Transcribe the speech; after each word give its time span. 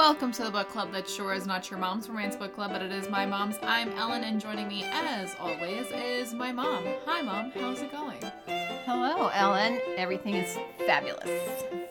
welcome 0.00 0.32
to 0.32 0.44
the 0.44 0.50
book 0.50 0.66
club 0.70 0.90
that 0.92 1.06
sure 1.06 1.34
is 1.34 1.46
not 1.46 1.70
your 1.70 1.78
mom's 1.78 2.08
romance 2.08 2.34
book 2.34 2.54
club, 2.54 2.72
but 2.72 2.80
it 2.80 2.90
is 2.90 3.10
my 3.10 3.26
mom's. 3.26 3.56
I'm 3.62 3.92
Ellen, 3.92 4.24
and 4.24 4.40
joining 4.40 4.66
me, 4.66 4.82
as 4.84 5.36
always, 5.38 5.88
is 5.92 6.32
my 6.32 6.50
mom. 6.50 6.86
Hi, 7.04 7.20
mom. 7.20 7.50
How's 7.50 7.82
it 7.82 7.92
going? 7.92 8.18
Hello, 8.86 9.28
Ellen. 9.28 9.78
Everything 9.98 10.36
is 10.36 10.58
fabulous. 10.86 11.28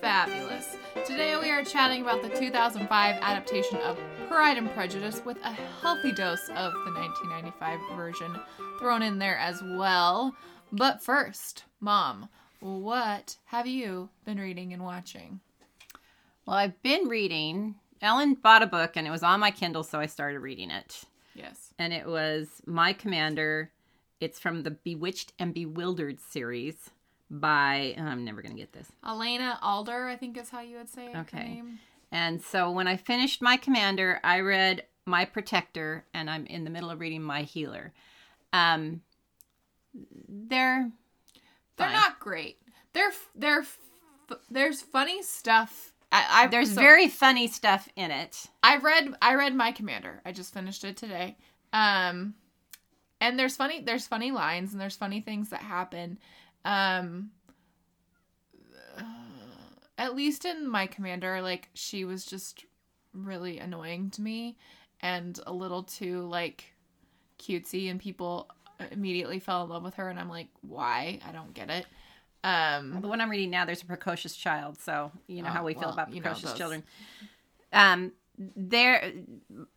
Fabulous. 0.02 0.76
Today 1.06 1.38
we 1.40 1.52
are 1.52 1.64
chatting 1.64 2.02
about 2.02 2.24
the 2.24 2.30
2005 2.30 3.16
adaptation 3.22 3.78
of 3.82 3.96
Pride 4.28 4.58
and 4.58 4.74
Prejudice 4.74 5.22
with 5.24 5.38
a 5.44 5.52
healthy 5.84 6.12
dose 6.12 6.50
of 6.56 6.74
the 6.74 6.92
1995 6.92 7.80
version 7.96 8.36
thrown 8.80 9.04
in 9.04 9.20
there 9.20 9.38
as 9.38 9.62
well. 9.62 10.36
But 10.72 11.04
first, 11.04 11.66
mom, 11.80 12.28
what 12.60 13.38
have 13.46 13.68
you 13.68 14.10
been 14.26 14.40
reading 14.40 14.74
and 14.74 14.84
watching? 14.84 15.42
Well, 16.48 16.58
I've 16.58 16.82
been 16.82 17.08
reading. 17.08 17.76
Ellen 18.02 18.34
bought 18.36 18.64
a 18.64 18.68
book 18.68 18.92
and 18.96 19.06
it 19.08 19.12
was 19.12 19.24
on 19.24 19.40
my 19.40 19.52
Kindle, 19.52 19.84
so 19.84 20.00
I 20.00 20.06
started 20.06 20.40
reading 20.40 20.72
it. 20.72 21.04
Yes. 21.36 21.74
And 21.78 21.94
it 21.94 22.08
was 22.08 22.48
My 22.66 22.94
Commander. 22.94 23.72
It's 24.20 24.40
from 24.40 24.64
the 24.64 24.72
Bewitched 24.72 25.34
and 25.40 25.54
Bewildered 25.54 26.20
series 26.20 26.76
by, 27.32 27.94
I'm 27.98 28.26
never 28.26 28.42
going 28.42 28.54
to 28.56 28.60
get 28.60 28.74
this. 28.74 28.92
Alanea 29.06 29.58
Alder, 29.62 30.08
I 30.08 30.16
think 30.16 30.38
is 30.38 30.50
how 30.50 30.62
you 30.62 30.78
would 30.78 30.90
say 30.90 31.12
her 31.14 31.20
Okay. 31.22 31.44
name. 31.44 31.80
And 32.12 32.42
so 32.42 32.72
when 32.72 32.88
I 32.88 32.98
finished 32.98 33.42
My 33.42 33.56
Commander, 33.58 34.20
I 34.24 34.40
read 34.40 34.84
My 35.06 35.26
Protector 35.26 36.06
and 36.14 36.30
I'm 36.30 36.46
in 36.48 36.64
the 36.64 36.70
middle 36.70 36.90
of 36.90 37.00
reading 37.00 37.22
My 37.22 37.44
Healer. 37.44 37.94
Um, 38.52 39.02
they're 40.28 40.92
They're 41.78 41.88
fine. 41.88 41.94
not 41.96 42.20
great. 42.20 42.58
They're 42.94 43.12
they're 43.36 43.60
f- 43.62 43.78
there's 44.50 44.82
funny 44.82 45.22
stuff. 45.22 45.89
I, 46.12 46.44
I 46.44 46.48
There's 46.48 46.74
so- 46.74 46.82
very 46.82 47.08
funny 47.08 47.48
stuff 47.48 47.88
in 47.96 48.12
it. 48.12 48.48
I 48.64 48.78
read 48.78 49.14
I 49.22 49.36
read 49.36 49.56
My 49.56 49.72
Commander. 49.72 50.22
I 50.26 50.32
just 50.32 50.54
finished 50.54 50.84
it 50.84 50.98
today. 50.98 51.38
Um 51.74 52.34
and 53.22 53.38
there's 53.38 53.56
funny 53.56 53.82
there's 53.82 54.08
funny 54.08 54.32
lines 54.32 54.72
and 54.72 54.82
there's 54.82 54.96
funny 54.96 55.22
things 55.22 55.50
that 55.50 55.62
happen. 55.62 56.18
Um 56.66 57.32
uh, 58.98 59.04
at 59.98 60.16
least 60.16 60.46
in 60.46 60.68
My 60.70 60.88
Commander 60.88 61.42
like 61.42 61.70
she 61.74 62.06
was 62.06 62.26
just 62.26 62.66
really 63.14 63.60
annoying 63.60 64.10
to 64.12 64.22
me 64.22 64.58
and 65.02 65.40
a 65.48 65.54
little 65.54 65.84
too 65.84 66.22
like 66.28 66.66
cutesy 67.40 67.90
and 67.90 68.00
people 68.00 68.50
immediately 68.92 69.40
fell 69.40 69.64
in 69.64 69.70
love 69.70 69.84
with 69.84 69.96
her 69.96 70.10
and 70.10 70.20
I'm 70.20 70.30
like, 70.30 70.48
"Why? 70.62 71.20
I 71.28 71.32
don't 71.32 71.54
get 71.54 71.70
it." 71.70 71.86
Um 72.44 73.02
The 73.02 73.08
one 73.08 73.22
I'm 73.22 73.30
reading 73.30 73.50
now, 73.50 73.66
there's 73.66 73.82
a 73.82 73.86
precocious 73.86 74.36
child, 74.36 74.80
so 74.80 75.12
you 75.28 75.42
know 75.42 75.50
Oh, 75.50 75.54
how 75.54 75.64
we 75.66 75.74
feel 75.74 75.84
well, 75.84 75.94
about 75.94 76.14
you 76.14 76.22
know 76.22 76.30
precocious 76.32 76.54
children. 76.54 76.84
Um, 77.74 78.14
there, 78.56 79.12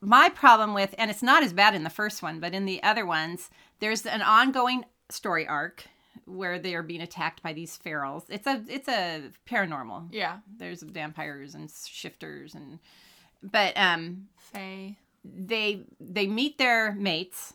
my 0.01 0.29
problem 0.29 0.73
with, 0.73 0.95
and 0.97 1.11
it's 1.11 1.23
not 1.23 1.43
as 1.43 1.53
bad 1.53 1.75
in 1.75 1.83
the 1.83 1.91
first 1.91 2.23
one, 2.23 2.39
but 2.39 2.55
in 2.55 2.65
the 2.65 2.81
other 2.85 3.05
ones, 3.05 3.51
there's 3.81 4.07
an 4.07 4.23
ongoing 4.23 4.85
story 5.11 5.47
arc 5.49 5.85
where 6.27 6.61
they 6.61 6.75
are 6.77 6.83
being 6.85 7.01
attacked 7.03 7.43
by 7.43 7.53
these 7.53 7.77
ferals. 7.85 8.23
It's 8.29 8.47
a, 8.47 8.63
it's 8.69 8.87
a 8.89 9.25
paranormal. 9.49 10.09
yeah, 10.13 10.39
There's 10.59 10.83
vampires 10.83 11.55
and 11.57 11.69
shifters 11.71 12.55
and, 12.55 12.79
but 13.43 13.77
um, 13.77 14.29
Faye. 14.37 14.97
they 15.25 15.83
they 15.99 16.29
meet 16.29 16.57
their 16.59 16.93
mates 16.95 17.55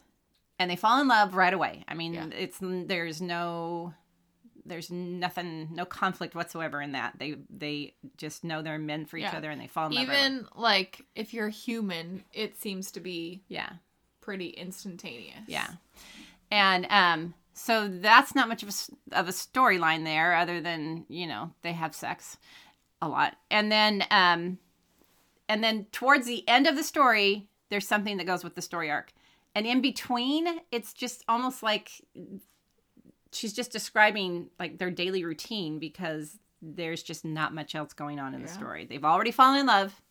and 0.59 0.69
they 0.69 0.75
fall 0.75 0.99
in 0.99 1.07
love 1.07 1.35
right 1.35 1.53
away. 1.53 1.85
I 1.87 1.93
mean, 1.93 2.13
Yeah. 2.15 2.27
it's 2.37 2.57
there's 2.61 3.21
no 3.21 3.93
there's 4.67 4.91
nothing 4.91 5.69
no 5.71 5.85
conflict 5.85 6.35
whatsoever 6.35 6.81
in 6.81 6.91
that. 6.91 7.13
They 7.17 7.35
they 7.49 7.93
just 8.17 8.43
know 8.43 8.61
they're 8.61 8.77
men 8.77 9.05
for 9.05 9.17
each 9.17 9.23
Yeah. 9.23 9.37
other 9.37 9.49
and 9.49 9.59
they 9.61 9.67
fall 9.67 9.87
in 9.87 9.93
love. 9.93 10.03
Even 10.03 10.47
like 10.55 11.01
if 11.15 11.33
you're 11.33 11.49
human, 11.49 12.23
it 12.33 12.57
seems 12.59 12.91
to 12.91 12.99
be 12.99 13.41
yeah. 13.47 13.69
pretty 14.21 14.49
instantaneous. 14.49 15.43
Yeah. 15.47 15.67
And 16.51 16.85
um 16.89 17.33
so 17.53 17.87
that's 17.87 18.35
not 18.35 18.47
much 18.47 18.61
of 18.63 18.69
a 18.69 19.17
of 19.19 19.27
a 19.27 19.31
storyline 19.31 20.03
there 20.03 20.35
other 20.35 20.61
than, 20.61 21.05
you 21.09 21.25
know, 21.27 21.51
they 21.63 21.71
have 21.73 21.95
sex 21.95 22.37
a 23.01 23.07
lot. 23.07 23.35
And 23.49 23.71
then 23.71 24.03
um 24.11 24.59
and 25.49 25.63
then 25.63 25.85
towards 25.91 26.27
the 26.27 26.47
end 26.47 26.67
of 26.67 26.75
the 26.75 26.83
story, 26.83 27.47
there's 27.69 27.87
something 27.87 28.17
that 28.17 28.27
goes 28.27 28.43
with 28.43 28.55
the 28.55 28.61
story 28.61 28.91
arc. 28.91 29.13
And 29.55 29.65
in 29.65 29.81
between, 29.81 30.45
it's 30.71 30.93
just 30.93 31.23
almost 31.27 31.63
like 31.63 31.89
she's 33.31 33.53
just 33.53 33.71
describing 33.71 34.49
like 34.59 34.77
their 34.77 34.91
daily 34.91 35.23
routine 35.23 35.79
because 35.79 36.37
there's 36.61 37.03
just 37.03 37.23
not 37.23 37.53
much 37.53 37.75
else 37.75 37.93
going 37.93 38.19
on 38.19 38.33
in 38.33 38.41
the 38.41 38.47
story. 38.47 38.85
They've 38.85 39.05
already 39.05 39.31
fallen 39.31 39.59
in 39.59 39.65
love 39.67 40.01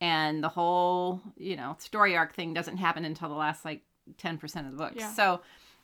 and 0.00 0.42
the 0.42 0.48
whole, 0.48 1.20
you 1.36 1.56
know, 1.56 1.76
story 1.78 2.16
arc 2.16 2.34
thing 2.34 2.54
doesn't 2.54 2.76
happen 2.76 3.04
until 3.04 3.28
the 3.28 3.34
last 3.34 3.64
like 3.64 3.82
10% 4.16 4.42
of 4.66 4.72
the 4.72 4.76
book. 4.76 4.92
Yeah. 4.94 5.12
So 5.12 5.40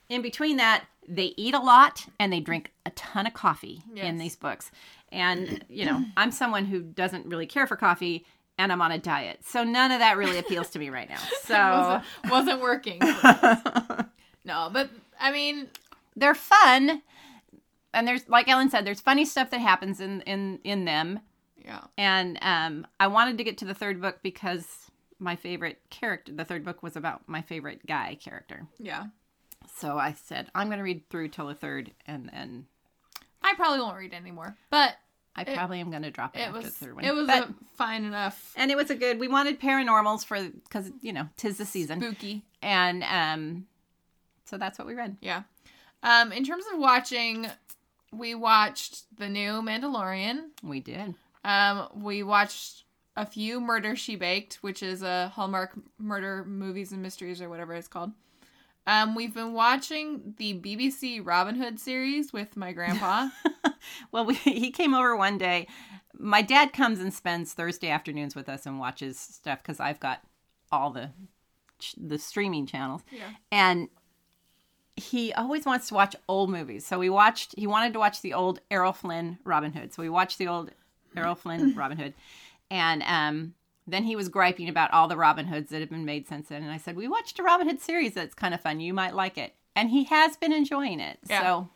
in 0.09 0.21
between 0.21 0.57
that, 0.57 0.85
they 1.07 1.33
eat 1.37 1.53
a 1.53 1.59
lot 1.59 2.05
and 2.19 2.31
they 2.31 2.39
drink 2.39 2.71
a 2.85 2.91
ton 2.91 3.27
of 3.27 3.33
coffee 3.33 3.81
in 3.95 4.17
these 4.17 4.35
books. 4.35 4.71
And, 5.11 5.63
you 5.69 5.85
know, 5.85 6.03
I'm 6.17 6.31
someone 6.31 6.65
who 6.65 6.81
doesn't 6.81 7.25
really 7.25 7.45
care 7.45 7.67
for 7.67 7.75
coffee 7.75 8.25
and 8.57 8.71
I'm 8.71 8.81
on 8.81 8.91
a 8.91 8.97
diet. 8.97 9.39
So 9.43 9.63
none 9.63 9.91
of 9.91 9.99
that 9.99 10.17
really 10.17 10.37
appeals 10.37 10.69
to 10.71 10.79
me 10.79 10.89
right 10.89 11.09
now. 11.09 11.19
So 11.43 12.01
wasn't, 12.23 12.31
wasn't 12.31 12.61
working. 12.61 12.99
no, 14.45 14.69
but 14.71 14.89
I 15.19 15.31
mean, 15.31 15.67
they're 16.15 16.35
fun. 16.35 17.01
And 17.93 18.07
there's 18.07 18.27
like 18.27 18.47
Ellen 18.49 18.69
said, 18.69 18.85
there's 18.85 19.01
funny 19.01 19.25
stuff 19.25 19.49
that 19.51 19.61
happens 19.61 19.99
in 20.01 20.21
in 20.21 20.59
in 20.63 20.85
them. 20.85 21.19
yeah, 21.63 21.81
And 21.97 22.37
um 22.41 22.85
I 22.99 23.07
wanted 23.07 23.37
to 23.37 23.43
get 23.43 23.57
to 23.59 23.65
the 23.65 23.73
third 23.73 24.01
book 24.01 24.19
because 24.21 24.65
my 25.19 25.35
favorite 25.35 25.79
character 25.89 26.33
the 26.33 26.43
third 26.45 26.65
book 26.65 26.83
was 26.83 26.95
about 26.97 27.27
my 27.27 27.41
favorite 27.41 27.85
guy 27.85 28.17
character. 28.21 28.67
yeah. 28.79 29.05
So 29.77 29.97
I 29.97 30.13
said, 30.13 30.49
I'm 30.53 30.69
gonna 30.69 30.83
read 30.83 31.09
through 31.09 31.29
till 31.29 31.47
the 31.47 31.55
third 31.55 31.91
and 32.05 32.29
then 32.31 32.65
I 33.41 33.53
probably 33.55 33.79
won't 33.79 33.97
read 33.97 34.13
anymore, 34.13 34.57
but 34.69 34.95
I 35.37 35.41
It- 35.41 35.55
probably 35.55 35.79
am 35.79 35.89
gonna 35.91 36.11
drop 36.11 36.35
it, 36.35 36.39
it 36.39 36.43
after 36.43 36.57
was 36.57 36.65
the 36.65 36.71
third 36.85 36.95
one. 36.95 37.05
it 37.05 37.13
was 37.15 37.27
But- 37.27 37.49
a 37.49 37.53
fine 37.75 38.03
enough 38.05 38.53
and 38.57 38.69
it 38.71 38.75
was 38.77 38.89
a 38.89 38.95
good 38.95 39.19
we 39.19 39.27
wanted 39.27 39.59
paranormals 39.59 40.25
for 40.25 40.41
because 40.43 40.91
you 41.01 41.13
know 41.13 41.29
tis 41.37 41.57
the 41.57 41.65
season 41.65 41.99
spooky. 42.01 42.43
and 42.61 43.03
um 43.03 43.67
so 44.45 44.57
that's 44.57 44.77
what 44.77 44.87
we 44.87 44.93
read 44.95 45.17
Yeah. 45.21 45.43
Um, 46.05 46.31
in 46.31 46.43
terms 46.43 46.63
of 46.71 46.79
watching, 46.79 47.47
we 48.13 48.35
watched 48.35 49.05
the 49.17 49.27
new 49.27 49.61
Mandalorian. 49.61 50.49
we 50.63 50.79
did 50.79 51.15
Um, 51.43 51.89
we 51.95 52.23
watched 52.23 52.83
a 53.17 53.25
few 53.25 53.59
Murder 53.59 53.95
She 53.95 54.15
Baked, 54.15 54.55
which 54.61 54.83
is 54.83 55.01
a 55.01 55.29
Hallmark 55.29 55.71
murder 55.97 56.45
movies 56.45 56.91
and 56.91 57.01
mysteries 57.01 57.41
or 57.41 57.49
whatever 57.49 57.73
it's 57.73 57.87
called. 57.87 58.11
Um, 58.87 59.15
we've 59.15 59.33
been 59.33 59.53
watching 59.53 60.35
the 60.37 60.53
BBC 60.53 61.25
Robin 61.25 61.55
Hood 61.55 61.79
series 61.79 62.31
with 62.31 62.55
my 62.55 62.71
grandpa. 62.71 63.29
well 64.11 64.25
we, 64.25 64.35
he 64.35 64.71
came 64.71 64.93
over 64.93 65.15
one 65.15 65.37
day 65.37 65.67
my 66.17 66.41
dad 66.41 66.73
comes 66.73 66.99
and 66.99 67.13
spends 67.13 67.53
thursday 67.53 67.89
afternoons 67.89 68.35
with 68.35 68.49
us 68.49 68.65
and 68.65 68.79
watches 68.79 69.19
stuff 69.19 69.59
because 69.61 69.79
i've 69.79 69.99
got 69.99 70.21
all 70.71 70.91
the 70.91 71.11
the 71.97 72.17
streaming 72.17 72.65
channels 72.65 73.01
yeah. 73.11 73.29
and 73.51 73.89
he 74.97 75.33
always 75.33 75.65
wants 75.65 75.87
to 75.89 75.93
watch 75.93 76.15
old 76.29 76.49
movies 76.49 76.85
so 76.85 76.97
we 76.97 77.09
watched 77.09 77.53
he 77.57 77.67
wanted 77.67 77.91
to 77.93 77.99
watch 77.99 78.21
the 78.21 78.33
old 78.33 78.59
errol 78.71 78.93
flynn 78.93 79.37
robin 79.43 79.73
hood 79.73 79.93
so 79.93 80.01
we 80.01 80.09
watched 80.09 80.37
the 80.37 80.47
old 80.47 80.71
errol 81.17 81.35
flynn 81.35 81.75
robin 81.77 81.97
hood 81.97 82.13
and 82.71 83.03
um 83.03 83.53
then 83.87 84.03
he 84.03 84.15
was 84.15 84.29
griping 84.29 84.69
about 84.69 84.91
all 84.91 85.07
the 85.07 85.17
robin 85.17 85.45
hoods 85.47 85.69
that 85.69 85.79
have 85.81 85.89
been 85.89 86.05
made 86.05 86.27
since 86.27 86.47
then 86.47 86.63
and 86.63 86.71
i 86.71 86.77
said 86.77 86.95
we 86.95 87.07
watched 87.07 87.37
a 87.39 87.43
robin 87.43 87.67
hood 87.67 87.81
series 87.81 88.13
that's 88.13 88.33
kind 88.33 88.53
of 88.53 88.61
fun 88.61 88.79
you 88.79 88.93
might 88.93 89.13
like 89.13 89.37
it 89.37 89.53
and 89.75 89.89
he 89.89 90.05
has 90.05 90.37
been 90.37 90.53
enjoying 90.53 90.99
it 91.01 91.19
Yeah. 91.29 91.41
so 91.41 91.69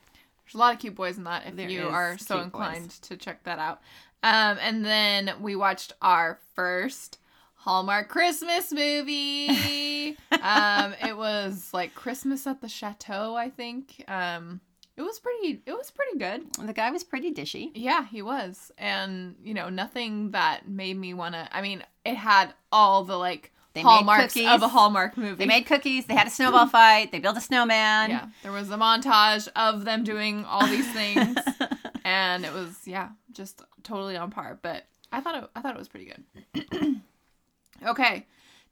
There's 0.45 0.55
a 0.55 0.57
lot 0.57 0.73
of 0.73 0.79
cute 0.79 0.95
boys 0.95 1.17
in 1.17 1.25
that 1.25 1.43
if 1.45 1.69
you 1.69 1.87
are 1.89 2.17
so 2.17 2.39
inclined 2.39 2.85
boys. 2.87 2.99
to 2.99 3.17
check 3.17 3.43
that 3.43 3.59
out. 3.59 3.81
Um, 4.23 4.57
and 4.61 4.85
then 4.85 5.31
we 5.41 5.55
watched 5.55 5.93
our 6.01 6.39
first 6.55 7.19
Hallmark 7.55 8.07
Christmas 8.09 8.71
movie. 8.71 9.47
um, 10.41 10.93
it 11.05 11.15
was 11.17 11.69
like 11.73 11.93
Christmas 11.95 12.45
at 12.47 12.61
the 12.61 12.69
Chateau, 12.69 13.35
I 13.35 13.49
think. 13.49 14.03
Um, 14.07 14.61
it 14.97 15.01
was 15.01 15.19
pretty 15.19 15.61
it 15.65 15.71
was 15.73 15.91
pretty 15.91 16.17
good. 16.17 16.53
the 16.67 16.73
guy 16.73 16.91
was 16.91 17.03
pretty 17.05 17.33
dishy 17.33 17.71
Yeah, 17.73 18.05
he 18.05 18.21
was. 18.21 18.71
And, 18.77 19.35
you 19.43 19.53
know, 19.53 19.69
nothing 19.69 20.31
that 20.31 20.67
made 20.67 20.97
me 20.97 21.13
want 21.13 21.35
to 21.35 21.47
I 21.55 21.61
mean, 21.61 21.83
it 22.03 22.15
had 22.15 22.53
all 22.71 23.05
the 23.05 23.15
like 23.17 23.53
They 23.73 23.81
made 23.81 23.89
hallmarks 23.89 24.33
cookies. 24.33 24.49
of 24.49 24.61
a 24.61 24.67
Hallmark 24.67 25.15
movie. 25.15 25.35
They 25.35 25.45
made 25.45 25.65
cookies. 25.65 26.05
They 26.05 26.15
had 26.15 26.27
a 26.27 26.29
snowball 26.29 26.67
fight. 26.79 27.13
They 27.13 27.19
built 27.19 27.37
a 27.37 27.41
snowman. 27.41 28.09
yeah, 28.09 28.27
there 28.43 28.51
was 28.51 28.69
a 28.71 28.75
montage 28.77 29.47
of 29.55 29.85
them 29.85 30.03
doing 30.03 30.43
all 30.43 30.67
these 30.67 30.91
things. 30.91 31.37
and 32.03 32.43
it 32.43 32.51
was 32.53 32.79
yeah 32.85 33.09
just 33.31 33.61
totally 33.83 34.15
on 34.17 34.31
par 34.31 34.57
but 34.61 34.83
i 35.11 35.19
thought 35.19 35.35
it 35.35 35.49
i 35.55 35.61
thought 35.61 35.75
it 35.75 35.77
was 35.77 35.87
pretty 35.89 36.11
good 36.11 37.01
okay 37.85 38.25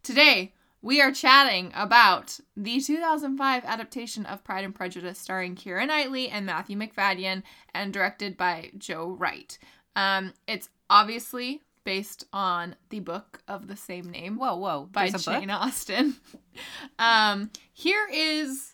today 0.04 0.54
we 0.88 1.02
are 1.02 1.12
chatting 1.12 1.70
about 1.76 2.40
the 2.56 2.80
2005 2.80 3.66
adaptation 3.66 4.26
of 4.26 4.42
pride 4.46 4.64
and 4.64 4.74
prejudice 4.74 5.20
starring 5.20 5.54
keira 5.54 5.86
knightley 5.86 6.30
and 6.30 6.46
matthew 6.46 6.78
macfadyen 6.78 7.44
and 7.74 7.92
directed 7.92 8.38
by 8.38 8.72
joe 8.78 9.10
wright 9.20 9.60
um, 9.98 10.32
it's 10.48 10.70
obviously 10.90 11.62
based 11.84 12.26
on 12.32 12.74
the 12.90 13.02
book 13.02 13.42
of 13.50 13.68
the 13.68 13.76
same 13.76 14.10
name 14.10 14.38
Whoa, 14.38 14.56
whoa. 14.56 14.88
by 14.92 15.06
a 15.06 15.12
book? 15.12 15.22
Jane 15.22 15.50
Austen. 15.50 16.16
um, 17.00 17.50
here 17.74 18.08
is 18.12 18.74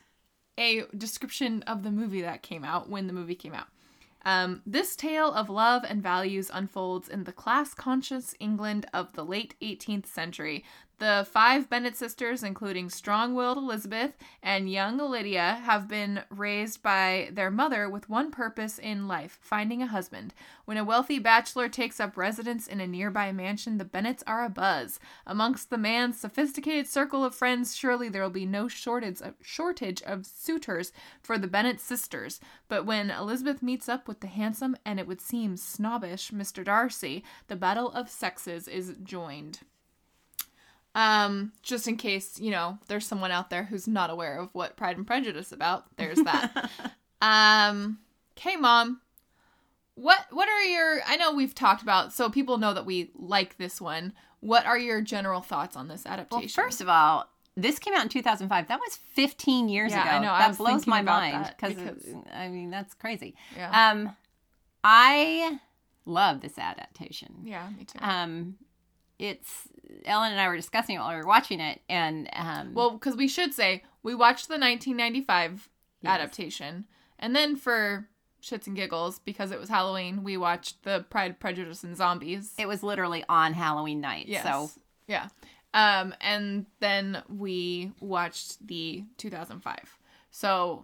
a 0.57 0.83
description 0.97 1.63
of 1.63 1.83
the 1.83 1.91
movie 1.91 2.23
that 2.23 2.43
came 2.43 2.65
out 2.65 2.89
when 2.89 3.07
the 3.07 3.13
movie 3.13 3.35
came 3.35 3.53
out. 3.53 3.67
Um, 4.25 4.61
this 4.65 4.95
tale 4.95 5.31
of 5.33 5.49
love 5.49 5.83
and 5.87 6.01
values 6.01 6.49
unfolds 6.53 7.09
in 7.09 7.25
the 7.25 7.33
class 7.33 7.73
conscious 7.73 8.33
England 8.39 8.85
of 8.93 9.13
the 9.13 9.25
late 9.25 9.55
18th 9.61 10.05
century. 10.05 10.63
The 10.99 11.27
five 11.29 11.69
Bennet 11.69 11.97
sisters, 11.97 12.43
including 12.43 12.89
strong 12.89 13.33
willed 13.33 13.57
Elizabeth 13.57 14.13
and 14.41 14.71
young 14.71 14.97
Lydia, 14.97 15.61
have 15.65 15.87
been 15.87 16.23
raised 16.29 16.83
by 16.83 17.29
their 17.31 17.49
mother 17.49 17.89
with 17.89 18.09
one 18.09 18.31
purpose 18.31 18.77
in 18.77 19.07
life 19.07 19.39
finding 19.41 19.81
a 19.81 19.87
husband. 19.87 20.33
When 20.65 20.77
a 20.77 20.83
wealthy 20.83 21.19
bachelor 21.19 21.67
takes 21.67 21.99
up 21.99 22.15
residence 22.15 22.67
in 22.67 22.79
a 22.79 22.87
nearby 22.87 23.31
mansion, 23.31 23.79
the 23.79 23.85
Bennets 23.85 24.23
are 24.27 24.47
abuzz. 24.47 24.99
Amongst 25.25 25.71
the 25.71 25.77
man's 25.77 26.19
sophisticated 26.19 26.87
circle 26.87 27.25
of 27.25 27.35
friends, 27.35 27.75
surely 27.75 28.07
there 28.07 28.21
will 28.21 28.29
be 28.29 28.45
no 28.45 28.67
shortage 28.67 29.19
of, 29.19 29.33
shortage 29.41 30.01
of 30.03 30.25
suitors 30.27 30.93
for 31.21 31.37
the 31.37 31.47
Bennet 31.47 31.81
sisters. 31.81 32.39
But 32.69 32.85
when 32.85 33.09
Elizabeth 33.09 33.63
meets 33.63 33.89
up 33.89 34.07
with 34.07 34.19
the 34.21 34.27
handsome 34.27 34.77
and 34.85 34.99
it 34.99 35.07
would 35.07 35.21
seem 35.21 35.57
snobbish 35.57 36.31
Mr. 36.31 36.63
Darcy, 36.63 37.23
the 37.47 37.55
battle 37.55 37.91
of 37.91 38.09
sexes 38.09 38.67
is 38.67 38.95
joined. 39.03 39.59
Um, 40.95 41.51
just 41.63 41.87
in 41.87 41.97
case, 41.97 42.39
you 42.39 42.51
know, 42.51 42.77
there's 42.87 43.07
someone 43.07 43.31
out 43.31 43.49
there 43.49 43.63
who's 43.63 43.87
not 43.87 44.09
aware 44.11 44.37
of 44.37 44.49
what 44.53 44.77
Pride 44.77 44.97
and 44.97 45.07
Prejudice 45.07 45.47
is 45.47 45.51
about, 45.53 45.85
there's 45.97 46.19
that. 46.19 46.69
um, 47.21 47.97
okay, 48.37 48.55
mom. 48.55 49.01
What 49.95 50.25
what 50.31 50.49
are 50.49 50.63
your 50.63 51.01
I 51.05 51.17
know 51.17 51.33
we've 51.33 51.53
talked 51.53 51.83
about 51.83 52.13
so 52.13 52.27
people 52.29 52.57
know 52.57 52.73
that 52.73 52.85
we 52.85 53.11
like 53.15 53.57
this 53.57 53.79
one. 53.79 54.13
What 54.39 54.65
are 54.65 54.77
your 54.77 55.01
general 55.01 55.41
thoughts 55.41 55.75
on 55.75 55.87
this 55.87 56.05
adaptation? 56.05 56.49
Well, 56.57 56.65
first 56.67 56.81
of 56.81 56.89
all, 56.89 57.27
this 57.55 57.77
came 57.79 57.93
out 57.93 58.01
in 58.01 58.09
2005. 58.09 58.67
That 58.67 58.79
was 58.79 58.97
15 59.13 59.69
years 59.69 59.91
Yeah, 59.91 60.01
ago. 60.01 60.09
I 60.09 60.19
know. 60.19 60.37
That 60.37 60.47
was 60.49 60.57
blows 60.57 60.87
my 60.87 61.01
mind 61.03 61.53
because 61.55 61.75
because- 61.75 62.07
I 62.33 62.49
mean 62.49 62.71
that's 62.71 62.93
crazy. 62.95 63.35
yeah. 63.55 63.91
Um, 63.91 64.15
I 64.83 65.59
love 66.05 66.41
this 66.41 66.57
adaptation. 66.57 67.35
yeah, 67.43 67.69
me 67.77 67.85
too. 67.85 67.99
Um, 68.01 68.55
it's 69.23 69.67
Ellen 70.05 70.31
and 70.31 70.41
I 70.41 70.47
were 70.49 70.55
discussing 70.57 70.95
it 70.95 70.99
while 70.99 71.09
we 71.11 71.15
were 71.15 71.25
watching 71.27 71.59
it, 71.59 71.81
and 71.89 72.29
um, 72.33 72.73
well, 72.73 72.97
cuz 72.99 73.15
we 73.15 73.27
should 73.27 73.53
say 73.53 73.83
we 74.03 74.13
watched 74.13 74.47
the 74.49 74.57
1995 74.59 75.69
Yes. 76.01 76.11
adaptation 76.15 76.85
and 77.17 77.33
then 77.33 77.55
for 77.55 78.09
shits 78.41 78.67
and 78.67 78.75
giggles 78.75 79.19
because 79.19 79.51
it 79.51 79.59
was 79.59 79.69
Halloween, 79.69 80.21
we 80.23 80.35
watched 80.35 80.83
the 80.83 81.05
Pride, 81.09 81.39
Prejudice 81.39 81.81
and 81.85 81.95
Zombies. 81.95 82.53
it 82.57 82.67
was 82.67 82.83
literally 82.83 83.23
on 83.29 83.53
Halloween 83.53 84.01
night. 84.01 84.27
Yes. 84.27 84.43
So 84.43 84.69
yeah. 85.07 85.29
Um, 85.73 86.13
and 86.19 86.65
then 86.81 87.23
we 87.29 87.93
watched 88.01 88.67
the 88.67 89.05
2005. 89.17 89.97
So 90.31 90.83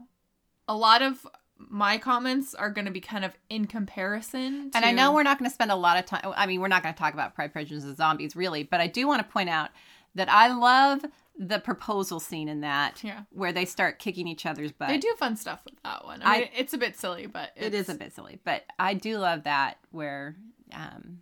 a 0.69 0.75
lot 0.75 1.01
of 1.01 1.27
my 1.67 1.97
comments 1.97 2.55
are 2.55 2.69
going 2.69 2.85
to 2.85 2.91
be 2.91 3.01
kind 3.01 3.25
of 3.25 3.33
in 3.49 3.67
comparison. 3.67 4.71
To, 4.71 4.77
And 4.77 4.85
I 4.85 4.91
know 4.91 5.13
we're 5.13 5.23
not 5.23 5.37
going 5.39 5.49
to 5.49 5.53
spend 5.53 5.71
a 5.71 5.75
lot 5.75 5.97
of 5.99 6.05
time. 6.05 6.21
I 6.37 6.45
mean, 6.45 6.61
we're 6.61 6.67
not 6.69 6.81
going 6.83 6.93
to 6.95 6.99
talk 6.99 7.13
about 7.13 7.35
Pride, 7.35 7.51
Prejudice, 7.51 7.83
and 7.83 7.97
Zombies, 7.97 8.35
really. 8.35 8.63
But 8.63 8.79
I 8.79 8.87
do 8.87 9.07
want 9.07 9.25
to 9.25 9.31
point 9.31 9.49
out 9.49 9.69
that 10.15 10.29
I 10.29 10.53
love 10.53 11.05
the 11.37 11.59
proposal 11.59 12.19
scene 12.19 12.49
in 12.49 12.61
that, 12.61 13.01
Yeah. 13.03 13.21
where 13.31 13.53
they 13.53 13.63
start 13.65 13.99
kicking 13.99 14.27
each 14.27 14.45
other's 14.45 14.71
butt. 14.73 14.89
they 14.89 14.97
do 14.97 15.13
fun 15.17 15.35
stuff 15.37 15.61
with 15.65 15.75
that 15.83 16.03
one. 16.05 16.21
I, 16.21 16.35
I- 16.35 16.39
mean, 16.39 16.49
it's 16.55 16.73
a 16.73 16.77
bit 16.77 16.97
silly, 16.97 17.27
but 17.27 17.51
It 17.55 17.73
is 17.73 17.87
a 17.89 17.95
bit 17.95 18.13
silly, 18.13 18.39
but 18.43 18.63
I 18.77 18.93
do 18.93 19.17
love 19.17 19.43
that 19.43 19.77
where 19.91 20.35
um, 20.73 21.19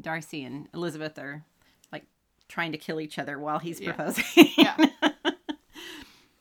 Darcy 0.00 0.42
and 0.44 0.68
Elizabeth 0.72 1.18
are 1.18 1.44
like 1.92 2.04
trying 2.48 2.72
to 2.72 2.78
kill 2.78 3.00
each 3.00 3.18
other 3.18 3.38
while 3.38 3.58
he's 3.58 3.80
Yeah. 3.80 3.92
proposing. 3.92 4.24
Yeah. 4.56 4.76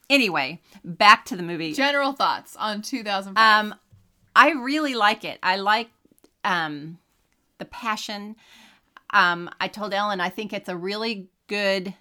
anyway, 0.09 0.61
back 0.83 1.25
to 1.25 1.35
the 1.35 1.43
movie. 1.43 1.73
General 1.73 2.13
thoughts 2.13 2.55
on 2.55 2.81
2005. 2.81 3.37
Um, 3.37 3.75
I 4.35 4.51
really 4.51 4.93
like 4.95 5.25
it. 5.25 5.39
I 5.41 5.57
like 5.57 5.89
um, 6.43 6.99
the 7.57 7.65
passion. 7.65 8.35
Um, 9.11 9.49
I 9.59 9.67
told 9.67 9.93
Ellen 9.93 10.21
I 10.21 10.29
think 10.29 10.53
it's 10.53 10.69
a 10.69 10.77
really 10.77 11.29
good 11.47 11.93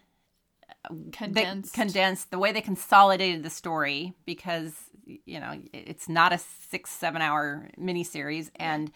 they 0.90 1.10
condensed. 1.12 1.74
condensed 1.74 2.30
the 2.30 2.38
way 2.38 2.52
they 2.52 2.60
consolidated 2.60 3.42
the 3.42 3.50
story 3.50 4.14
because 4.24 4.72
you 5.04 5.40
know 5.40 5.60
it's 5.72 6.08
not 6.08 6.32
a 6.32 6.38
six 6.38 6.90
seven 6.90 7.22
hour 7.22 7.68
miniseries 7.78 8.50
and 8.56 8.90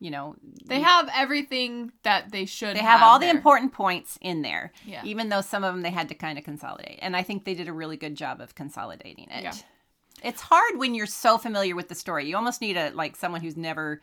you 0.00 0.10
know 0.10 0.34
they 0.64 0.80
have 0.80 1.08
everything 1.14 1.92
that 2.04 2.32
they 2.32 2.46
should. 2.46 2.68
Have. 2.68 2.76
They 2.76 2.82
have 2.82 3.02
all 3.02 3.18
the 3.18 3.28
important 3.28 3.72
points 3.72 4.18
in 4.22 4.42
there 4.42 4.72
Yeah. 4.86 5.02
even 5.04 5.28
though 5.28 5.42
some 5.42 5.62
of 5.62 5.74
them 5.74 5.82
they 5.82 5.90
had 5.90 6.08
to 6.08 6.14
kind 6.14 6.38
of 6.38 6.44
consolidate 6.44 6.98
and 7.02 7.14
i 7.16 7.22
think 7.22 7.44
they 7.44 7.54
did 7.54 7.68
a 7.68 7.72
really 7.72 7.96
good 7.98 8.14
job 8.14 8.40
of 8.40 8.54
consolidating 8.54 9.28
it 9.30 9.42
Yeah. 9.42 9.52
it's 10.24 10.40
hard 10.40 10.78
when 10.78 10.94
you're 10.94 11.06
so 11.06 11.36
familiar 11.38 11.76
with 11.76 11.88
the 11.88 11.94
story 11.94 12.26
you 12.28 12.34
almost 12.36 12.60
need 12.60 12.76
a 12.76 12.90
like 12.94 13.14
someone 13.14 13.40
who's 13.42 13.56
never 13.56 14.00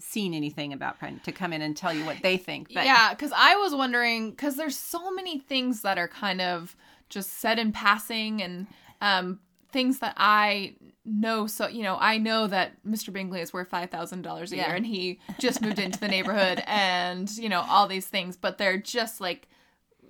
seen 0.00 0.34
anything 0.34 0.72
about 0.72 0.98
Pride 0.98 1.22
to 1.24 1.32
come 1.32 1.52
in 1.52 1.62
and 1.62 1.76
tell 1.76 1.92
you 1.94 2.04
what 2.04 2.16
they 2.22 2.36
think 2.36 2.72
but 2.74 2.84
yeah, 2.84 3.10
because 3.14 3.32
I 3.34 3.54
was 3.56 3.74
wondering 3.74 4.30
because 4.30 4.56
there's 4.56 4.76
so 4.76 5.10
many 5.12 5.38
things 5.38 5.82
that 5.82 5.98
are 5.98 6.08
kind 6.08 6.40
of 6.40 6.74
just 7.08 7.34
said 7.34 7.58
in 7.60 7.70
passing 7.70 8.42
and 8.42 8.66
um, 9.00 9.38
things 9.70 10.00
that 10.00 10.14
I 10.16 10.74
know. 11.04 11.46
So 11.46 11.68
you 11.68 11.82
know, 11.82 11.96
I 12.00 12.18
know 12.18 12.46
that 12.46 12.82
Mr. 12.86 13.12
Bingley 13.12 13.40
is 13.40 13.52
worth 13.52 13.68
five 13.68 13.90
thousand 13.90 14.22
dollars 14.22 14.52
a 14.52 14.56
Yeah. 14.56 14.66
year, 14.68 14.76
and 14.76 14.86
he 14.86 15.20
just 15.38 15.60
moved 15.62 15.78
into 15.78 15.98
the 16.00 16.08
neighborhood, 16.08 16.62
and 16.66 17.30
you 17.36 17.48
know 17.48 17.64
all 17.68 17.86
these 17.86 18.06
things, 18.06 18.36
but 18.36 18.58
they're 18.58 18.78
just 18.78 19.20
like 19.20 19.48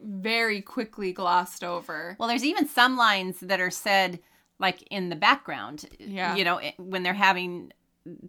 very 0.02 0.60
quickly 0.60 1.12
glossed 1.12 1.64
over. 1.64 2.16
Well, 2.18 2.28
there's 2.28 2.44
even 2.44 2.68
some 2.68 2.96
lines 2.96 3.40
that 3.40 3.60
are 3.60 3.70
said 3.70 4.20
like 4.58 4.82
in 4.90 5.08
the 5.08 5.16
background. 5.16 5.86
Yeah. 5.98 6.36
You 6.36 6.44
know, 6.44 6.60
when 6.78 7.02
they're 7.02 7.14
having 7.14 7.72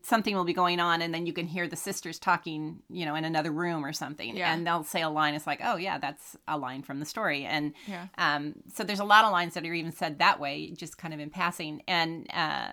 something 0.03 0.33
will 0.35 0.45
be 0.45 0.53
going 0.53 0.79
on 0.79 1.01
and 1.01 1.13
then 1.13 1.25
you 1.25 1.33
can 1.33 1.47
hear 1.47 1.67
the 1.67 1.75
sisters 1.75 2.17
talking, 2.17 2.79
you 2.89 3.05
know, 3.05 3.13
in 3.15 3.25
another 3.25 3.51
room 3.51 3.85
or 3.85 3.91
something. 3.91 4.37
Yeah. 4.37 4.53
And 4.53 4.65
they'll 4.65 4.83
say 4.85 5.01
a 5.01 5.09
line 5.09 5.33
it's 5.33 5.45
like, 5.45 5.59
"Oh, 5.63 5.75
yeah, 5.75 5.97
that's 5.97 6.37
a 6.47 6.57
line 6.57 6.81
from 6.81 6.99
the 6.99 7.05
story." 7.05 7.43
And 7.45 7.73
Yeah. 7.87 8.07
um 8.17 8.55
so 8.73 8.83
there's 8.83 9.01
a 9.01 9.05
lot 9.05 9.25
of 9.25 9.31
lines 9.31 9.53
that 9.55 9.65
are 9.65 9.73
even 9.73 9.91
said 9.91 10.19
that 10.19 10.39
way, 10.39 10.71
just 10.71 10.97
kind 10.97 11.13
of 11.13 11.19
in 11.19 11.29
passing. 11.29 11.81
And 11.87 12.27
uh 12.33 12.69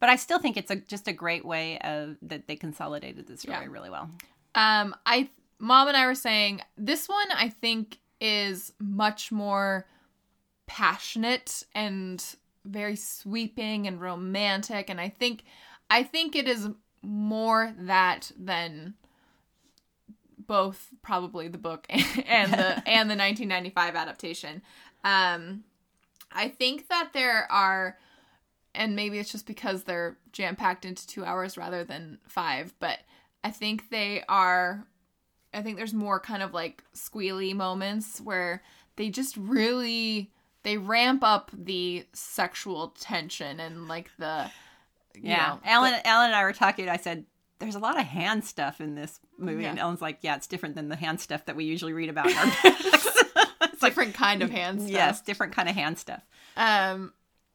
but 0.00 0.08
I 0.08 0.16
still 0.16 0.38
think 0.38 0.56
it's 0.56 0.70
a 0.70 0.76
just 0.76 1.06
a 1.08 1.12
great 1.12 1.44
way 1.44 1.78
of 1.80 2.16
that 2.22 2.46
they 2.46 2.56
consolidated 2.56 3.26
the 3.26 3.36
story 3.36 3.58
Yeah. 3.64 3.70
really 3.70 3.90
well. 3.90 4.08
Um, 4.54 4.94
I 5.04 5.28
mom 5.58 5.88
and 5.88 5.96
I 5.96 6.06
were 6.06 6.14
saying 6.14 6.62
this 6.76 7.08
one 7.08 7.30
I 7.34 7.50
think 7.50 7.98
is 8.20 8.72
much 8.80 9.30
more 9.30 9.86
passionate 10.66 11.62
and 11.74 12.24
very 12.64 12.96
sweeping 12.96 13.86
and 13.86 14.00
romantic, 14.00 14.90
and 14.90 15.00
I 15.00 15.08
think 15.08 15.44
I 15.90 16.02
think 16.02 16.36
it 16.36 16.48
is 16.48 16.68
more 17.02 17.72
that 17.78 18.32
than 18.38 18.94
both 20.38 20.88
probably 21.02 21.48
the 21.48 21.58
book 21.58 21.86
and 21.90 22.52
the 22.52 22.82
and 22.88 23.10
the 23.10 23.16
1995 23.16 23.94
adaptation. 23.94 24.62
Um, 25.04 25.64
I 26.32 26.48
think 26.48 26.88
that 26.88 27.10
there 27.12 27.50
are 27.50 27.96
and 28.74 28.94
maybe 28.94 29.18
it's 29.18 29.32
just 29.32 29.46
because 29.46 29.84
they're 29.84 30.16
jam 30.32 30.56
packed 30.56 30.84
into 30.84 31.06
two 31.06 31.24
hours 31.24 31.56
rather 31.56 31.84
than 31.84 32.18
five, 32.28 32.74
but 32.78 33.00
I 33.42 33.50
think 33.50 33.90
they 33.90 34.24
are. 34.28 34.86
I 35.54 35.62
think 35.62 35.76
there's 35.76 35.94
more 35.94 36.20
kind 36.20 36.42
of 36.42 36.52
like 36.52 36.84
squealy 36.94 37.54
moments 37.54 38.20
where 38.20 38.62
they 38.96 39.08
just 39.08 39.36
really 39.36 40.30
they 40.62 40.76
ramp 40.76 41.24
up 41.24 41.50
the 41.52 42.04
sexual 42.12 42.88
tension 42.88 43.58
and 43.58 43.88
like 43.88 44.10
the 44.18 44.50
Yeah. 45.22 45.36
know, 45.36 45.60
Alan 45.64 45.94
Alan 46.04 46.26
and 46.26 46.34
I 46.34 46.44
were 46.44 46.52
talking, 46.52 46.88
I 46.88 46.96
said 46.96 47.24
there's 47.58 47.74
a 47.74 47.80
lot 47.80 47.98
of 47.98 48.06
hand 48.06 48.44
stuff 48.44 48.80
in 48.80 48.94
this 48.94 49.20
movie. 49.36 49.64
Yeah. 49.64 49.70
And 49.70 49.78
Ellen's 49.78 50.00
like, 50.00 50.18
yeah, 50.20 50.36
it's 50.36 50.46
different 50.46 50.74
than 50.74 50.88
the 50.88 50.96
hand 50.96 51.20
stuff 51.20 51.44
that 51.46 51.56
we 51.56 51.64
usually 51.64 51.92
read 51.92 52.08
about 52.08 52.30
in 52.30 52.36
our 52.36 52.46
books. 52.62 53.24
it's 53.62 53.80
different 53.80 54.14
kind 54.14 54.42
of 54.42 54.50
hand 54.50 54.80
stuff. 54.80 54.92
Yes, 54.92 55.20
different 55.20 55.52
kind 55.52 55.68
of 55.68 55.74
hand 55.74 55.98
stuff. 55.98 56.22
Um, 56.56 57.12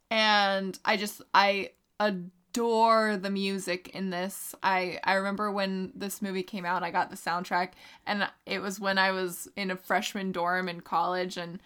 and 0.10 0.78
I 0.86 0.98
just 0.98 1.22
I 1.34 1.72
adore 2.00 3.18
the 3.18 3.30
music 3.30 3.90
in 3.90 4.10
this. 4.10 4.54
I 4.62 5.00
I 5.04 5.14
remember 5.14 5.52
when 5.52 5.92
this 5.96 6.22
movie 6.22 6.44
came 6.44 6.66
out, 6.66 6.84
I 6.84 6.92
got 6.92 7.10
the 7.10 7.16
soundtrack, 7.16 7.72
and 8.06 8.28
it 8.46 8.60
was 8.62 8.80
when 8.80 8.98
I 8.98 9.12
was 9.12 9.48
in 9.56 9.72
a 9.72 9.76
freshman 9.76 10.32
dorm 10.32 10.68
in 10.68 10.82
college, 10.82 11.38
and 11.38 11.60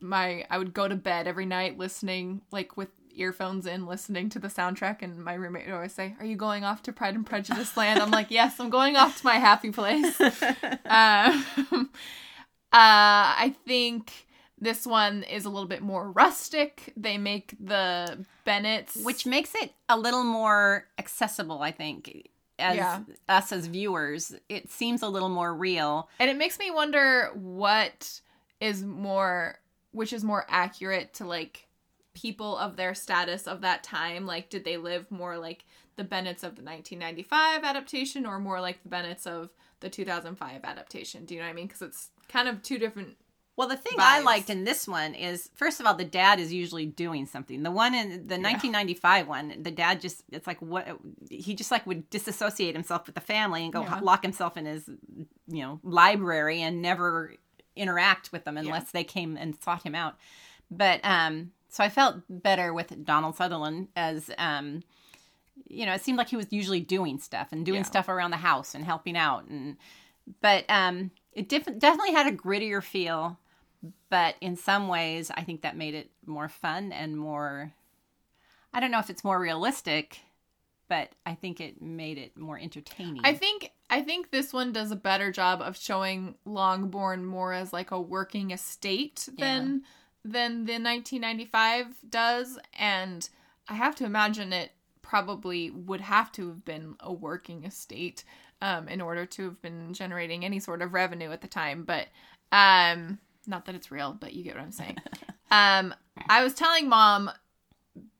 my 0.00 0.46
I 0.48 0.58
would 0.58 0.72
go 0.72 0.88
to 0.88 0.96
bed 0.96 1.26
every 1.26 1.46
night 1.46 1.76
listening 1.76 2.42
like 2.52 2.76
with 2.76 2.88
earphones 3.16 3.66
in 3.66 3.86
listening 3.86 4.28
to 4.28 4.38
the 4.38 4.48
soundtrack 4.48 5.02
and 5.02 5.22
my 5.24 5.34
roommate 5.34 5.66
would 5.66 5.74
always 5.74 5.92
say 5.92 6.14
are 6.18 6.24
you 6.26 6.36
going 6.36 6.64
off 6.64 6.82
to 6.82 6.92
pride 6.92 7.14
and 7.14 7.26
prejudice 7.26 7.76
land 7.76 8.00
i'm 8.00 8.10
like 8.10 8.30
yes 8.30 8.58
i'm 8.60 8.70
going 8.70 8.96
off 8.96 9.18
to 9.18 9.24
my 9.26 9.34
happy 9.36 9.70
place 9.70 10.20
um, 10.20 11.90
uh, 12.72 13.34
I 13.42 13.54
think 13.66 14.12
this 14.58 14.86
one 14.86 15.22
is 15.24 15.44
a 15.44 15.50
little 15.50 15.68
bit 15.68 15.82
more 15.82 16.10
rustic. 16.12 16.92
They 16.96 17.18
make 17.18 17.54
the 17.58 18.24
Bennets, 18.44 18.96
Which 19.02 19.26
makes 19.26 19.54
it 19.54 19.72
a 19.88 19.98
little 19.98 20.22
more 20.24 20.86
accessible, 20.98 21.62
I 21.62 21.72
think. 21.72 22.28
as 22.58 22.76
Yeah. 22.76 23.00
us 23.28 23.52
as 23.52 23.66
viewers. 23.66 24.34
It 24.48 24.70
seems 24.70 25.02
a 25.02 25.08
little 25.08 25.30
more 25.30 25.52
real. 25.54 26.08
And 26.20 26.30
it 26.30 26.36
makes 26.36 26.58
me 26.58 26.70
wonder 26.70 27.30
what 27.34 28.20
is 28.60 28.84
more, 28.84 29.58
which 29.92 30.12
is 30.12 30.22
more 30.22 30.44
accurate 30.48 31.14
to 31.14 31.24
like 31.24 31.66
people 32.14 32.56
of 32.56 32.76
their 32.76 32.94
status 32.94 33.46
of 33.46 33.60
that 33.60 33.82
time. 33.82 34.26
Like, 34.26 34.50
did 34.50 34.64
they 34.64 34.76
live 34.76 35.10
more 35.10 35.38
like 35.38 35.64
the 35.96 36.04
Bennets 36.04 36.42
of 36.42 36.56
the 36.56 36.62
1995 36.62 37.64
adaptation 37.64 38.26
or 38.26 38.38
more 38.38 38.60
like 38.60 38.82
the 38.82 38.88
Bennets 38.88 39.26
of 39.26 39.50
the 39.80 39.90
2005 39.90 40.60
adaptation? 40.64 41.24
Do 41.24 41.34
you 41.34 41.40
know 41.40 41.46
what 41.46 41.52
I 41.52 41.54
mean? 41.54 41.66
Because 41.66 41.82
it's 41.82 42.10
kind 42.28 42.48
of 42.48 42.62
two 42.62 42.78
different. 42.78 43.16
Well, 43.56 43.68
the 43.68 43.76
thing 43.76 43.94
I 43.98 44.20
liked 44.22 44.48
in 44.48 44.64
this 44.64 44.88
one 44.88 45.14
is, 45.14 45.50
first 45.54 45.80
of 45.80 45.86
all, 45.86 45.92
the 45.94 46.04
dad 46.04 46.40
is 46.40 46.50
usually 46.50 46.86
doing 46.86 47.26
something. 47.26 47.62
The 47.62 47.70
one 47.70 47.94
in 47.94 48.08
the 48.26 48.38
1995 48.38 49.28
one, 49.28 49.62
the 49.62 49.70
dad 49.70 50.00
just, 50.00 50.22
it's 50.32 50.46
like, 50.46 50.60
what, 50.62 50.86
he 51.28 51.54
just 51.54 51.70
like 51.70 51.86
would 51.86 52.08
disassociate 52.08 52.74
himself 52.74 53.04
with 53.04 53.16
the 53.16 53.20
family 53.20 53.64
and 53.64 53.72
go 53.72 53.82
Yeah. 53.82 54.00
lock 54.00 54.22
himself 54.22 54.56
in 54.56 54.64
his, 54.64 54.88
you 55.46 55.62
know, 55.62 55.78
library 55.82 56.62
and 56.62 56.80
never 56.80 57.34
interact 57.76 58.32
with 58.32 58.44
them 58.44 58.56
unless 58.56 58.92
they 58.92 59.04
came 59.04 59.36
and 59.36 59.60
sought 59.62 59.82
him 59.82 59.94
out. 59.94 60.16
But, 60.70 61.00
um, 61.04 61.50
so 61.70 61.82
I 61.84 61.88
felt 61.88 62.16
better 62.28 62.72
with 62.74 63.04
Donald 63.04 63.36
Sutherland 63.36 63.88
as, 63.96 64.30
um, 64.38 64.82
you 65.68 65.86
know, 65.86 65.94
it 65.94 66.02
seemed 66.02 66.18
like 66.18 66.28
he 66.28 66.36
was 66.36 66.46
usually 66.50 66.80
doing 66.80 67.18
stuff 67.18 67.48
and 67.52 67.64
doing 67.64 67.78
Yeah. 67.80 67.84
stuff 67.86 68.08
around 68.08 68.30
the 68.32 68.38
house 68.38 68.74
and 68.74 68.84
helping 68.84 69.16
out 69.16 69.44
and 69.46 69.76
but 70.40 70.64
um 70.68 71.10
it 71.32 71.48
def- 71.48 71.78
definitely 71.78 72.12
had 72.12 72.26
a 72.26 72.36
grittier 72.36 72.82
feel 72.82 73.38
but 74.10 74.36
in 74.40 74.54
some 74.54 74.86
ways 74.86 75.30
i 75.34 75.42
think 75.42 75.62
that 75.62 75.76
made 75.76 75.94
it 75.94 76.10
more 76.24 76.48
fun 76.48 76.92
and 76.92 77.16
more 77.16 77.72
i 78.72 78.78
don't 78.78 78.90
know 78.92 79.00
if 79.00 79.10
it's 79.10 79.24
more 79.24 79.40
realistic 79.40 80.20
but 80.88 81.10
i 81.26 81.34
think 81.34 81.60
it 81.60 81.82
made 81.82 82.16
it 82.18 82.36
more 82.36 82.58
entertaining 82.58 83.20
I 83.24 83.34
think 83.34 83.72
I 83.88 84.02
think 84.02 84.30
this 84.30 84.52
one 84.52 84.72
does 84.72 84.92
a 84.92 84.96
better 84.96 85.32
job 85.32 85.60
of 85.60 85.76
showing 85.76 86.36
Longbourn 86.44 87.24
more 87.24 87.52
as 87.52 87.72
like 87.72 87.90
a 87.90 88.00
working 88.00 88.52
estate 88.52 89.28
than 89.36 89.82
than 90.24 90.64
the 90.66 90.74
1995 90.74 91.86
does, 92.08 92.58
and 92.78 93.28
I 93.68 93.74
have 93.74 93.96
to 93.96 94.04
imagine 94.04 94.52
it 94.52 94.72
probably 95.02 95.70
would 95.70 96.00
have 96.00 96.30
to 96.32 96.48
have 96.48 96.64
been 96.64 96.94
a 97.00 97.12
working 97.12 97.64
estate 97.64 98.24
um, 98.62 98.88
in 98.88 99.00
order 99.00 99.26
to 99.26 99.44
have 99.44 99.62
been 99.62 99.92
generating 99.92 100.44
any 100.44 100.60
sort 100.60 100.82
of 100.82 100.92
revenue 100.94 101.30
at 101.30 101.40
the 101.40 101.48
time. 101.48 101.84
But 101.84 102.08
um, 102.52 103.18
not 103.46 103.64
that 103.66 103.74
it's 103.74 103.90
real, 103.90 104.16
but 104.18 104.34
you 104.34 104.44
get 104.44 104.54
what 104.54 104.62
I'm 104.62 104.72
saying. 104.72 104.98
um, 105.50 105.94
I 106.28 106.42
was 106.42 106.54
telling 106.54 106.88
mom, 106.88 107.30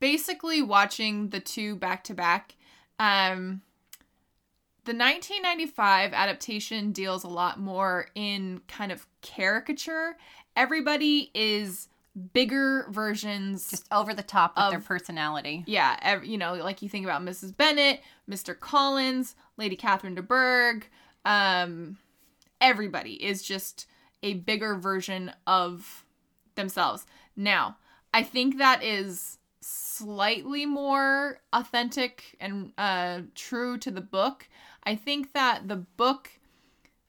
basically 0.00 0.62
watching 0.62 1.28
the 1.30 1.40
two 1.40 1.76
back 1.76 2.04
to 2.04 2.14
back. 2.14 2.56
Um, 2.98 3.62
the 4.84 4.92
1995 4.92 6.12
adaptation 6.14 6.92
deals 6.92 7.22
a 7.22 7.28
lot 7.28 7.60
more 7.60 8.08
in 8.14 8.62
kind 8.66 8.90
of 8.90 9.06
caricature. 9.20 10.16
Everybody 10.60 11.30
is 11.32 11.88
bigger 12.34 12.86
versions 12.90 13.70
just 13.70 13.86
over 13.90 14.12
the 14.12 14.22
top 14.22 14.56
with 14.56 14.70
their 14.70 14.80
personality 14.80 15.64
yeah, 15.66 15.96
ev- 16.02 16.24
you 16.24 16.36
know, 16.36 16.54
like 16.54 16.82
you 16.82 16.88
think 16.88 17.04
about 17.06 17.22
Mrs. 17.22 17.56
Bennet, 17.56 18.02
Mr. 18.28 18.58
Collins, 18.58 19.36
Lady 19.56 19.76
Catherine 19.76 20.16
de 20.16 20.22
Bourgh, 20.22 20.84
um, 21.24 21.96
everybody 22.60 23.12
is 23.24 23.42
just 23.42 23.86
a 24.22 24.34
bigger 24.34 24.74
version 24.74 25.32
of 25.46 26.04
themselves. 26.56 27.06
Now, 27.36 27.78
I 28.12 28.22
think 28.22 28.58
that 28.58 28.82
is 28.82 29.38
slightly 29.62 30.66
more 30.66 31.38
authentic 31.52 32.36
and 32.40 32.72
uh, 32.76 33.20
true 33.34 33.78
to 33.78 33.90
the 33.90 34.00
book. 34.00 34.48
I 34.84 34.94
think 34.96 35.32
that 35.32 35.68
the 35.68 35.76
book. 35.76 36.30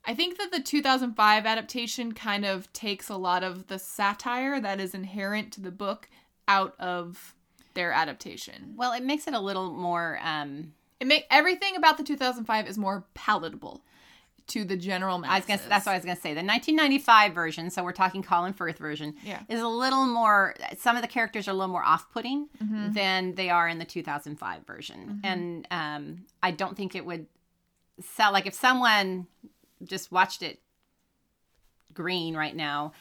I 0.06 0.14
think 0.16 0.38
that 0.40 0.52
the 0.52 0.60
2005 0.62 1.46
adaptation 1.46 2.14
kind 2.14 2.44
of 2.46 2.72
takes 2.74 3.08
a 3.10 3.16
lot 3.18 3.44
of 3.44 3.68
the 3.68 3.78
satire 3.80 4.60
that 4.60 4.80
is 4.80 4.94
inherent 4.96 5.52
to 5.54 5.62
the 5.62 5.72
book 5.72 6.10
out 6.48 6.76
of 6.80 7.36
their 7.74 7.92
adaptation. 7.94 8.74
well 8.76 8.92
it 8.92 9.04
makes 9.04 9.28
it 9.28 9.34
a 9.34 9.40
little 9.40 9.72
more 9.72 10.20
um 10.24 10.74
It 11.00 11.08
make 11.08 11.26
everything 11.30 11.76
about 11.78 11.98
the 11.98 12.04
2005 12.04 12.68
is 12.68 12.78
more 12.78 13.06
palatable 13.14 13.84
to 14.48 14.66
the 14.66 14.76
general 14.76 15.18
masses. 15.20 15.34
I 15.34 15.38
was 15.38 15.46
gonna. 15.62 15.70
That's 15.70 15.86
what 15.86 15.92
I 15.94 15.96
was 15.96 16.04
gonna 16.04 16.18
say. 16.20 16.34
The 16.34 16.44
1995 16.44 17.34
version, 17.34 17.70
so 17.70 17.84
we're 17.84 17.94
talking 17.94 18.22
Colin 18.22 18.52
Firth 18.54 18.80
version, 18.80 19.14
Yeah. 19.24 19.40
is 19.48 19.62
a 19.62 19.68
little 19.68 20.06
more. 20.08 20.56
Some 20.78 20.98
of 20.98 21.02
the 21.04 21.08
characters 21.08 21.48
are 21.48 21.52
a 21.52 21.54
little 21.54 21.72
more 21.72 21.84
off-putting 21.84 22.50
Mm-hmm. 22.62 22.92
than 22.94 23.36
they 23.36 23.50
are 23.50 23.70
in 23.70 23.78
the 23.78 23.86
2005 23.86 24.66
version, 24.66 25.22
and 25.24 25.66
um, 25.72 26.26
I 26.44 26.52
don't 26.52 26.76
think 26.76 26.96
it 26.96 27.06
would 27.06 27.28
sell. 28.02 28.34
Like 28.34 28.46
if 28.48 28.54
someone 28.56 29.28
just 29.84 30.12
watched 30.12 30.42
it 30.42 30.62
green 31.94 32.36
right 32.36 32.56
now, 32.56 32.94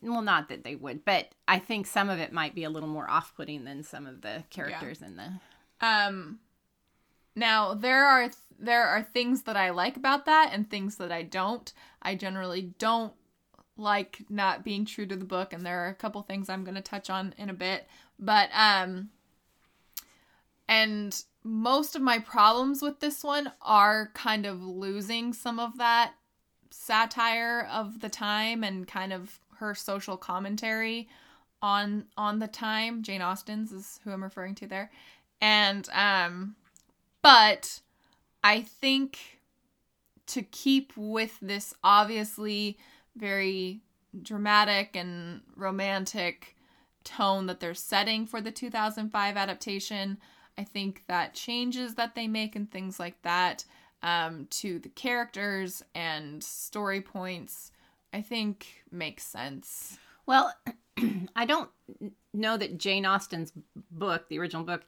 well, 0.00 0.22
not 0.22 0.48
that 0.48 0.64
they 0.64 0.74
would, 0.74 1.04
but 1.04 1.34
I 1.46 1.58
think 1.58 1.86
some 1.86 2.08
of 2.08 2.18
it 2.18 2.32
might 2.32 2.54
be 2.54 2.64
a 2.64 2.70
little 2.70 2.88
more 2.88 3.08
off-putting 3.08 3.64
than 3.64 3.82
some 3.82 4.06
of 4.06 4.22
the 4.22 4.44
characters 4.50 5.02
in 5.02 5.16
the. 5.16 5.86
Um 5.86 6.38
now 7.34 7.74
there 7.74 8.06
are 8.06 8.30
there 8.58 8.86
are 8.86 9.02
things 9.02 9.42
that 9.42 9.56
I 9.56 9.70
like 9.70 9.96
about 9.96 10.24
that 10.24 10.50
and 10.52 10.68
things 10.68 10.96
that 10.96 11.12
I 11.12 11.22
don't. 11.22 11.70
I 12.00 12.14
generally 12.14 12.72
don't 12.78 13.12
like 13.76 14.24
not 14.30 14.64
being 14.64 14.86
true 14.86 15.04
to 15.06 15.16
the 15.16 15.24
book 15.24 15.52
and 15.52 15.64
there 15.64 15.84
are 15.84 15.88
a 15.88 15.94
couple 15.94 16.22
things 16.22 16.48
I'm 16.48 16.64
going 16.64 16.76
to 16.76 16.80
touch 16.80 17.10
on 17.10 17.34
in 17.36 17.50
a 17.50 17.54
bit. 17.54 17.86
But 18.18 18.48
um 18.54 19.10
and 20.68 21.22
most 21.46 21.94
of 21.94 22.02
my 22.02 22.18
problems 22.18 22.82
with 22.82 22.98
this 23.00 23.22
one 23.22 23.52
are 23.62 24.10
kind 24.14 24.46
of 24.46 24.62
losing 24.62 25.32
some 25.32 25.60
of 25.60 25.78
that 25.78 26.14
satire 26.70 27.68
of 27.70 28.00
the 28.00 28.08
time 28.08 28.64
and 28.64 28.86
kind 28.86 29.12
of 29.12 29.38
her 29.58 29.74
social 29.74 30.16
commentary 30.16 31.08
on 31.62 32.04
on 32.16 32.40
the 32.40 32.48
time. 32.48 33.02
Jane 33.02 33.22
Austen's 33.22 33.72
is 33.72 34.00
who 34.04 34.10
I'm 34.10 34.22
referring 34.22 34.56
to 34.56 34.66
there. 34.66 34.90
And 35.40 35.88
um 35.92 36.56
but 37.22 37.80
I 38.42 38.62
think 38.62 39.18
to 40.26 40.42
keep 40.42 40.92
with 40.96 41.38
this 41.40 41.72
obviously 41.84 42.76
very 43.14 43.80
dramatic 44.22 44.96
and 44.96 45.42
romantic 45.54 46.56
tone 47.04 47.46
that 47.46 47.60
they're 47.60 47.74
setting 47.74 48.26
for 48.26 48.40
the 48.40 48.50
2005 48.50 49.36
adaptation, 49.36 50.18
I 50.58 50.64
think 50.64 51.04
that 51.08 51.34
changes 51.34 51.94
that 51.96 52.14
they 52.14 52.26
make 52.28 52.56
and 52.56 52.70
things 52.70 52.98
like 52.98 53.20
that 53.22 53.64
um, 54.02 54.46
to 54.50 54.78
the 54.78 54.88
characters 54.90 55.82
and 55.94 56.42
story 56.42 57.00
points, 57.00 57.72
I 58.12 58.22
think 58.22 58.66
makes 58.90 59.24
sense. 59.24 59.98
Well, 60.26 60.52
I 61.36 61.44
don't 61.46 61.70
know 62.32 62.56
that 62.56 62.78
Jane 62.78 63.04
Austen's 63.06 63.52
book, 63.90 64.28
the 64.28 64.38
original 64.38 64.64
book, 64.64 64.84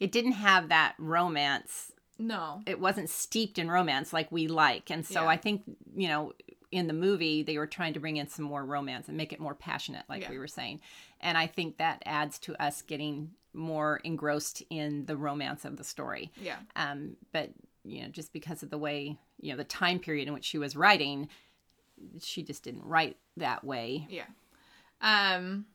it 0.00 0.12
didn't 0.12 0.32
have 0.32 0.68
that 0.68 0.94
romance. 0.98 1.92
No. 2.18 2.62
It 2.66 2.80
wasn't 2.80 3.10
steeped 3.10 3.58
in 3.58 3.70
romance 3.70 4.12
like 4.12 4.30
we 4.32 4.48
like. 4.48 4.90
And 4.90 5.04
so 5.06 5.22
Yeah. 5.22 5.28
I 5.28 5.36
think, 5.36 5.62
you 5.96 6.08
know, 6.08 6.32
in 6.70 6.86
the 6.88 6.92
movie, 6.92 7.42
they 7.44 7.56
were 7.58 7.66
trying 7.66 7.94
to 7.94 8.00
bring 8.00 8.16
in 8.16 8.28
some 8.28 8.44
more 8.44 8.64
romance 8.64 9.06
and 9.08 9.16
make 9.16 9.32
it 9.32 9.40
more 9.40 9.54
passionate, 9.54 10.04
like 10.08 10.22
Yeah. 10.22 10.30
we 10.30 10.38
were 10.38 10.48
saying. 10.48 10.80
And 11.20 11.38
I 11.38 11.46
think 11.46 11.76
that 11.78 12.02
adds 12.04 12.38
to 12.40 12.60
us 12.62 12.82
getting 12.82 13.30
more 13.54 14.00
engrossed 14.04 14.62
in 14.70 15.06
the 15.06 15.16
romance 15.16 15.64
of 15.64 15.76
the 15.76 15.84
story. 15.84 16.32
Yeah. 16.40 16.56
Um, 16.76 17.16
but, 17.32 17.50
you 17.84 18.02
know, 18.02 18.08
just 18.08 18.32
because 18.32 18.62
of 18.62 18.70
the 18.70 18.78
way, 18.78 19.18
you 19.40 19.50
know, 19.50 19.56
the 19.56 19.64
time 19.64 19.98
period 19.98 20.28
in 20.28 20.34
which 20.34 20.44
she 20.44 20.58
was 20.58 20.76
writing, 20.76 21.28
she 22.20 22.42
just 22.42 22.62
didn't 22.62 22.84
write 22.84 23.16
that 23.36 23.64
way. 23.64 24.06
Yeah. 24.08 24.24
Um 25.00 25.66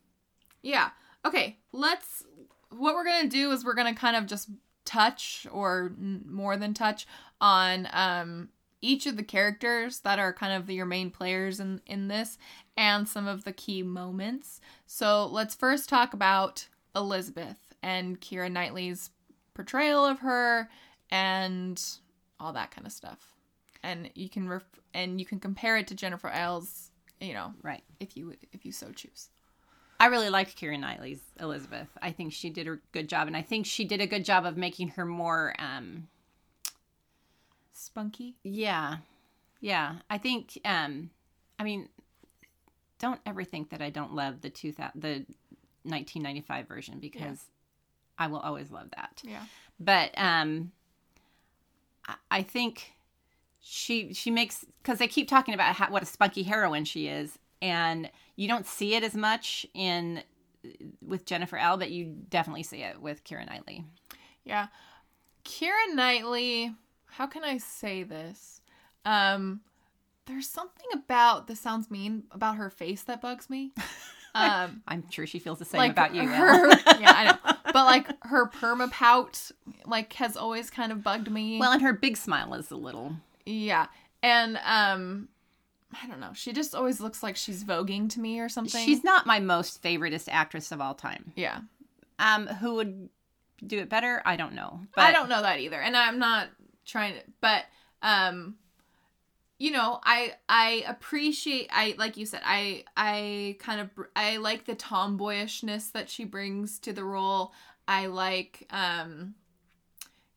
yeah. 0.62 0.90
Okay, 1.26 1.58
let's 1.72 2.24
what 2.70 2.96
we're 2.96 3.06
going 3.06 3.24
to 3.24 3.30
do 3.30 3.52
is 3.52 3.66
we're 3.66 3.74
going 3.74 3.94
to 3.94 4.00
kind 4.00 4.16
of 4.16 4.26
just 4.26 4.50
touch 4.86 5.48
or 5.52 5.94
n- 6.00 6.24
more 6.28 6.58
than 6.58 6.74
touch 6.74 7.08
on 7.42 7.88
um 7.94 8.50
each 8.82 9.06
of 9.06 9.18
the 9.18 9.24
characters 9.24 10.00
that 10.02 10.20
are 10.20 10.32
kind 10.32 10.54
of 10.54 10.70
your 10.70 10.86
main 10.86 11.12
players 11.12 11.60
in 11.60 11.82
in 11.86 12.08
this 12.08 12.38
and 12.78 13.08
some 13.08 13.28
of 13.28 13.44
the 13.44 13.52
key 13.52 13.84
moments. 13.84 14.62
So, 14.86 15.26
let's 15.26 15.54
first 15.54 15.90
talk 15.90 16.14
about 16.14 16.68
Elizabeth 16.96 17.69
and 17.84 18.20
Keira 18.20 18.52
Knightley's 18.52 19.10
portrayal 19.54 20.06
of 20.06 20.20
her 20.20 20.70
and 21.12 21.82
all 22.40 22.54
that 22.54 22.72
kind 22.72 22.86
of 22.88 22.94
stuff. 22.94 23.34
And 23.84 24.10
you 24.16 24.30
can 24.30 24.48
ref- 24.50 24.64
and 24.94 25.20
you 25.20 25.26
can 25.26 25.40
compare 25.40 25.78
it 25.78 25.88
to 25.88 25.96
Jennifer 25.96 26.30
Isles, 26.30 26.92
you 27.20 27.34
know, 27.34 27.54
Right. 27.62 27.84
if 28.00 28.16
you 28.18 28.34
if 28.52 28.66
you 28.66 28.72
so 28.72 28.92
choose. 28.92 29.30
I 30.02 30.06
really 30.08 30.30
liked 30.30 30.58
Keira 30.60 30.80
Knightley's 30.80 31.22
Elizabeth. 31.42 31.90
I 32.02 32.12
think 32.12 32.32
she 32.32 32.50
did 32.50 32.68
a 32.70 32.78
good 32.94 33.10
job, 33.10 33.28
and 33.28 33.36
I 33.36 33.42
think 33.42 33.66
she 33.66 33.84
did 33.84 34.00
a 34.00 34.08
good 34.08 34.24
job 34.24 34.46
of 34.46 34.56
making 34.58 34.90
her 34.90 35.06
more. 35.06 35.54
um 35.60 36.08
Spunky. 37.74 38.36
Yeah, 38.44 38.98
yeah. 39.62 39.96
I 40.10 40.18
think. 40.18 40.58
um 40.66 41.10
I 41.58 41.64
mean, 41.64 41.90
don't 43.00 43.20
ever 43.26 43.44
think 43.44 43.70
that 43.72 43.82
I 43.82 43.90
don't 43.90 44.14
love 44.14 44.42
the 44.42 44.50
two 44.50 44.72
thousand 44.72 45.02
the 45.02 45.10
1995 45.84 46.68
version 46.68 47.00
because 47.00 47.40
I 48.20 48.28
will 48.28 48.40
always 48.40 48.70
love 48.70 48.90
that. 48.96 49.22
Yeah. 49.24 49.44
But 49.80 50.12
um 50.18 50.72
I- 52.30 52.44
think 52.44 52.94
she 53.62 54.14
she 54.14 54.30
makes 54.32 54.66
because 54.82 55.00
they 55.00 55.08
keep 55.08 55.28
talking 55.28 55.54
about 55.54 55.76
how, 55.76 55.90
what 55.92 56.04
a 56.04 56.06
spunky 56.06 56.44
heroine 56.44 56.86
she 56.86 57.08
is, 57.08 57.38
and 57.62 58.10
you 58.36 58.48
don't 58.48 58.66
see 58.68 58.96
it 58.96 59.04
as 59.04 59.16
much 59.16 59.66
in 59.74 60.22
with 61.02 61.26
Jennifer 61.26 61.58
Ehle, 61.58 61.80
but 61.80 61.92
you 61.92 62.16
definitely 62.30 62.64
see 62.64 62.82
it 62.84 63.02
with 63.02 63.24
Keira 63.24 63.46
Knightley. 63.48 63.86
Yeah. 64.44 64.68
Keira 65.46 65.94
Knightley, 65.94 66.74
how 67.06 67.28
can 67.28 67.44
I 67.44 67.58
say 67.58 68.04
this? 68.04 68.62
Um 69.06 69.62
there's 70.26 70.48
something 70.48 70.86
about 70.94 71.48
this 71.48 71.60
sounds 71.60 71.90
mean 71.90 72.24
about 72.32 72.58
her 72.58 72.70
face 72.70 73.04
that 73.04 73.22
bugs 73.22 73.50
me. 73.50 73.72
Um 74.36 74.82
I'm 74.88 75.10
sure 75.10 75.26
she 75.28 75.40
feels 75.40 75.60
the 75.60 75.66
same 75.66 75.80
like 75.80 75.92
about 75.92 76.14
you. 76.16 76.28
her 76.28 76.68
Yeah, 77.00 77.12
I 77.12 77.24
know. 77.32 77.58
But 77.74 77.86
like 77.86 78.08
her 78.24 78.48
perma 78.48 78.90
pout 78.92 79.52
like 79.86 80.14
has 80.14 80.36
always 80.38 80.70
kind 80.70 80.92
of 80.92 81.04
bugged 81.04 81.30
me. 81.32 81.60
well, 81.60 81.72
and 81.72 81.82
her 81.82 81.94
big 81.94 82.18
smile 82.18 82.54
is 82.56 82.72
a 82.72 82.76
little. 82.76 83.16
yeah. 83.46 83.88
And 84.22 84.60
um 84.66 85.30
I 86.04 86.06
don't 86.08 86.20
know. 86.20 86.32
She 86.36 86.54
just 86.54 86.76
always 86.76 87.00
looks 87.02 87.24
like 87.24 87.36
she's 87.36 87.64
voguing 87.64 88.10
to 88.12 88.20
me 88.20 88.40
or 88.40 88.48
something. 88.50 88.86
She's 88.86 89.04
not 89.04 89.26
my 89.26 89.40
most 89.40 89.82
favoriteest 89.82 90.28
actress 90.30 90.72
of 90.72 90.80
all 90.82 90.94
time. 90.94 91.32
Yeah. 91.36 91.62
Um, 92.20 92.46
who 92.46 92.76
would 92.76 93.10
do 93.66 93.80
it 93.80 93.90
better? 93.90 94.22
I 94.24 94.36
don't 94.36 94.54
know. 94.54 94.82
But 94.96 95.06
I 95.06 95.12
don't 95.12 95.30
know 95.30 95.42
that 95.42 95.60
either. 95.60 95.82
And 95.82 95.98
I'm 95.98 96.20
not 96.20 96.50
trying 96.86 97.16
to 97.16 97.22
but 97.42 97.64
um 98.04 98.56
you 99.60 99.72
know, 99.72 100.00
I 100.04 100.36
I 100.48 100.86
appreciate 100.88 101.70
I 101.72 101.94
like 101.98 102.16
you 102.16 102.26
said, 102.26 102.42
I 102.46 102.86
I 102.96 103.58
kind 103.60 103.82
of 103.82 103.90
I 104.16 104.38
like 104.38 104.66
the 104.66 104.76
tomboyishness 104.76 105.92
that 105.92 106.10
she 106.10 106.24
brings 106.24 106.80
to 106.80 106.94
the 106.94 107.04
role. 107.04 107.52
I 107.88 108.08
like 108.08 108.66
um 108.72 109.36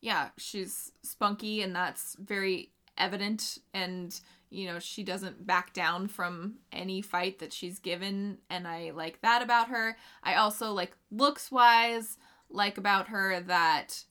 yeah, 0.01 0.31
she's 0.37 0.91
spunky 1.03 1.63
and 1.63 1.75
that's 1.75 2.17
very 2.19 2.73
evident 2.99 3.59
and 3.73 4.21
you 4.51 4.67
know, 4.67 4.81
she 4.81 5.05
doesn't 5.05 5.47
back 5.47 5.73
down 5.73 6.09
from 6.09 6.57
any 6.73 7.01
fight 7.01 7.39
that 7.39 7.53
she's 7.53 7.79
given 7.79 8.39
and 8.51 8.67
I 8.67 8.91
like 8.91 9.23
that 9.23 9.41
about 9.41 9.69
her. 9.69 9.97
I 10.25 10.35
also 10.35 10.73
like 10.73 10.97
looks 11.13 11.51
wise 11.53 12.19
like 12.51 12.77
about 12.77 13.09
her 13.09 13.41
that 13.43 14.05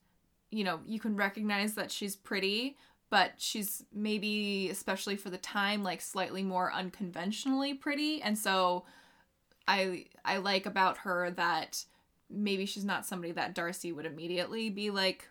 you 0.52 0.64
know, 0.66 0.82
you 0.86 1.00
can 1.00 1.16
recognize 1.16 1.76
that 1.76 1.92
she's 1.92 2.16
pretty, 2.16 2.78
but 3.12 3.34
she's 3.38 3.84
maybe 3.94 4.70
especially 4.72 5.16
for 5.16 5.30
the 5.30 5.38
time 5.38 5.84
like 5.84 6.02
slightly 6.02 6.42
more 6.42 6.74
unconventionally 6.74 7.76
pretty 7.76 8.20
and 8.24 8.36
so 8.36 8.84
I 9.68 10.06
I 10.26 10.38
like 10.38 10.66
about 10.66 10.98
her 11.00 11.32
that 11.32 11.86
maybe 12.30 12.66
she's 12.66 12.86
not 12.86 13.06
somebody 13.06 13.34
that 13.34 13.54
Darcy 13.54 13.92
would 13.92 14.06
immediately 14.06 14.70
be 14.70 14.90
like 14.90 15.28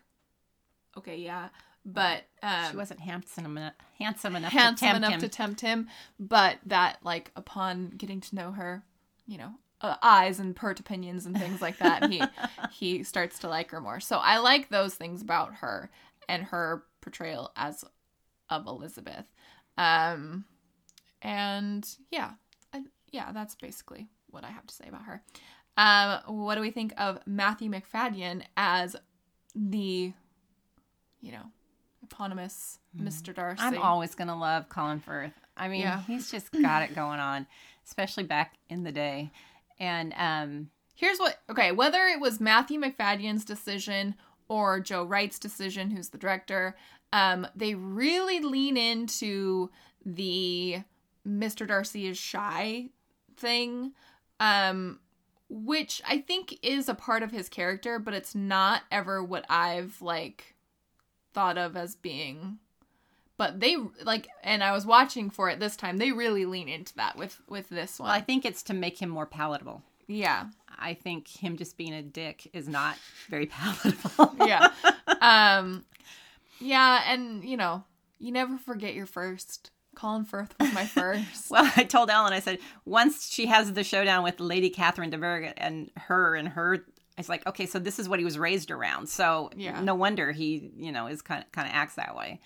okay, 0.97 1.17
yeah, 1.17 1.49
but 1.85 2.23
um 2.43 2.71
she 2.71 2.77
wasn't 2.77 2.99
handsome 2.99 3.57
enough, 3.57 3.73
handsome 3.99 4.35
enough 4.35 4.51
handsome 4.51 4.75
to 4.75 4.85
tempt 4.85 4.97
enough 4.97 5.13
him. 5.13 5.19
to 5.19 5.29
tempt 5.29 5.61
him, 5.61 5.87
but 6.19 6.57
that 6.65 6.99
like 7.03 7.31
upon 7.35 7.89
getting 7.97 8.21
to 8.21 8.35
know 8.35 8.51
her, 8.51 8.83
you 9.27 9.37
know, 9.37 9.51
uh, 9.81 9.95
eyes 10.01 10.39
and 10.39 10.55
pert 10.55 10.79
opinions 10.79 11.25
and 11.25 11.37
things 11.37 11.61
like 11.61 11.77
that, 11.79 12.09
he 12.09 12.21
he 12.71 13.03
starts 13.03 13.39
to 13.39 13.47
like 13.47 13.71
her 13.71 13.81
more. 13.81 13.99
So 13.99 14.17
I 14.17 14.37
like 14.37 14.69
those 14.69 14.95
things 14.95 15.21
about 15.21 15.55
her 15.55 15.89
and 16.29 16.43
her 16.45 16.83
portrayal 17.01 17.51
as 17.55 17.83
of 18.49 18.67
Elizabeth. 18.67 19.25
Um 19.77 20.45
and 21.21 21.87
yeah, 22.09 22.31
I, 22.73 22.83
yeah, 23.11 23.31
that's 23.31 23.55
basically 23.55 24.07
what 24.29 24.43
I 24.43 24.49
have 24.49 24.65
to 24.67 24.73
say 24.73 24.85
about 24.87 25.03
her. 25.03 25.21
Um 25.77 26.19
what 26.43 26.55
do 26.55 26.61
we 26.61 26.71
think 26.71 26.93
of 26.97 27.19
Matthew 27.25 27.69
Macfadyen 27.69 28.43
as 28.57 28.95
the 29.55 30.13
you 31.23 31.31
know, 31.31 31.45
eponymous 32.03 32.79
Mr. 32.97 33.33
Darcy? 33.33 33.61
I'm 33.63 33.77
always 33.77 34.15
gonna 34.15 34.37
love 34.37 34.69
Colin 34.69 34.99
Firth. 34.99 35.33
I 35.55 35.67
mean, 35.67 35.81
Yeah. 35.81 36.01
he's 36.03 36.31
just 36.31 36.51
got 36.61 36.81
it 36.83 36.95
going 36.95 37.19
on, 37.19 37.45
especially 37.85 38.23
back 38.23 38.55
in 38.69 38.83
the 38.83 38.91
day. 38.91 39.31
And 39.79 40.13
um, 40.17 40.69
Here's 40.95 41.17
what 41.19 41.39
okay, 41.49 41.71
whether 41.71 42.05
it 42.05 42.19
was 42.19 42.39
Matthew 42.39 42.79
Macfadyen's 42.79 43.43
decision 43.45 44.15
or 44.51 44.81
Joe 44.81 45.05
Wright's 45.05 45.39
decision, 45.39 45.91
who's 45.91 46.09
the 46.09 46.17
director, 46.17 46.75
um, 47.13 47.47
they 47.55 47.73
really 47.73 48.41
lean 48.41 48.75
into 48.75 49.69
the 50.05 50.83
Mr. 51.25 51.65
Darcy 51.65 52.05
is 52.05 52.17
shy 52.17 52.89
thing, 53.37 53.93
um, 54.41 54.99
which 55.47 56.01
I 56.05 56.17
think 56.17 56.59
is 56.61 56.89
a 56.89 56.93
part 56.93 57.23
of 57.23 57.31
his 57.31 57.47
character, 57.47 57.97
but 57.97 58.13
it's 58.13 58.35
not 58.35 58.81
ever 58.91 59.23
what 59.23 59.45
I've 59.49 60.01
like 60.01 60.53
thought 61.33 61.57
of 61.57 61.77
as 61.77 61.95
being 61.95 62.59
but 63.37 63.59
they 63.59 63.75
like 64.03 64.27
and 64.43 64.63
I 64.63 64.71
was 64.71 64.85
watching 64.85 65.31
for 65.31 65.49
it 65.49 65.59
this 65.59 65.75
time. 65.75 65.97
They 65.97 66.11
really 66.11 66.45
lean 66.45 66.69
into 66.69 66.93
that 66.97 67.17
with 67.17 67.41
with 67.47 67.69
this 67.69 67.99
one. 67.99 68.09
well, 68.09 68.15
I 68.15 68.21
think 68.21 68.45
it's 68.45 68.61
to 68.63 68.73
make 68.75 69.01
him 69.01 69.09
more 69.09 69.25
palatable. 69.25 69.81
Yeah. 70.11 70.45
I 70.83 70.95
think 70.95 71.27
him 71.27 71.57
just 71.57 71.77
being 71.77 71.93
a 71.93 72.01
dick 72.01 72.49
is 72.53 72.67
not 72.67 72.97
very 73.29 73.45
palatable. 73.47 74.35
yeah. 74.45 74.69
Um 75.21 75.85
yeah, 76.59 77.03
and 77.07 77.43
you 77.43 77.55
know, 77.57 77.83
you 78.19 78.31
never 78.31 78.57
forget 78.57 78.93
your 78.95 79.05
first. 79.05 79.69
Colin 79.95 80.25
Firth 80.25 80.55
was 80.59 80.73
my 80.73 80.85
first. 80.99 81.51
Well, 81.51 81.69
I 81.75 81.83
told 81.83 82.09
Ellen, 82.09 82.33
I 82.33 82.39
said, 82.39 82.59
once 82.85 83.29
she 83.29 83.45
has 83.47 83.73
the 83.73 83.83
showdown 83.83 84.23
with 84.23 84.39
Lady 84.39 84.69
Catherine 84.69 85.09
de 85.11 85.17
Bourgh 85.17 85.53
and 85.57 85.91
her 85.97 86.33
and 86.35 86.47
her, 86.47 86.85
it's 87.17 87.29
like, 87.29 87.45
okay, 87.45 87.65
so 87.67 87.77
this 87.77 87.99
is 87.99 88.07
what 88.09 88.17
he 88.19 88.25
was 88.25 88.39
raised 88.39 88.71
around. 88.71 89.09
So 89.09 89.51
Yeah. 89.55 89.81
no 89.81 89.93
wonder 89.93 90.31
he, 90.31 90.71
you 90.77 90.91
know, 90.91 91.07
is 91.07 91.21
kind 91.21 91.43
of 91.43 91.51
kind 91.51 91.67
of 91.67 91.75
acts 91.75 91.95
that 91.95 92.15
way. 92.15 92.39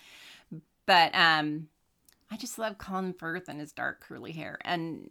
But 0.86 1.14
um, 1.14 1.68
I 2.30 2.36
just 2.36 2.58
love 2.58 2.76
Colin 2.78 3.12
Firth 3.14 3.48
and 3.48 3.60
his 3.60 3.72
dark 3.72 4.00
curly 4.00 4.32
hair, 4.32 4.58
and 4.64 5.08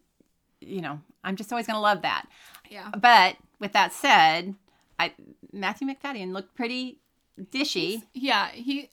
you 0.66 0.82
know, 0.82 1.00
I'm 1.24 1.36
just 1.36 1.52
always 1.52 1.68
gonna 1.68 1.80
love 1.82 2.02
that. 2.02 2.26
yeah. 2.70 2.90
But 2.98 3.38
with 3.60 3.74
that 3.74 3.94
said, 3.94 4.56
I 5.00 5.14
Matthew 5.54 5.88
Macfadyen 5.88 6.34
looked 6.34 6.56
pretty 6.56 7.00
dishy. 7.52 8.04
Yeah, 8.14 8.50
he 8.50 8.90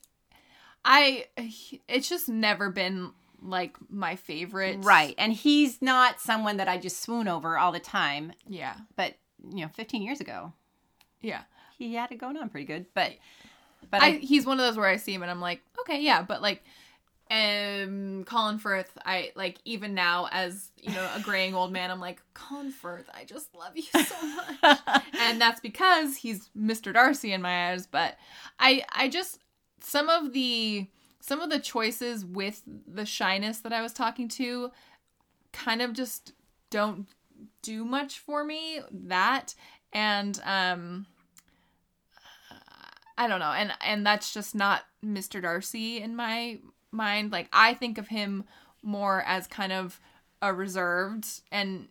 I 0.85 1.25
he- 1.37 1.81
it's 1.87 2.09
just 2.09 2.27
never 2.29 2.69
been 2.69 3.11
like 3.41 3.75
my 3.89 4.15
favorite. 4.15 4.77
Right. 4.83 5.15
And 5.17 5.33
he's 5.33 5.81
not 5.81 6.19
someone 6.21 6.57
that 6.57 6.67
I 6.69 6.77
just 6.77 7.01
swoon 7.01 7.27
over 7.27 7.57
all 7.57 7.71
the 7.73 7.79
time. 7.79 8.31
Yeah. 8.47 8.75
But, 8.95 9.15
you 9.53 9.63
know, 9.65 9.67
15 9.67 10.01
years 10.01 10.21
ago, 10.21 10.53
Yeah. 11.21 11.41
he 11.77 11.93
had 11.95 12.09
it 12.13 12.19
going 12.19 12.37
on 12.37 12.47
pretty 12.47 12.65
good. 12.65 12.85
But, 12.93 13.11
but 13.91 14.01
I, 14.01 14.07
I, 14.07 14.11
he's 14.19 14.45
one 14.45 14.61
of 14.61 14.65
those 14.65 14.77
where 14.77 14.87
I 14.87 14.95
see 14.95 15.13
him 15.13 15.23
and 15.23 15.29
I'm 15.31 15.41
like, 15.41 15.59
okay, 15.81 16.01
yeah, 16.01 16.21
but 16.21 16.41
like 16.41 16.63
um 17.33 18.23
Colin 18.25 18.59
Firth, 18.59 18.95
I 19.05 19.31
like 19.35 19.57
even 19.65 19.95
now 19.95 20.27
as, 20.31 20.69
you 20.77 20.93
know, 20.93 21.09
a 21.15 21.19
graying 21.19 21.55
old 21.55 21.71
man, 21.71 21.89
I'm 21.89 21.99
like, 21.99 22.21
Colin 22.35 22.71
Firth, 22.71 23.09
I 23.13 23.23
just 23.23 23.55
love 23.55 23.75
you 23.75 23.83
so 23.83 24.27
much. 24.61 24.79
and 25.19 25.41
that's 25.41 25.59
because 25.59 26.15
he's 26.15 26.49
Mr. 26.57 26.93
Darcy 26.93 27.33
in 27.33 27.41
my 27.41 27.71
eyes, 27.71 27.87
but 27.87 28.17
I 28.59 28.83
I 28.91 29.09
just 29.09 29.39
some 29.81 30.09
of 30.09 30.33
the 30.33 30.87
some 31.21 31.41
of 31.41 31.49
the 31.49 31.59
choices 31.59 32.23
with 32.23 32.61
the 32.87 33.05
shyness 33.05 33.59
that 33.59 33.73
I 33.73 33.81
was 33.81 33.93
talking 33.93 34.27
to 34.29 34.71
kind 35.51 35.81
of 35.81 35.93
just 35.93 36.33
don't 36.69 37.07
do 37.61 37.83
much 37.83 38.19
for 38.19 38.43
me 38.43 38.81
that 38.91 39.55
and 39.91 40.39
um 40.45 41.07
I 43.17 43.27
don't 43.27 43.39
know 43.39 43.51
and 43.51 43.71
and 43.81 44.05
that's 44.05 44.33
just 44.33 44.53
not 44.53 44.83
Mr. 45.03 45.41
Darcy 45.41 46.01
in 46.01 46.15
my 46.15 46.59
mind 46.93 47.31
like 47.31 47.47
I 47.51 47.73
think 47.73 47.97
of 47.97 48.07
him 48.07 48.43
more 48.81 49.23
as 49.25 49.47
kind 49.47 49.71
of 49.71 49.99
a 50.41 50.53
reserved 50.53 51.27
and 51.51 51.87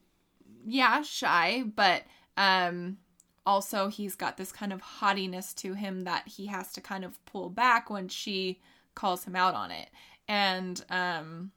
yeah 0.64 1.02
shy 1.02 1.64
but 1.74 2.02
um 2.36 2.98
also 3.44 3.88
he's 3.88 4.14
got 4.14 4.36
this 4.36 4.52
kind 4.52 4.72
of 4.72 4.80
haughtiness 4.80 5.52
to 5.54 5.74
him 5.74 6.02
that 6.02 6.28
he 6.28 6.46
has 6.46 6.72
to 6.72 6.80
kind 6.80 7.04
of 7.04 7.24
pull 7.24 7.48
back 7.50 7.90
when 7.90 8.08
she 8.08 8.60
calls 8.94 9.24
him 9.24 9.34
out 9.34 9.54
on 9.54 9.70
it 9.70 9.88
and 10.28 10.84
um 10.90 11.50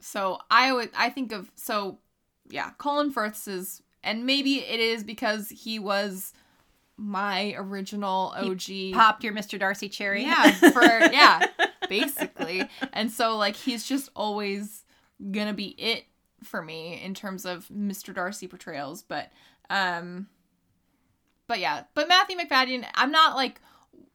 so 0.00 0.38
i 0.50 0.72
would 0.72 0.90
i 0.96 1.10
think 1.10 1.32
of 1.32 1.50
so 1.54 1.98
yeah 2.48 2.70
colin 2.78 3.10
firth's 3.10 3.48
is 3.48 3.82
and 4.02 4.24
maybe 4.24 4.60
it 4.60 4.80
is 4.80 5.04
because 5.04 5.48
he 5.50 5.78
was 5.78 6.32
my 6.96 7.54
original 7.56 8.32
og 8.36 8.60
popped 8.92 9.22
your 9.22 9.32
Mr. 9.32 9.58
Darcy 9.58 9.88
cherry. 9.88 10.22
yeah 10.22 10.50
for 10.52 10.82
yeah 10.82 11.46
basically. 11.88 12.68
And 12.92 13.10
so 13.10 13.36
like 13.36 13.56
he's 13.56 13.84
just 13.84 14.08
always 14.14 14.84
gonna 15.32 15.54
be 15.54 15.68
it 15.78 16.04
for 16.44 16.62
me 16.62 17.00
in 17.02 17.14
terms 17.14 17.44
of 17.44 17.66
mr 17.68 18.14
darcy 18.14 18.46
portrayals 18.46 19.02
but 19.02 19.32
um 19.70 20.28
but 21.48 21.58
yeah. 21.58 21.84
But 21.94 22.06
matthew 22.08 22.36
macfadyen 22.36 22.86
i'm 22.94 23.10
not 23.10 23.34
like 23.34 23.60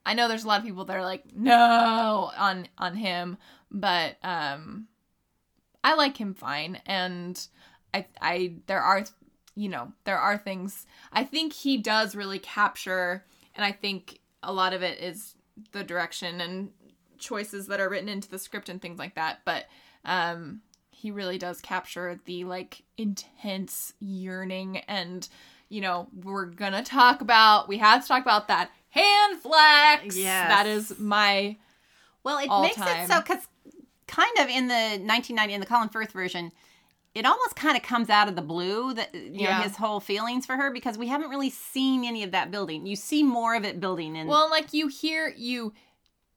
i 0.06 0.14
know 0.14 0.28
there's 0.28 0.46
a 0.46 0.48
lot 0.48 0.60
of 0.60 0.66
people 0.66 0.86
that 0.86 0.96
are 0.96 1.04
like 1.04 1.24
no 1.36 2.32
on 2.38 2.68
on 2.78 2.96
him 2.96 3.38
but 3.70 4.16
um 4.24 4.88
i 5.84 5.96
like 5.96 6.16
him 6.16 6.34
fine. 6.34 6.80
And 6.86 7.46
i 7.94 8.06
i 8.22 8.54
there 8.68 8.82
are 8.82 9.04
you 9.56 9.70
know 9.70 9.92
there 10.06 10.18
are 10.18 10.38
things 10.38 10.86
i 11.12 11.24
think 11.24 11.54
he 11.54 11.78
does 11.78 12.16
really 12.16 12.40
capture 12.40 13.26
and 13.56 13.66
i 13.66 13.72
think 13.72 14.20
a 14.42 14.52
lot 14.54 14.74
of 14.74 14.82
it 14.82 15.00
is 15.00 15.36
the 15.72 15.84
direction 15.84 16.42
and 16.42 16.72
choices 17.24 17.68
that 17.68 17.80
are 17.80 17.90
written 17.90 18.10
into 18.10 18.30
the 18.30 18.38
script 18.40 18.70
and 18.70 18.82
things 18.82 19.00
like 19.00 19.16
that. 19.16 19.40
But 19.46 19.66
um, 20.06 20.62
he 20.92 21.12
really 21.12 21.38
does 21.38 21.62
capture 21.62 22.20
the 22.26 22.44
like 22.44 22.84
intense 22.98 23.94
yearning 24.00 24.78
and 24.88 25.28
you 25.70 25.82
know 25.82 26.08
we're 26.24 26.46
gonna 26.46 26.84
talk 26.84 27.22
about 27.22 27.68
we 27.68 27.78
have 27.80 28.02
to 28.02 28.08
talk 28.08 28.22
about 28.22 28.48
that 28.48 28.70
hand 28.90 29.40
flex 29.42 30.16
Yes. 30.16 30.48
that 30.48 30.68
is 30.68 31.00
my 31.00 31.58
Well, 32.24 32.38
it 32.38 32.62
makes 32.62 32.76
time. 32.76 33.00
it 33.06 33.08
so 33.12 33.20
because 33.20 33.48
kind 34.08 34.38
of 34.40 34.48
in 34.50 34.68
the 34.68 34.74
1990 35.04 35.54
in 35.54 35.60
the 35.62 35.66
Colin 35.66 35.90
Firth 35.90 36.12
version, 36.12 36.52
it 37.16 37.26
almost 37.26 37.56
kind 37.56 37.76
of 37.76 37.84
comes 37.84 38.10
out 38.10 38.28
of 38.28 38.36
the 38.36 38.42
blue 38.42 38.94
that 38.94 39.14
you 39.16 39.32
Yeah. 39.34 39.58
know 39.58 39.64
his 39.64 39.76
whole 39.78 40.00
feelings 40.00 40.46
for 40.46 40.56
her 40.56 40.72
because 40.72 40.98
we 40.98 41.08
haven't 41.08 41.30
really 41.30 41.50
seen 41.50 42.06
any 42.06 42.24
of 42.24 42.32
that 42.32 42.52
building. 42.52 42.86
You 42.86 42.96
see 42.96 43.24
more 43.24 43.56
of 43.56 43.64
it 43.66 43.80
building 43.80 44.16
in. 44.16 44.28
well 44.28 44.50
like 44.50 44.74
you 44.74 44.88
hear 44.88 45.34
you 45.36 45.74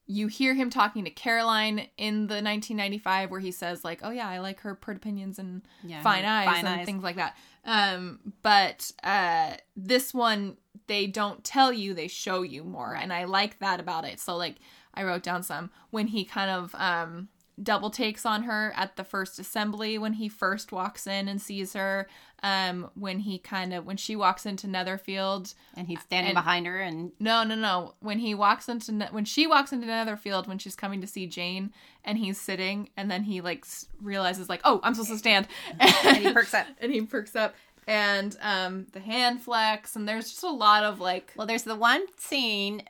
you 0.06 0.28
hear 0.28 0.54
him 0.54 0.70
talking 0.70 1.04
to 1.04 1.10
caroline 1.10 1.88
in 1.96 2.28
the 2.28 2.34
1995 2.34 3.30
where 3.30 3.40
he 3.40 3.50
says 3.50 3.84
like 3.84 4.00
oh 4.02 4.10
yeah 4.10 4.28
i 4.28 4.38
like 4.38 4.60
her 4.60 4.74
pert 4.74 4.96
opinions 4.96 5.38
and 5.38 5.62
Yeah, 5.82 6.00
fine 6.02 6.24
eyes 6.24 6.46
fine 6.46 6.64
and 6.66 6.80
eyes. 6.80 6.86
things 6.86 7.02
like 7.02 7.16
that. 7.16 7.36
Um 7.64 8.20
but 8.42 8.92
uh 9.02 9.54
this 9.76 10.14
one 10.14 10.56
they 10.86 11.06
don't 11.08 11.42
tell 11.42 11.72
you 11.72 11.92
they 11.94 12.06
show 12.08 12.42
you 12.42 12.62
more 12.62 12.94
and 12.94 13.12
i 13.12 13.24
like 13.24 13.58
that 13.58 13.80
about 13.80 14.04
it. 14.04 14.20
So 14.20 14.36
like 14.36 14.56
i 14.94 15.02
wrote 15.02 15.22
down 15.24 15.42
some. 15.42 15.70
When 15.90 16.06
he 16.06 16.24
kind 16.24 16.50
of 16.50 16.74
um 16.78 17.28
double 17.62 17.88
takes 17.90 18.26
on 18.26 18.42
her 18.42 18.72
at 18.76 18.96
the 18.96 19.02
first 19.04 19.38
assembly 19.38 19.96
when 19.96 20.12
he 20.12 20.28
first 20.28 20.72
walks 20.72 21.06
in 21.06 21.26
and 21.26 21.40
sees 21.40 21.72
her 21.72 22.06
um 22.42 22.90
when 22.94 23.18
he 23.20 23.38
kind 23.38 23.72
of 23.72 23.86
when 23.86 23.96
she 23.96 24.14
walks 24.14 24.44
into 24.46 24.66
netherfield 24.66 25.54
and 25.74 25.88
he's 25.88 26.00
standing 26.02 26.30
and- 26.30 26.36
behind 26.36 26.66
her, 26.66 26.78
and 26.80 27.12
no, 27.18 27.42
no, 27.44 27.54
no. 27.54 27.94
When 28.00 28.18
he 28.18 28.34
walks 28.34 28.68
into 28.68 28.92
when 29.10 29.24
she 29.24 29.46
walks 29.46 29.72
into 29.72 29.86
Netherfield 29.86 30.46
when 30.46 30.58
she's 30.58 30.76
coming 30.76 31.00
to 31.00 31.06
see 31.06 31.26
Jane 31.26 31.72
and 32.04 32.18
he's 32.18 32.40
sitting 32.40 32.90
and 32.96 33.10
then 33.10 33.22
he 33.24 33.40
like 33.40 33.64
realizes 34.00 34.48
like, 34.48 34.60
"Oh, 34.64 34.80
I'm 34.82 34.94
supposed 34.94 35.10
to 35.12 35.18
stand." 35.18 35.48
and 35.80 36.16
he 36.18 36.32
perks 36.32 36.52
up. 36.54 36.66
and 36.80 36.92
he 36.92 37.02
perks 37.02 37.34
up 37.34 37.54
and 37.88 38.36
um 38.42 38.86
the 38.92 39.00
hand 39.00 39.40
flex 39.42 39.94
and 39.96 40.08
there's 40.08 40.28
just 40.30 40.42
a 40.42 40.50
lot 40.50 40.82
of 40.84 41.00
like 41.00 41.32
Well, 41.36 41.46
there's 41.46 41.62
the 41.62 41.76
one 41.76 42.04
scene. 42.18 42.82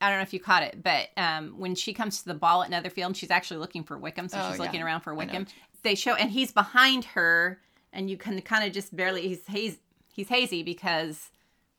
I 0.00 0.08
don't 0.10 0.18
know 0.18 0.22
if 0.22 0.32
you 0.34 0.40
caught 0.40 0.62
it, 0.62 0.82
but 0.82 1.08
um, 1.16 1.54
when 1.58 1.74
she 1.74 1.94
comes 1.94 2.18
to 2.18 2.26
the 2.26 2.34
ball 2.34 2.62
at 2.62 2.68
Netherfield, 2.68 3.06
and 3.08 3.16
she's 3.16 3.30
actually 3.30 3.56
looking 3.60 3.82
for 3.82 3.96
Wickham, 3.96 4.28
so 4.28 4.38
Oh, 4.38 4.50
she's 4.50 4.58
yeah. 4.58 4.64
looking 4.64 4.82
around 4.82 5.00
for. 5.00 5.14
Wickham. 5.14 5.46
They 5.84 5.94
show, 5.94 6.14
and 6.14 6.30
he's 6.30 6.52
behind 6.52 7.06
her, 7.06 7.58
and 7.96 8.08
you 8.08 8.16
can 8.16 8.40
kind 8.42 8.64
of 8.64 8.72
just 8.72 8.94
barely. 8.94 9.26
He's 9.26 9.44
he's 9.48 9.78
he's 10.12 10.28
hazy 10.28 10.62
because, 10.62 11.30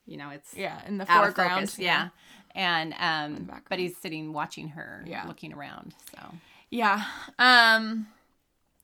you 0.06 0.17
know, 0.17 0.30
it's 0.32 0.53
yeah, 0.53 0.82
in 0.88 0.97
the 0.97 1.06
foreground. 1.06 1.69
focus, 1.69 1.80
yeah. 1.80 2.10
And 2.56 2.93
um, 2.99 3.51
but 3.69 3.77
he's 3.80 3.95
sitting 3.97 4.34
watching 4.34 4.69
her, 4.69 5.03
Yeah. 5.08 5.25
looking 5.27 5.53
around. 5.53 5.93
So 6.12 6.34
Yeah. 6.69 7.03
Um 7.39 8.08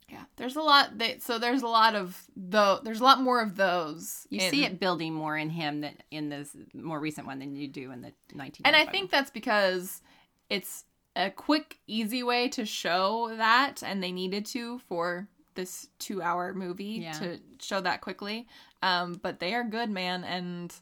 yeah, 0.09 0.25
there's 0.35 0.55
a 0.55 0.61
lot 0.61 0.99
that 0.99 1.23
so 1.23 1.39
there's 1.39 1.63
a 1.63 1.67
lot 1.67 1.95
of 1.95 2.21
though 2.37 2.79
there's 2.83 2.99
a 2.99 3.03
lot 3.03 3.19
more 3.21 3.41
of 3.41 3.55
those. 3.55 4.27
you 4.29 4.41
in- 4.41 4.51
see 4.51 4.63
it 4.63 4.79
building 4.79 5.11
more 5.13 5.35
in 5.35 5.49
him 5.49 5.81
than 5.81 5.95
in 6.11 6.29
this 6.29 6.55
more 6.73 6.99
recent 6.99 7.25
one 7.25 7.39
than 7.39 7.55
you 7.55 7.67
do 7.67 7.91
in 7.91 8.01
the 8.01 8.13
19. 8.35 8.61
And 8.65 8.75
I 8.75 8.85
think 8.85 9.09
that's 9.09 9.31
because 9.31 10.01
it's 10.51 10.85
a 11.15 11.31
quick, 11.31 11.77
easy 11.87 12.21
way 12.23 12.47
to 12.49 12.65
show 12.65 13.33
that, 13.37 13.81
and 13.83 14.03
they 14.03 14.11
needed 14.11 14.45
to 14.47 14.79
for 14.79 15.27
this 15.55 15.87
two-hour 15.99 16.53
movie 16.53 16.99
Yeah. 17.01 17.11
to 17.13 17.39
show 17.59 17.81
that 17.81 18.01
quickly. 18.01 18.47
Um, 18.81 19.19
but 19.21 19.39
they 19.39 19.53
are 19.53 19.63
good, 19.63 19.89
man, 19.89 20.23
and 20.23 20.73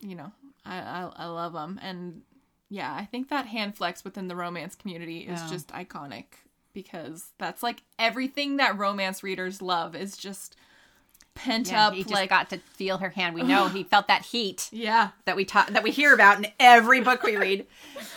you 0.00 0.14
know, 0.14 0.32
I 0.64 0.78
I, 0.80 1.12
I 1.16 1.26
love 1.26 1.52
them, 1.52 1.78
and 1.82 2.22
yeah, 2.68 2.94
I 2.94 3.04
think 3.04 3.28
that 3.28 3.46
hand 3.46 3.76
flex 3.76 4.04
within 4.04 4.28
the 4.28 4.36
romance 4.36 4.74
community 4.74 5.20
is 5.20 5.40
Yeah. 5.40 5.48
just 5.48 5.68
iconic 5.68 6.26
because 6.72 7.32
that's 7.38 7.62
like 7.62 7.82
everything 7.98 8.58
that 8.58 8.78
romance 8.78 9.22
readers 9.22 9.60
love 9.60 9.96
is 9.96 10.16
just 10.16 10.56
pent 11.34 11.70
yeah, 11.70 11.88
up, 11.88 11.94
he 11.94 12.02
just 12.02 12.12
like 12.14 12.30
got 12.30 12.50
to 12.50 12.58
feel 12.58 12.98
her 12.98 13.08
hand. 13.08 13.34
We 13.34 13.42
know 13.42 13.68
he 13.68 13.82
felt 13.84 14.08
that 14.08 14.22
heat. 14.26 14.68
yeah, 14.72 15.10
that 15.24 15.36
we 15.36 15.44
talk 15.44 15.68
that 15.68 15.82
we 15.82 15.90
hear 15.90 16.14
about 16.14 16.38
in 16.38 16.46
every 16.60 17.00
book 17.00 17.22
we 17.22 17.36
read. 17.36 17.66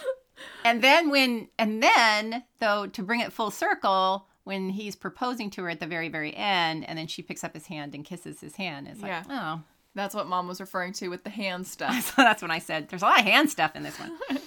and 0.65 0.81
then 0.83 1.09
when 1.09 1.47
and 1.57 1.81
then 1.81 2.43
though 2.59 2.87
to 2.87 3.01
bring 3.03 3.21
it 3.21 3.33
full 3.33 3.51
circle, 3.51 4.27
when 4.43 4.69
he's 4.69 4.95
proposing 4.95 5.49
to 5.51 5.63
her 5.63 5.69
at 5.69 5.79
the 5.79 5.87
very 5.87 6.09
very 6.09 6.35
end, 6.35 6.87
and 6.87 6.97
then 6.97 7.07
she 7.07 7.21
picks 7.21 7.43
up 7.43 7.53
his 7.53 7.67
hand 7.67 7.95
and 7.95 8.03
kisses 8.05 8.41
his 8.41 8.55
hand, 8.55 8.87
it's 8.87 9.01
like 9.01 9.09
Yeah. 9.09 9.23
oh. 9.29 9.63
that's 9.95 10.15
what 10.15 10.27
mom 10.27 10.47
was 10.47 10.59
referring 10.61 10.93
to 10.93 11.09
with 11.09 11.23
the 11.23 11.29
hand 11.29 11.67
stuff. 11.67 11.93
So 12.15 12.21
that's 12.23 12.41
when 12.41 12.51
I 12.51 12.59
said 12.59 12.89
there's 12.89 13.01
a 13.01 13.05
lot 13.05 13.19
of 13.19 13.25
hand 13.25 13.49
stuff 13.49 13.75
in 13.75 13.83
this 13.83 13.99
one. 13.99 14.17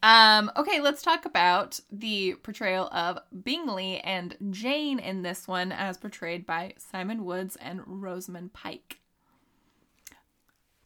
Um, 0.00 0.52
okay, 0.56 0.80
let's 0.80 1.02
talk 1.02 1.24
about 1.24 1.80
the 1.90 2.34
portrayal 2.44 2.86
of 2.92 3.18
Bingley 3.42 3.98
and 3.98 4.36
Jane 4.50 5.00
in 5.00 5.22
this 5.22 5.48
one, 5.48 5.72
as 5.72 5.98
portrayed 5.98 6.46
by 6.46 6.74
Simon 6.78 7.24
Woods 7.24 7.56
and 7.56 7.80
Rosamund 7.84 8.52
Pike. 8.52 9.00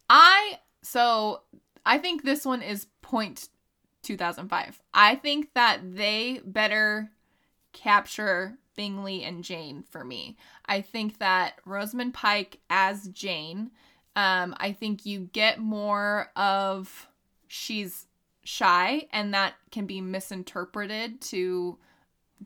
I 0.09 0.59
so 0.81 1.41
I 1.85 1.97
think 1.99 2.23
this 2.23 2.43
one 2.45 2.61
is 2.61 2.87
point 3.03 3.49
2005. 4.03 4.81
I 4.93 5.15
think 5.15 5.53
that 5.53 5.79
they 5.95 6.41
better 6.43 7.11
capture 7.73 8.57
Bingley 8.75 9.23
and 9.23 9.43
Jane 9.43 9.83
for 9.89 10.03
me. 10.03 10.37
I 10.65 10.81
think 10.81 11.19
that 11.19 11.59
Rosamund 11.65 12.13
Pike 12.13 12.59
as 12.69 13.07
Jane, 13.09 13.71
um, 14.15 14.55
I 14.57 14.71
think 14.71 15.05
you 15.05 15.29
get 15.33 15.59
more 15.59 16.31
of 16.35 17.07
she's 17.47 18.07
shy 18.43 19.07
and 19.11 19.33
that 19.33 19.53
can 19.71 19.85
be 19.85 20.01
misinterpreted 20.01 21.21
to 21.21 21.77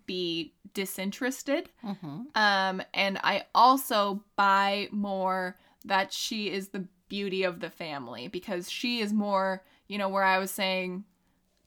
be 0.06 0.54
disinterested. 0.74 1.70
hmm 1.82 2.22
Um, 2.36 2.82
and 2.94 3.20
I 3.24 3.46
also 3.56 4.24
buy 4.36 4.90
more 4.92 5.58
that 5.86 6.14
she 6.14 6.52
is 6.52 6.70
the 6.70 6.86
beauty 7.10 7.44
of 7.44 7.62
the 7.62 7.70
family 7.70 8.28
because 8.28 8.70
she 8.70 9.00
is 9.00 9.14
more, 9.14 9.64
you 9.88 9.98
know, 9.98 10.10
where 10.10 10.24
I 10.24 10.38
was 10.38 10.52
saying 10.52 11.06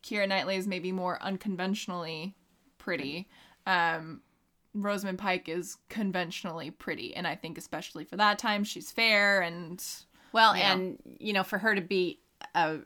Keira 0.02 0.28
Knightley 0.28 0.56
is 0.56 0.66
maybe 0.66 0.92
more 0.92 1.20
unconventionally 1.22 2.36
pretty. 2.78 3.28
Um, 3.66 4.20
Rosamund 4.74 5.18
Pike 5.18 5.48
is 5.48 5.76
conventionally 5.88 6.70
pretty, 6.70 7.14
and 7.16 7.26
I 7.26 7.34
think 7.34 7.58
especially 7.58 8.04
for 8.04 8.16
that 8.16 8.38
time, 8.38 8.62
she's 8.64 8.90
fair 8.90 9.40
and 9.42 9.84
Well, 10.32 10.56
Yeah. 10.56 10.72
and 10.72 10.98
you 11.18 11.32
know, 11.32 11.42
for 11.42 11.58
her 11.58 11.74
to 11.74 11.80
be 11.80 12.20
a 12.54 12.78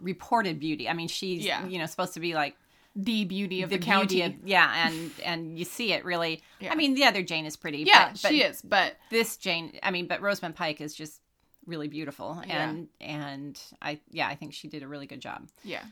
reported 0.00 0.60
beauty, 0.60 0.88
I 0.88 0.92
mean, 0.92 1.08
she's 1.08 1.44
Yeah. 1.44 1.66
you 1.66 1.78
know 1.78 1.86
supposed 1.86 2.14
to 2.14 2.20
be 2.20 2.34
like 2.34 2.56
the 2.96 3.24
beauty 3.24 3.62
of 3.62 3.70
the, 3.70 3.76
beauty 3.78 3.90
county. 3.90 4.22
of- 4.22 4.34
yeah, 4.46 4.86
and 4.86 5.10
and 5.24 5.58
you 5.58 5.64
see 5.64 5.92
it 5.92 6.04
really. 6.04 6.40
Yeah. 6.60 6.72
I 6.72 6.76
mean, 6.76 6.94
the 6.94 7.04
other 7.04 7.22
Jane 7.22 7.46
is 7.46 7.56
pretty. 7.56 7.78
yeah, 7.78 8.10
but, 8.12 8.22
but 8.22 8.28
she 8.30 8.42
is, 8.42 8.62
but 8.62 8.96
this 9.10 9.36
Jane, 9.36 9.78
I 9.82 9.90
mean, 9.90 10.06
but 10.06 10.20
Rosamund 10.20 10.54
Pike 10.54 10.80
is 10.80 10.94
just 10.94 11.20
really 11.66 11.88
beautiful, 11.88 12.40
Yeah. 12.46 12.68
and 12.68 12.88
and 13.00 13.60
I 13.82 14.00
yeah, 14.10 14.28
I 14.28 14.36
think 14.36 14.54
she 14.54 14.68
did 14.68 14.84
a 14.84 14.88
really 14.88 15.06
good 15.06 15.20
job. 15.20 15.48
yeah, 15.64 15.82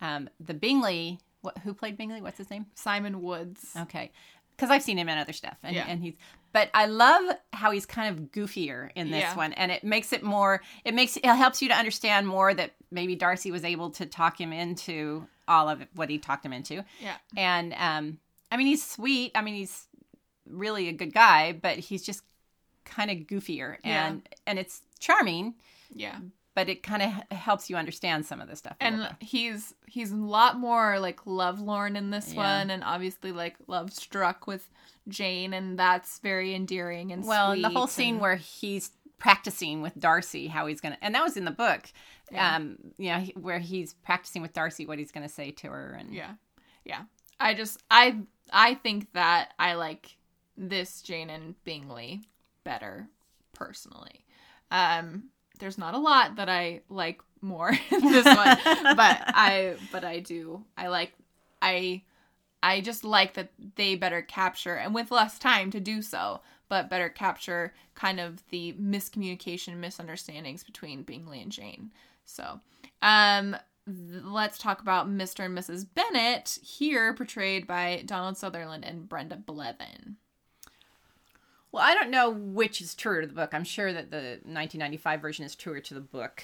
Um, 0.00 0.28
the 0.40 0.54
Bingley, 0.54 1.20
what, 1.42 1.58
who 1.58 1.74
played 1.74 1.96
Bingley? 1.96 2.20
What's 2.22 2.38
his 2.38 2.50
name? 2.50 2.66
Simon 2.74 3.22
Woods. 3.22 3.72
Okay, 3.76 4.10
because 4.56 4.70
I've 4.70 4.82
seen 4.82 4.98
him 4.98 5.08
in 5.08 5.18
other 5.18 5.32
stuff, 5.32 5.56
and 5.62 5.74
Yeah. 5.76 5.84
and 5.88 6.02
he's. 6.02 6.14
But 6.52 6.70
I 6.72 6.86
love 6.86 7.36
how 7.52 7.70
he's 7.72 7.84
kind 7.84 8.16
of 8.18 8.24
goofier 8.32 8.90
in 8.94 9.10
this 9.10 9.20
Yeah. 9.20 9.36
one, 9.36 9.52
and 9.52 9.70
it 9.70 9.84
makes 9.84 10.12
it 10.14 10.22
more. 10.22 10.62
It 10.84 10.94
makes 10.94 11.16
it 11.16 11.24
helps 11.26 11.60
you 11.62 11.68
to 11.68 11.74
understand 11.76 12.26
more 12.26 12.54
that 12.54 12.74
maybe 12.90 13.14
Darcy 13.16 13.50
was 13.50 13.64
able 13.64 13.90
to 13.90 14.06
talk 14.06 14.40
him 14.40 14.52
into 14.52 15.26
all 15.46 15.68
of 15.68 15.86
what 15.94 16.08
he 16.10 16.18
talked 16.18 16.44
him 16.44 16.52
into. 16.52 16.84
Yeah, 17.00 17.16
And 17.36 17.74
um, 17.74 18.18
I 18.50 18.56
mean, 18.56 18.66
he's 18.66 18.84
sweet. 18.84 19.32
I 19.34 19.42
mean, 19.42 19.54
he's 19.54 19.86
really 20.46 20.88
a 20.88 20.92
good 20.92 21.12
guy, 21.12 21.52
but 21.52 21.78
he's 21.78 22.02
just 22.02 22.22
kind 22.84 23.10
of 23.10 23.18
goofier, 23.26 23.76
Yeah. 23.84 24.06
and 24.08 24.28
and 24.46 24.58
it's 24.58 24.80
charming, 24.98 25.54
yeah. 25.92 26.18
But 26.58 26.68
it 26.68 26.82
kind 26.82 27.02
of 27.02 27.36
helps 27.38 27.70
you 27.70 27.76
understand 27.76 28.26
some 28.26 28.40
of 28.40 28.48
the 28.48 28.56
stuff. 28.56 28.76
and 28.80 29.08
he's 29.20 29.74
he's 29.86 30.10
a 30.10 30.16
lot 30.16 30.58
more 30.58 30.98
like 30.98 31.20
lovelorn 31.24 31.94
in 31.94 32.10
this 32.10 32.32
Yeah. 32.32 32.38
one 32.58 32.70
and 32.70 32.82
obviously 32.82 33.30
like 33.30 33.54
love 33.68 33.92
struck 33.92 34.46
with 34.48 34.68
jane 35.06 35.54
and 35.54 35.78
that's 35.78 36.18
very 36.18 36.54
endearing 36.54 37.12
and 37.12 37.24
well, 37.24 37.52
and 37.52 37.62
the 37.62 37.68
whole 37.68 37.86
sweet 37.86 38.04
scene 38.04 38.18
where 38.18 38.34
he's 38.36 38.90
practicing 39.18 39.82
with 39.82 39.94
Darcy 39.98 40.48
how 40.48 40.66
he's 40.66 40.80
gonna, 40.80 40.98
and 41.00 41.14
that 41.14 41.22
was 41.22 41.36
in 41.36 41.44
the 41.44 41.50
book. 41.52 41.82
Yeah. 42.32 42.56
Um, 42.56 42.76
you 42.98 43.10
know, 43.12 43.20
he- 43.20 43.32
where 43.40 43.58
he's 43.60 43.94
practicing 43.94 44.42
with 44.42 44.52
Darcy 44.52 44.84
what 44.84 44.98
he's 44.98 45.12
gonna 45.12 45.28
say 45.28 45.50
to 45.52 45.68
her, 45.68 45.92
and 45.98 46.12
yeah 46.12 46.32
yeah 46.84 47.02
i 47.40 47.54
just 47.54 47.82
i 47.90 48.16
i 48.52 48.74
think 48.74 49.12
that 49.12 49.52
i 49.58 49.74
like 49.74 50.16
this 50.56 51.02
jane 51.02 51.30
and 51.30 51.54
bingley 51.64 52.22
better 52.64 53.06
personally 53.54 54.24
um 54.70 55.24
there's 55.58 55.78
not 55.78 55.94
a 55.94 55.98
lot 55.98 56.36
that 56.36 56.48
i 56.48 56.80
like 56.88 57.20
more 57.40 57.70
in 57.90 58.00
this 58.00 58.24
one 58.24 58.58
but 58.96 59.22
i 59.28 59.74
but 59.92 60.04
i 60.04 60.18
do 60.18 60.64
i 60.76 60.88
like 60.88 61.12
i 61.62 62.02
i 62.62 62.80
just 62.80 63.04
like 63.04 63.34
that 63.34 63.50
they 63.76 63.94
better 63.94 64.22
capture 64.22 64.74
and 64.74 64.94
with 64.94 65.10
less 65.10 65.38
time 65.38 65.70
to 65.70 65.80
do 65.80 66.02
so 66.02 66.40
but 66.68 66.90
better 66.90 67.08
capture 67.08 67.72
kind 67.94 68.20
of 68.20 68.42
the 68.50 68.74
miscommunication 68.80 69.76
misunderstandings 69.76 70.64
between 70.64 71.02
bingley 71.02 71.40
and 71.40 71.52
jane 71.52 71.92
so 72.24 72.60
um 73.02 73.56
let's 74.24 74.58
talk 74.58 74.80
about 74.80 75.08
Mr. 75.08 75.46
and 75.46 75.56
Mrs. 75.56 75.86
Bennet, 75.94 76.58
here 76.62 77.14
portrayed 77.14 77.66
by 77.66 78.02
Donald 78.04 78.36
Sutherland 78.36 78.84
and 78.84 79.08
Brenda 79.08 79.36
Blethyn. 79.36 80.16
Well, 81.72 81.82
I 81.82 81.94
don't 81.94 82.10
know 82.10 82.30
which 82.30 82.80
is 82.80 82.94
truer 82.94 83.20
to 83.20 83.26
the 83.26 83.34
book. 83.34 83.52
I'm 83.52 83.64
sure 83.64 83.92
that 83.92 84.10
the 84.10 84.40
1995 84.44 85.20
version 85.20 85.44
is 85.44 85.54
truer 85.54 85.80
to 85.80 85.94
the 85.94 86.00
book, 86.00 86.42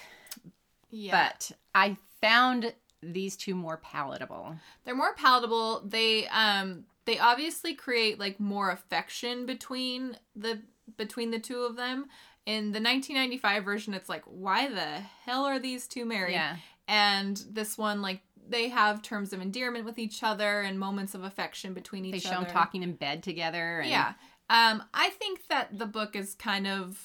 Yeah. 0.91 1.29
but 1.31 1.53
I 1.75 1.97
found 2.21 2.75
these 3.03 3.37
two 3.37 3.55
more 3.55 3.77
palatable. 3.79 4.57
they're 4.85 4.95
more 4.95 5.15
palatable. 5.15 5.83
They 5.85 6.27
um 6.29 6.85
they 7.07 7.19
obviously 7.19 7.75
create 7.75 8.19
like 8.19 8.41
more 8.41 8.71
affection 8.71 9.45
between 9.47 10.17
the 10.35 10.63
between 10.97 11.31
the 11.31 11.39
two 11.39 11.61
of 11.61 11.77
them. 11.77 12.07
In 12.47 12.73
the 12.73 12.81
1995 12.81 13.65
version, 13.65 13.95
it's 13.95 14.09
like, 14.11 14.23
why 14.27 14.69
the 14.69 15.01
hell 15.25 15.45
are 15.47 15.59
these 15.59 15.87
two 15.89 16.05
married? 16.05 16.33
Yeah. 16.33 16.57
And 16.87 17.43
this 17.51 17.79
one, 17.79 18.03
like, 18.03 18.21
they 18.47 18.69
have 18.69 19.01
terms 19.01 19.33
of 19.33 19.41
endearment 19.41 19.87
with 19.87 19.99
each 19.99 20.23
other 20.23 20.61
and 20.61 20.79
moments 20.79 21.15
of 21.15 21.25
affection 21.25 21.73
between 21.73 22.05
each 22.05 22.13
other. 22.13 22.21
They 22.21 22.29
show 22.29 22.37
other. 22.37 22.45
them 22.45 22.53
talking 22.53 22.83
in 22.83 22.93
bed 22.97 23.23
together. 23.23 23.81
And 23.81 23.89
Yeah. 23.89 24.13
Um, 24.50 24.83
I 24.92 25.11
think 25.11 25.46
that 25.48 25.78
the 25.78 25.87
book 25.87 26.14
is 26.16 26.35
kind 26.35 26.66
of 26.66 26.98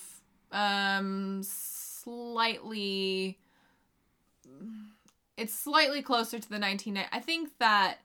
um 0.51 1.41
slightly 1.43 3.37
it's 5.37 5.53
slightly 5.53 6.01
closer 6.01 6.39
to 6.39 6.49
the 6.49 6.57
19 6.59 6.99
I 7.11 7.19
think 7.19 7.49
that 7.59 7.99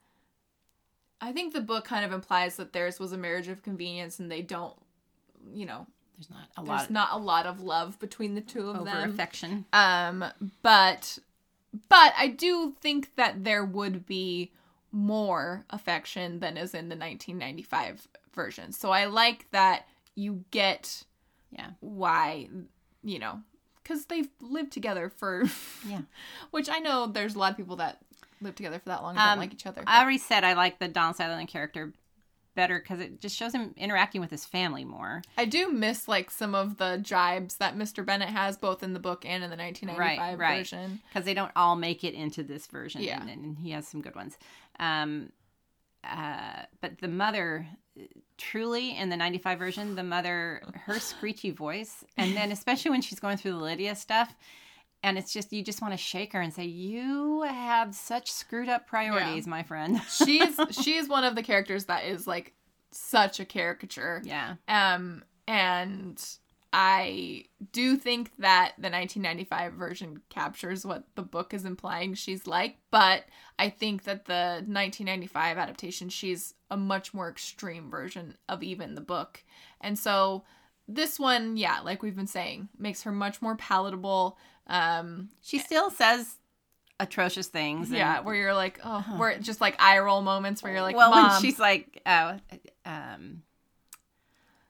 I 1.20 1.32
think 1.32 1.54
the 1.54 1.60
book 1.62 1.84
kind 1.86 2.04
of 2.04 2.12
implies 2.12 2.56
that 2.56 2.72
theirs 2.72 3.00
was 3.00 3.12
a 3.12 3.16
marriage 3.16 3.48
of 3.48 3.62
convenience 3.62 4.18
and 4.18 4.30
they 4.30 4.42
don't 4.42 4.74
you 5.52 5.66
know, 5.66 5.86
There's 6.16 6.30
not 6.30 6.48
a 6.56 6.62
lot. 6.62 6.78
there's 6.78 6.90
not 6.90 7.08
a 7.12 7.18
lot 7.18 7.46
of 7.46 7.60
love 7.60 7.98
between 7.98 8.34
the 8.34 8.40
two 8.40 8.70
of 8.70 8.76
over 8.76 8.84
them. 8.84 9.10
affection. 9.10 9.64
Um, 9.72 10.24
but 10.62 11.18
but 11.88 12.14
I 12.16 12.28
do 12.28 12.74
think 12.80 13.14
that 13.16 13.44
there 13.44 13.64
would 13.64 14.06
be 14.06 14.52
more 14.94 15.64
affection 15.70 16.38
than 16.38 16.56
is 16.56 16.72
in 16.72 16.88
the 16.88 16.94
1995 16.96 18.06
version. 18.32 18.72
So 18.72 18.90
I 18.90 19.06
like 19.06 19.46
that 19.50 19.86
you 20.14 20.44
get 20.52 21.02
Yeah. 21.50 21.70
why 21.80 22.48
you 23.02 23.18
know 23.18 23.40
because 23.82 24.06
they've 24.06 24.28
lived 24.40 24.72
together 24.72 25.10
for 25.10 25.44
Yeah. 25.88 26.02
which 26.52 26.68
I 26.70 26.78
know 26.78 27.06
there's 27.08 27.34
a 27.34 27.38
lot 27.38 27.50
of 27.50 27.56
people 27.56 27.76
that 27.76 27.98
live 28.40 28.54
together 28.54 28.78
for 28.78 28.88
that 28.90 29.02
long 29.02 29.10
and 29.16 29.18
don't 29.18 29.28
Um, 29.32 29.38
like 29.40 29.52
each 29.52 29.66
other. 29.66 29.82
I 29.86 30.00
already 30.02 30.18
said 30.18 30.44
I 30.44 30.52
like 30.54 30.78
the 30.78 30.88
Donald 30.88 31.16
Sutherland 31.16 31.48
character 31.48 31.92
better 32.54 32.78
because 32.78 33.00
it 33.00 33.20
just 33.20 33.34
shows 33.36 33.52
him 33.52 33.74
interacting 33.76 34.20
with 34.20 34.30
his 34.30 34.44
family 34.44 34.84
more. 34.84 35.22
I 35.36 35.44
do 35.44 35.72
miss 35.72 36.06
like 36.06 36.30
some 36.30 36.54
of 36.54 36.76
the 36.76 36.98
jibes 37.02 37.56
that 37.56 37.76
Mr. 37.76 38.06
Bennet 38.06 38.28
has 38.28 38.56
both 38.56 38.84
in 38.84 38.92
the 38.92 39.00
book 39.00 39.24
and 39.26 39.42
in 39.42 39.50
the 39.50 39.56
1995 39.56 39.98
Right, 39.98 40.38
right. 40.38 40.58
version. 40.58 41.00
because 41.08 41.24
they 41.24 41.34
don't 41.34 41.50
all 41.56 41.74
make 41.74 42.04
it 42.04 42.14
into 42.14 42.44
this 42.44 42.68
version. 42.68 43.02
Yeah. 43.02 43.20
and, 43.20 43.28
and 43.28 43.58
he 43.58 43.72
has 43.72 43.88
some 43.88 44.00
good 44.02 44.14
ones. 44.14 44.38
Um, 44.78 45.30
uh, 46.02 46.62
but 46.80 46.98
the 47.00 47.08
mother, 47.08 47.66
truly 48.36 48.96
in 48.96 49.08
the 49.08 49.16
'95 49.16 49.58
version, 49.58 49.94
the 49.94 50.02
mother, 50.02 50.62
her 50.84 50.98
screechy 50.98 51.50
voice, 51.50 52.04
and 52.16 52.36
then 52.36 52.52
especially 52.52 52.90
when 52.90 53.00
she's 53.02 53.20
going 53.20 53.36
through 53.36 53.52
the 53.52 53.58
Lydia 53.58 53.94
stuff, 53.94 54.34
and 55.02 55.16
it's 55.16 55.32
just 55.32 55.52
you 55.52 55.62
just 55.62 55.80
want 55.80 55.92
to 55.94 55.98
shake 55.98 56.32
her 56.34 56.40
and 56.40 56.52
say, 56.52 56.64
"You 56.64 57.42
have 57.42 57.94
such 57.94 58.30
screwed 58.30 58.68
up 58.68 58.86
priorities, 58.86 59.46
my 59.46 59.62
friend." 59.62 60.00
She's 60.10 60.58
she's 60.70 61.08
one 61.08 61.24
of 61.24 61.34
the 61.34 61.42
characters 61.42 61.86
that 61.86 62.04
is 62.04 62.26
like 62.26 62.52
such 62.90 63.40
a 63.40 63.44
caricature. 63.44 64.22
yeah, 64.24 64.54
Um, 64.68 65.24
and 65.48 66.22
I 66.76 67.44
do 67.70 67.96
think 67.96 68.32
that 68.38 68.72
the 68.78 68.90
1995 68.90 69.74
version 69.74 70.22
captures 70.28 70.84
what 70.84 71.04
the 71.14 71.22
book 71.22 71.54
is 71.54 71.64
implying 71.64 72.14
she's 72.14 72.48
like, 72.48 72.78
but 72.90 73.22
I 73.60 73.68
think 73.68 74.02
that 74.04 74.24
the 74.24 74.64
1995 74.66 75.56
adaptation, 75.56 76.08
she's 76.08 76.54
a 76.72 76.76
much 76.76 77.14
more 77.14 77.28
extreme 77.30 77.90
version 77.90 78.36
of 78.48 78.64
even 78.64 78.96
the 78.96 79.00
book. 79.00 79.44
And 79.80 79.96
so 79.96 80.42
this 80.88 81.20
one, 81.20 81.56
yeah, 81.56 81.78
like 81.78 82.02
we've 82.02 82.16
been 82.16 82.26
saying, 82.26 82.68
makes 82.76 83.02
her 83.04 83.12
much 83.12 83.40
more 83.40 83.54
palatable. 83.54 84.36
Um, 84.66 85.28
she 85.42 85.60
still 85.60 85.90
says 85.92 86.38
atrocious 86.98 87.46
things. 87.46 87.90
and- 87.90 87.96
yeah, 87.98 88.18
where 88.18 88.34
you're 88.34 88.52
like, 88.52 88.80
oh, 88.82 89.00
where 89.16 89.38
just 89.38 89.60
like 89.60 89.76
eye 89.80 90.00
roll 90.00 90.22
moments 90.22 90.60
where 90.60 90.72
you're 90.72 90.82
like, 90.82 90.96
well, 90.96 91.10
Mom. 91.10 91.30
when 91.34 91.40
she's 91.40 91.60
like, 91.60 92.02
oh, 92.04 92.36
um, 92.84 93.42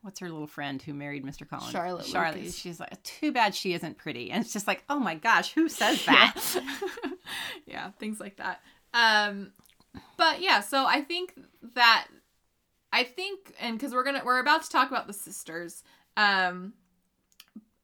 what's 0.05 0.21
her 0.21 0.29
little 0.29 0.47
friend 0.47 0.83
who 0.83 0.93
married 0.93 1.25
Mr. 1.25 1.49
Collins? 1.49 1.73
Charlotte 1.73 2.05
Charlotte. 2.05 2.37
Lucas. 2.37 2.59
She's 2.59 2.79
like, 2.79 3.03
too 3.03 3.33
bad 3.33 3.55
she 3.55 3.73
isn't 3.73 3.97
pretty, 3.97 4.31
and 4.31 4.45
it's 4.45 4.53
just 4.53 4.67
like, 4.67 4.85
oh 4.91 4.99
my 4.99 5.15
gosh, 5.15 5.53
who 5.55 5.69
says 5.71 6.05
that? 6.07 6.35
yeah, 7.67 7.91
things 7.93 8.21
like 8.21 8.37
that. 8.37 8.61
Um, 8.93 9.53
but 10.19 10.43
yeah, 10.43 10.61
so 10.61 10.85
I 10.87 11.01
think 11.01 11.33
that 11.75 12.07
I 12.93 13.05
think, 13.05 13.55
and 13.59 13.79
because 13.79 13.95
we're 13.95 14.05
gonna 14.05 14.23
we're 14.25 14.41
about 14.41 14.63
to 14.65 14.71
talk 14.71 14.91
about 14.91 15.07
the 15.07 15.15
sisters. 15.15 15.83
Um, 16.19 16.75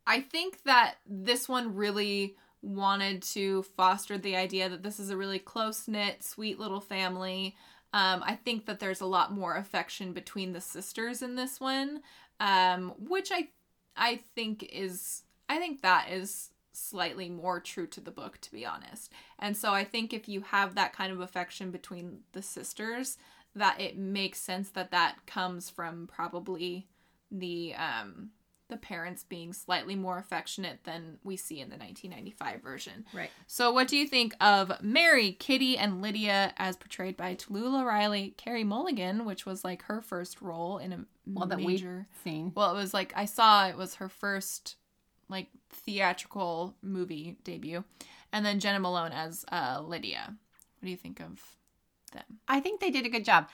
I 0.07 0.21
think 0.21 0.63
that 0.65 0.97
this 1.07 1.49
one 1.49 1.75
really 1.75 2.37
wanted 2.63 3.23
to 3.23 3.63
foster 3.63 4.19
the 4.19 4.37
idea 4.37 4.69
that 4.69 4.83
this 4.83 5.01
is 5.01 5.09
a 5.09 5.17
really 5.17 5.39
close 5.39 5.89
knit, 5.89 6.23
sweet 6.23 6.59
little 6.59 6.81
family. 6.81 7.57
Um, 7.93 8.23
I 8.25 8.37
think 8.37 8.67
that 8.67 8.79
there's 8.79 9.01
a 9.01 9.07
lot 9.07 9.33
more 9.33 9.57
affection 9.57 10.13
between 10.13 10.53
the 10.53 10.61
sisters 10.61 11.23
in 11.23 11.35
this 11.35 11.61
one, 11.61 12.03
um, 12.39 12.95
which 12.99 13.31
I 13.33 13.49
I 13.97 14.21
think 14.35 14.63
is 14.73 15.23
I 15.49 15.59
think 15.59 15.83
that 15.83 16.11
is 16.11 16.51
slightly 16.73 17.29
more 17.29 17.61
true 17.61 17.87
to 17.89 18.01
the 18.01 18.11
book, 18.11 18.39
to 18.43 18.53
be 18.53 18.65
honest. 18.65 19.13
And 19.39 19.57
so 19.57 19.73
I 19.73 19.85
think 19.85 20.13
if 20.13 20.29
you 20.29 20.43
have 20.43 20.75
that 20.75 20.93
kind 20.93 21.13
of 21.13 21.21
affection 21.21 21.71
between 21.71 22.21
the 22.33 22.43
sisters, 22.43 23.19
that 23.55 23.81
it 23.81 23.99
makes 23.99 24.41
sense 24.41 24.71
that 24.71 24.93
that 24.93 25.27
comes 25.27 25.69
from 25.69 26.07
probably 26.07 26.87
the 27.31 27.75
um 27.75 28.31
the 28.71 28.77
parents 28.77 29.25
being 29.25 29.53
slightly 29.53 29.95
more 29.95 30.19
affectionate 30.19 30.85
than 30.85 31.19
we 31.25 31.37
see 31.37 31.61
in 31.61 31.69
the 31.69 31.77
1995 31.77 32.63
version. 32.63 33.05
right. 33.13 33.31
So, 33.47 33.73
what 33.73 33.89
do 33.89 33.97
you 33.97 34.07
think 34.07 34.35
of 34.41 34.73
Mary, 34.83 35.33
Kitty, 35.33 35.77
and 35.77 36.01
Lydia 36.01 36.55
as 36.57 36.77
portrayed 36.77 37.17
by 37.17 37.35
Talulah 37.35 37.85
Riley, 37.85 38.35
Carey 38.37 38.65
Mulligan, 38.65 39.25
which 39.25 39.45
was 39.45 39.65
like 39.65 39.83
her 39.83 40.01
first 40.01 40.41
role 40.41 40.79
in 40.79 40.93
a 40.93 41.05
Well, 41.27 41.47
that 41.47 41.59
major? 41.61 42.07
we've. 42.25 42.53
Well, 42.55 42.73
it 42.75 42.77
was 42.81 42.95
like 42.95 43.13
I 43.15 43.25
saw 43.27 43.69
it 43.69 43.77
was 43.77 43.97
her 43.97 44.09
first 44.09 44.77
like 45.29 45.49
theatrical 45.71 46.75
movie 46.83 47.37
debut, 47.45 47.85
and 48.33 48.45
then 48.47 48.61
Jena 48.61 48.81
Malone 48.81 49.13
as 49.13 49.45
uh, 49.53 49.81
Lydia. 49.85 50.35
What 50.79 50.87
do 50.87 50.91
you 50.91 50.97
think 50.97 51.21
of 51.21 51.43
them? 52.13 52.25
I 52.49 52.61
think 52.61 52.81
they 52.81 52.91
did 52.91 53.07
a 53.07 53.11
good 53.11 53.25
job. 53.25 53.49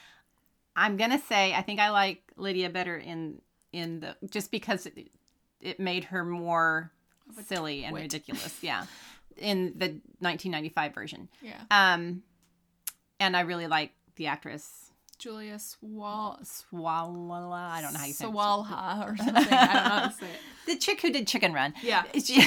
I'm 0.74 0.96
gonna 0.96 1.18
say 1.18 1.54
I 1.54 1.62
think 1.62 1.80
I 1.80 1.90
like 1.90 2.22
Lydia 2.36 2.68
better 2.70 2.96
in 2.96 3.40
in 3.72 4.00
the 4.00 4.16
just 4.30 4.50
because 4.50 4.86
it, 4.86 5.10
it 5.60 5.80
made 5.80 6.04
her 6.04 6.24
more 6.24 6.92
silly 7.46 7.84
and 7.84 7.94
ridiculous. 7.96 8.58
Yeah, 8.62 8.86
in 9.36 9.74
the 9.76 9.86
1995 10.20 10.94
version. 10.94 11.28
Yeah, 11.42 11.54
Um, 11.70 12.22
and 13.20 13.36
I 13.36 13.40
really 13.40 13.66
like 13.66 13.92
the 14.16 14.26
actress 14.28 14.90
Julia 15.18 15.56
Swal 15.56 16.38
Swalala. 16.72 17.70
I 17.70 17.80
don't 17.80 17.92
know 17.94 17.98
how 17.98 18.06
you 18.06 18.12
say 18.12 18.26
it. 18.26 18.30
Swalha 18.32 19.04
or 19.06 19.16
something. 19.16 19.34
I 19.36 19.66
don't 19.66 19.74
know 19.74 19.80
how 19.90 20.08
to 20.08 20.12
say 20.14 20.26
it. 20.26 20.40
the 20.66 20.76
chick 20.76 21.00
who 21.00 21.10
did 21.10 21.26
Chicken 21.26 21.52
Run. 21.52 21.74
Yeah, 21.82 22.02
She- 22.22 22.42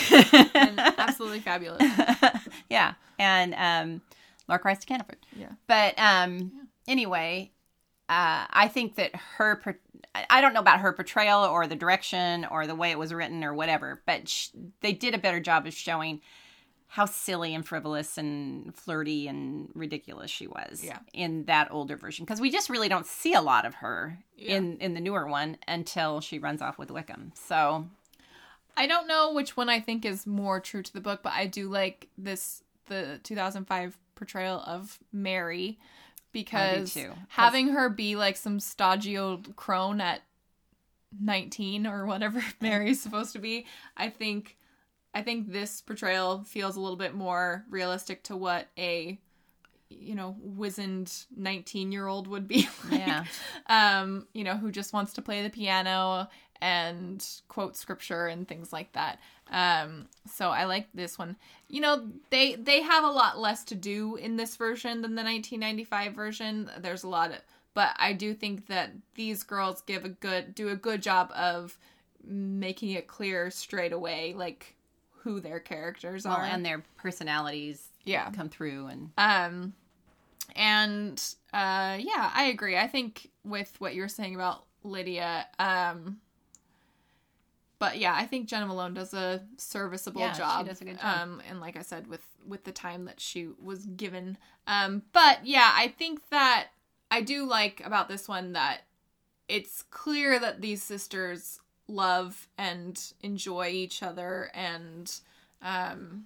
absolutely 0.98 1.40
fabulous. 1.40 1.82
yeah, 2.70 2.94
and 3.18 3.54
um, 3.56 4.02
Lark 4.48 4.66
Rise 4.66 4.80
to 4.80 4.88
Candleford. 4.88 5.16
Yeah. 5.36 5.50
But 5.68 5.98
um, 5.98 6.68
anyway, 6.88 7.52
uh, 8.08 8.46
I 8.50 8.68
think 8.68 8.96
that 8.96 9.16
her, 9.38 9.56
per- 9.58 9.80
I- 10.16 10.42
don't 10.42 10.54
know 10.54 10.60
about 10.60 10.80
her 10.80 10.92
portrayal 10.94 11.44
or 11.44 11.68
the 11.68 11.76
direction 11.76 12.46
or 12.46 12.66
the 12.68 12.76
way 12.76 12.92
it 12.92 12.98
was 13.00 13.14
written 13.14 13.44
or 13.44 13.54
whatever, 13.54 14.02
but 14.06 14.28
sh- 14.28 14.50
they 14.82 14.92
did 14.94 15.14
a 15.14 15.20
better 15.20 15.40
job 15.40 15.66
of 15.68 15.74
showing 15.74 16.22
how 16.88 17.06
silly 17.06 17.54
and 17.54 17.64
frivolous 17.68 18.18
and 18.18 18.76
flirty 18.76 19.28
and 19.28 19.70
ridiculous 19.76 20.32
she 20.32 20.48
was 20.48 20.84
Yeah. 20.84 20.98
in 21.14 21.46
that 21.46 21.72
older 21.72 21.96
version 21.96 22.26
because 22.26 22.42
we 22.42 22.50
just 22.50 22.68
really 22.70 22.90
don't 22.90 23.06
see 23.06 23.34
a 23.34 23.42
lot 23.42 23.66
of 23.66 23.76
her 23.76 24.18
Yeah. 24.36 24.56
in 24.58 24.78
in 24.80 24.96
the 24.96 25.00
newer 25.00 25.28
one 25.28 25.58
until 25.68 26.20
she 26.20 26.40
runs 26.40 26.62
off 26.64 26.80
with 26.80 26.90
Wickham. 26.90 27.32
So 27.36 27.88
I 28.76 28.88
don't 28.88 29.08
know 29.08 29.32
which 29.34 29.56
one 29.56 29.70
I 29.70 29.80
think 29.80 30.04
is 30.04 30.26
more 30.26 30.60
true 30.60 30.82
to 30.82 30.92
the 30.94 31.02
book, 31.02 31.22
but 31.22 31.34
I 31.34 31.46
do 31.46 31.70
like 31.70 32.08
this 32.18 32.64
the 32.88 33.20
2005 33.24 33.96
portrayal 34.16 34.62
of 34.66 34.98
Mary 35.14 35.78
because 36.32 36.96
having 37.30 37.70
her 37.70 37.90
be 37.90 38.16
like 38.16 38.38
some 38.38 38.60
stodgy 38.60 39.18
old 39.18 39.56
crone 39.56 40.02
at 40.02 40.22
19 41.20 41.88
or 41.88 42.06
whatever 42.06 42.44
Mary's 42.62 43.02
supposed 43.02 43.34
to 43.34 43.40
be, 43.40 43.66
I 43.98 44.10
think 44.10 44.58
I 45.14 45.24
think 45.24 45.52
this 45.52 45.82
portrayal 45.82 46.44
feels 46.44 46.76
a 46.76 46.80
little 46.82 46.98
bit 46.98 47.16
more 47.16 47.66
realistic 47.70 48.24
to 48.24 48.36
what 48.38 48.68
a 48.78 49.20
you 49.90 50.14
know 50.14 50.36
wizened 50.40 51.12
19 51.36 51.92
year 51.92 52.06
old 52.06 52.28
would 52.28 52.48
be 52.48 52.70
like 52.92 53.00
Yeah. 53.00 53.24
um 53.68 54.28
you 54.34 54.44
know 54.44 54.56
who 54.56 54.72
just 54.72 54.94
wants 54.94 55.14
to 55.14 55.24
play 55.24 55.42
the 55.42 55.50
piano 55.50 56.30
and 56.62 57.26
quote 57.48 57.76
scripture 57.78 58.28
and 58.28 58.48
things 58.48 58.74
like 58.74 58.92
that. 58.94 59.20
Um, 59.52 60.08
so 60.26 60.50
I 60.50 60.66
like 60.66 60.88
this 60.94 61.18
one. 61.18 61.36
You 61.68 61.82
know, 61.82 62.10
they 62.30 62.56
they 62.56 62.82
have 62.82 63.04
a 63.04 63.12
lot 63.12 63.40
less 63.40 63.64
to 63.66 63.76
do 63.76 64.16
in 64.16 64.36
this 64.36 64.56
version 64.56 65.02
than 65.02 65.16
the 65.16 65.24
1995 65.24 66.14
version. 66.14 66.70
There's 66.80 67.04
a 67.04 67.10
lot 67.10 67.32
of, 67.32 67.38
but 67.74 67.96
I 67.98 68.14
do 68.14 68.34
think 68.34 68.68
that 68.68 68.92
these 69.16 69.44
girls 69.44 69.82
give 69.82 70.06
a 70.06 70.10
good 70.10 70.54
do 70.56 70.70
a 70.70 70.76
good 70.76 71.02
job 71.02 71.32
of 71.36 71.78
making 72.24 72.92
it 72.92 73.08
clear 73.08 73.50
straight 73.50 73.94
away, 73.94 74.34
like 74.36 74.76
who 75.24 75.40
their 75.40 75.60
characters 75.60 76.26
Well, 76.26 76.36
are 76.38 76.44
and 76.44 76.66
their 76.66 76.84
personalities 76.98 77.88
yeah 78.06 78.32
come 78.32 78.50
through 78.50 78.88
and 78.88 79.12
um 79.18 79.74
and 80.56 81.22
uh 81.54 81.98
yeah 82.00 82.32
i 82.34 82.46
agree 82.52 82.78
i 82.78 82.88
think 82.88 83.30
with 83.44 83.76
what 83.80 83.94
you're 83.94 84.08
saying 84.08 84.36
about 84.36 84.64
lydia 84.84 85.46
um 85.60 86.18
but 87.80 87.98
yeah 87.98 88.14
i 88.16 88.26
think 88.26 88.48
jena 88.48 88.66
malone 88.66 88.94
does 88.94 89.14
a 89.14 89.42
serviceable 89.58 90.22
Yeah, 90.22 90.34
she 90.34 90.38
job 90.40 90.66
does 90.68 90.82
a 90.82 90.86
good 90.86 91.00
job. 91.00 91.22
um 91.22 91.42
and 91.50 91.60
like 91.60 91.76
i 91.78 91.82
said 91.82 92.08
with 92.08 92.26
with 92.48 92.64
the 92.66 92.72
time 92.72 93.06
that 93.06 93.20
she 93.20 93.48
was 93.62 93.86
given 93.86 94.38
um 94.68 95.02
but 95.14 95.46
yeah 95.46 95.72
i 95.76 95.88
think 95.88 96.30
that 96.30 96.68
i 97.10 97.22
do 97.22 97.46
like 97.46 97.82
about 97.86 98.08
this 98.10 98.28
one 98.28 98.54
that 98.54 98.82
it's 99.48 99.82
clear 99.90 100.38
that 100.40 100.62
these 100.62 100.84
sisters 100.84 101.60
love 101.88 102.48
and 102.58 103.14
enjoy 103.22 103.68
each 103.70 104.04
other 104.04 104.52
and 104.54 105.20
um 105.62 106.26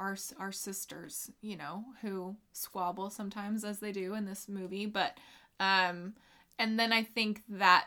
our 0.00 0.16
our 0.40 0.50
sisters, 0.50 1.30
you 1.40 1.56
know, 1.56 1.84
who 2.02 2.34
squabble 2.52 3.10
sometimes 3.10 3.64
as 3.64 3.78
they 3.78 3.92
do 3.92 4.14
in 4.14 4.24
this 4.24 4.48
movie, 4.48 4.86
but 4.86 5.16
um 5.60 6.14
and 6.58 6.78
then 6.80 6.92
I 6.92 7.04
think 7.04 7.42
that 7.48 7.86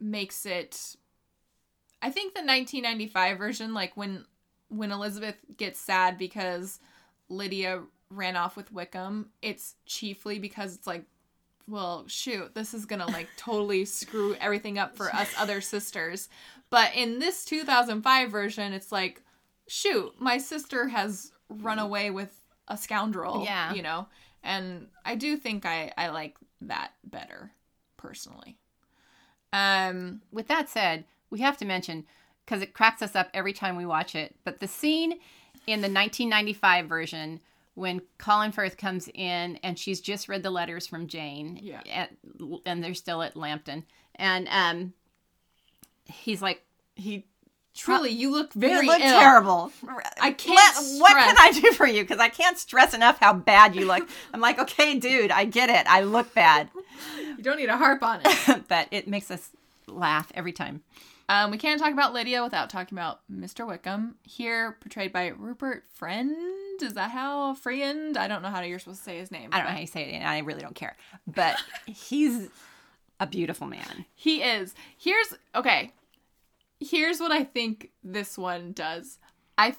makes 0.00 0.46
it 0.46 0.96
I 2.00 2.10
think 2.10 2.34
the 2.34 2.40
1995 2.40 3.38
version 3.38 3.74
like 3.74 3.96
when 3.96 4.24
when 4.68 4.92
Elizabeth 4.92 5.36
gets 5.56 5.80
sad 5.80 6.18
because 6.18 6.78
Lydia 7.28 7.82
ran 8.10 8.36
off 8.36 8.56
with 8.56 8.72
Wickham, 8.72 9.30
it's 9.42 9.74
chiefly 9.86 10.38
because 10.38 10.74
it's 10.74 10.86
like 10.86 11.04
well, 11.68 12.04
shoot, 12.08 12.54
this 12.54 12.72
is 12.72 12.86
gonna 12.86 13.06
like 13.06 13.28
totally 13.36 13.84
screw 13.84 14.34
everything 14.36 14.78
up 14.78 14.96
for 14.96 15.14
us 15.14 15.28
other 15.38 15.60
sisters. 15.60 16.28
But 16.70 16.94
in 16.94 17.18
this 17.18 17.44
2005 17.44 18.30
version, 18.30 18.72
it's 18.72 18.90
like, 18.90 19.22
shoot, 19.68 20.14
my 20.18 20.38
sister 20.38 20.88
has 20.88 21.32
run 21.48 21.78
away 21.78 22.10
with 22.10 22.34
a 22.68 22.76
scoundrel. 22.76 23.44
Yeah. 23.44 23.72
You 23.72 23.82
know? 23.82 24.06
And 24.42 24.88
I 25.04 25.14
do 25.14 25.36
think 25.36 25.66
I, 25.66 25.92
I 25.96 26.08
like 26.08 26.36
that 26.62 26.92
better, 27.04 27.52
personally. 27.96 28.56
Um 29.52 30.22
with 30.30 30.48
that 30.48 30.68
said, 30.68 31.04
we 31.30 31.40
have 31.40 31.56
to 31.58 31.64
mention 31.64 32.04
because 32.44 32.62
it 32.62 32.72
cracks 32.74 33.02
us 33.02 33.14
up 33.16 33.28
every 33.34 33.52
time 33.52 33.76
we 33.76 33.84
watch 33.86 34.14
it. 34.14 34.34
But 34.44 34.60
the 34.60 34.68
scene 34.68 35.12
in 35.66 35.80
the 35.82 35.88
1995 35.90 36.86
version 36.88 37.40
when 37.74 38.00
Colin 38.18 38.50
Firth 38.52 38.76
comes 38.76 39.08
in 39.14 39.56
and 39.62 39.78
she's 39.78 40.00
just 40.00 40.28
read 40.28 40.42
the 40.42 40.50
letters 40.50 40.86
from 40.86 41.06
Jane, 41.06 41.60
Yeah. 41.62 41.80
at, 41.92 42.10
and 42.66 42.82
they're 42.82 42.94
still 42.94 43.22
at 43.22 43.36
Lambton, 43.36 43.84
and 44.16 44.48
um, 44.50 44.92
he's 46.06 46.42
like 46.42 46.64
he. 46.96 47.24
truly 47.76 48.10
you 48.10 48.30
look 48.32 48.52
You 48.54 48.60
very 48.62 48.86
look 48.86 48.98
ill. 49.00 49.20
terrible. 49.20 49.72
I 50.20 50.32
can't 50.32 50.76
Let- 50.76 51.00
what 51.00 51.12
can. 51.12 51.36
I 51.38 51.52
do 51.52 51.72
for 51.72 51.86
you? 51.86 52.02
Because 52.02 52.18
I 52.18 52.28
can't 52.28 52.58
stress 52.58 52.94
enough 52.94 53.18
how 53.20 53.32
bad 53.32 53.76
you 53.76 53.84
look. 53.86 54.08
I'm 54.34 54.40
like, 54.40 54.58
okay, 54.58 54.98
dude, 54.98 55.30
I 55.30 55.44
get 55.44 55.70
it. 55.70 55.86
I 55.88 56.00
look 56.02 56.34
bad, 56.34 56.70
You 57.36 57.42
don't 57.44 57.58
need 57.58 57.66
to 57.66 57.76
harp 57.76 58.02
on 58.02 58.22
it. 58.24 58.64
but 58.68 58.88
it 58.90 59.06
makes 59.06 59.30
us 59.30 59.50
laugh 59.86 60.32
every 60.34 60.52
time. 60.52 60.82
Um, 61.28 61.50
we 61.50 61.58
can't 61.58 61.80
talk 61.80 61.92
about 61.92 62.14
Lydia 62.14 62.42
without 62.42 62.70
talking 62.70 62.96
about 62.96 63.20
Mr. 63.30 63.66
Wickham, 63.66 64.16
here 64.22 64.78
portrayed 64.80 65.12
by 65.12 65.28
Rupert 65.28 65.84
Friend. 65.92 66.80
Is 66.80 66.94
that 66.94 67.10
how? 67.10 67.54
Friend? 67.54 68.16
I 68.16 68.28
don't 68.28 68.42
know 68.42 68.48
how 68.48 68.62
you're 68.62 68.78
supposed 68.78 69.00
to 69.00 69.04
say 69.04 69.18
his 69.18 69.30
name. 69.30 69.50
I 69.52 69.58
don't 69.58 69.66
know 69.66 69.72
how 69.72 69.80
you 69.80 69.86
say 69.86 70.04
it, 70.04 70.14
and 70.14 70.26
I 70.26 70.38
really 70.38 70.62
don't 70.62 70.74
care. 70.74 70.96
But 71.26 71.56
he's 71.86 72.48
a 73.20 73.26
beautiful 73.26 73.66
man. 73.66 74.06
He 74.14 74.42
is. 74.42 74.74
Here's 74.96 75.34
okay. 75.54 75.92
Here's 76.80 77.20
what 77.20 77.32
I 77.32 77.44
think 77.44 77.90
this 78.02 78.38
one 78.38 78.72
does. 78.72 79.18
I, 79.58 79.74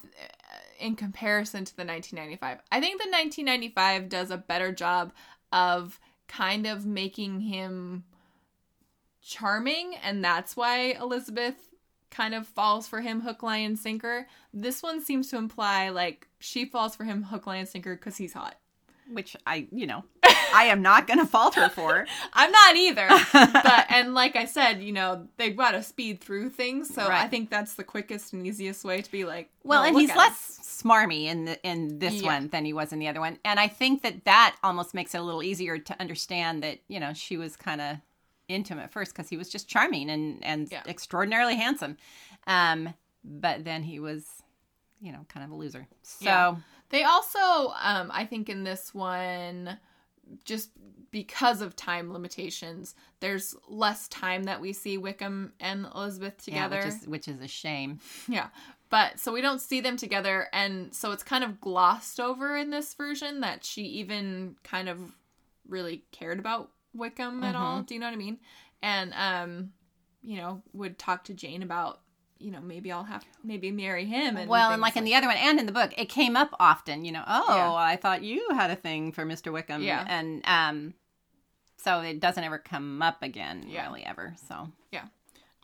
in 0.80 0.96
comparison 0.96 1.64
to 1.66 1.76
the 1.76 1.86
1995, 1.86 2.60
I 2.72 2.82
think 2.82 3.02
the 3.02 3.10
1995 3.10 4.10
does 4.10 4.30
a 4.30 4.38
better 4.38 4.72
job 4.74 5.14
of 5.52 6.00
kind 6.28 6.68
of 6.68 6.86
making 6.86 7.40
him 7.40 8.04
charming, 9.30 9.94
and 10.04 10.24
that's 10.24 10.58
why 10.58 10.96
Elizabeth 11.00 11.56
kind 12.10 12.34
of 12.34 12.48
falls 12.48 12.88
for 12.88 13.02
him 13.02 13.22
hook, 13.22 13.44
line, 13.44 13.66
and 13.66 13.80
sinker. 13.80 14.28
This 14.54 14.82
one 14.82 15.02
seems 15.02 15.30
to 15.30 15.38
imply 15.38 15.90
like 15.90 16.28
she 16.40 16.66
falls 16.66 16.96
for 16.96 17.04
him 17.04 17.24
hook, 17.24 17.46
line, 17.46 17.60
and 17.60 17.70
sinker 17.70 17.96
because 17.96 18.18
he's 18.18 18.34
hot. 18.34 18.56
Which 19.12 19.36
I, 19.48 19.68
you 19.72 19.88
know, 19.88 20.04
I 20.54 20.66
am 20.66 20.84
not 20.84 21.08
going 21.08 21.18
to 21.20 21.26
falter 21.26 21.68
for. 21.70 22.06
I'm 22.34 22.52
not 22.52 22.76
either. 22.76 23.08
but 23.34 23.86
and 23.90 24.14
like 24.14 24.36
I 24.36 24.46
said, 24.46 24.84
you 24.84 24.92
know, 24.92 25.28
they've 25.38 25.56
got 25.58 25.72
to 25.72 25.82
speed 25.82 26.22
through 26.22 26.50
things, 26.52 26.94
so 26.94 27.08
I 27.08 27.28
think 27.28 27.50
that's 27.50 27.74
the 27.74 27.84
quickest 27.84 28.34
and 28.34 28.46
easiest 28.46 28.84
way 28.84 29.02
to 29.02 29.12
be 29.12 29.26
like, 29.26 29.50
Well, 29.64 29.82
oh, 29.82 29.86
and 29.88 29.98
he's 29.98 30.16
less 30.16 30.60
smarmy 30.64 31.26
in 31.26 31.46
the, 31.46 31.64
in 31.68 31.98
this 32.00 32.22
Yeah. 32.22 32.28
one 32.28 32.50
than 32.50 32.66
he 32.66 32.74
was 32.74 32.94
in 32.94 33.00
the 33.00 33.08
other 33.08 33.20
one, 33.20 33.40
and 33.44 33.60
I 33.60 33.68
think 33.68 34.04
that 34.04 34.26
that 34.26 34.56
almost 34.64 34.94
makes 34.94 35.16
it 35.16 35.20
a 35.20 35.24
little 35.24 35.42
easier 35.44 35.80
to 35.80 36.00
understand 36.00 36.62
that 36.64 36.78
you 36.88 37.00
know 37.00 37.14
she 37.14 37.36
was 37.36 37.56
kind 37.56 37.82
of 37.82 37.98
into 38.50 38.74
him 38.74 38.80
at 38.80 38.92
first 38.92 39.14
because 39.14 39.30
he 39.30 39.38
was 39.38 39.50
just 39.50 39.68
charming 39.68 40.10
and 40.10 40.44
and 40.44 40.68
Yeah. 40.72 40.84
extraordinarily 40.88 41.56
handsome, 41.56 41.98
um, 42.48 42.94
but 43.24 43.64
then 43.64 43.84
he 43.84 44.00
was, 44.00 44.26
you 45.02 45.12
know, 45.12 45.26
kind 45.30 45.46
of 45.46 45.52
a 45.52 45.56
loser. 45.56 45.88
So 46.02 46.26
Yeah. 46.26 46.56
They 46.90 47.04
also, 47.04 47.40
um, 47.80 48.10
I 48.12 48.26
think 48.26 48.50
in 48.50 48.64
this 48.64 48.96
one, 48.96 49.78
just 50.44 50.72
because 51.12 51.62
of 51.62 51.76
time 51.76 52.12
limitations, 52.12 52.96
there's 53.20 53.56
less 53.68 54.08
time 54.08 54.44
that 54.44 54.60
we 54.60 54.74
see 54.74 54.98
Wickham 54.98 55.54
and 55.60 55.86
Elizabeth 55.94 56.44
yeah, 56.48 56.64
together. 56.68 56.78
which 56.78 56.86
is 57.02 57.08
which 57.08 57.28
is 57.28 57.42
a 57.42 57.48
shame. 57.48 58.00
Yeah. 58.28 58.48
But 58.90 59.20
so 59.20 59.32
we 59.32 59.42
don't 59.42 59.62
see 59.62 59.82
them 59.82 59.98
together 59.98 60.48
and 60.52 60.92
so 60.96 61.12
it's 61.12 61.22
kind 61.22 61.44
of 61.44 61.62
glossed 61.62 62.20
over 62.20 62.58
in 62.58 62.72
this 62.72 62.96
version 62.96 63.42
that 63.42 63.64
she 63.64 63.84
even 63.84 64.56
kind 64.64 64.90
of 64.90 65.16
really 65.68 66.04
cared 66.12 66.40
about 66.40 66.72
Wickham 66.94 67.44
at 67.44 67.56
all. 67.56 67.82
Do 67.82 67.94
you 67.94 68.00
know 68.00 68.08
what 68.08 68.14
I 68.14 68.18
mean? 68.18 68.40
And 68.82 69.14
um 69.16 69.74
you 70.22 70.38
know, 70.38 70.62
would 70.74 71.00
talk 71.00 71.24
to 71.26 71.34
Jane 71.34 71.64
about, 71.64 72.02
you 72.40 72.52
know, 72.52 72.60
maybe 72.60 72.92
I'll 72.92 73.06
have 73.06 73.24
maybe 73.44 73.72
marry 73.72 74.06
him 74.06 74.36
and 74.38 74.50
well, 74.50 74.72
and 74.72 74.76
things 74.76 74.82
like 74.82 74.98
in 74.98 75.06
the 75.06 75.16
other 75.16 75.28
one 75.28 75.38
and 75.38 75.60
in 75.60 75.66
the 75.66 75.72
book, 75.72 75.94
it 75.98 76.10
came 76.10 76.36
up 76.36 76.50
often. 76.60 77.06
You 77.06 77.14
know, 77.14 77.24
oh, 77.26 77.46
Yeah. 77.56 77.74
I 77.74 77.96
thought 77.96 78.24
you 78.24 78.46
had 78.52 78.70
a 78.70 78.76
thing 78.76 79.12
for 79.12 79.26
Mr. 79.26 79.52
Wickham. 79.52 79.82
Yeah. 79.82 80.06
and 80.08 80.42
um, 80.46 80.94
so 81.78 82.02
it 82.02 82.20
doesn't 82.20 82.44
ever 82.44 82.58
come 82.58 83.02
up 83.02 83.24
again, 83.24 83.66
Yeah. 83.68 83.86
really 83.88 84.06
ever. 84.06 84.36
So 84.48 84.70
yeah. 84.92 85.06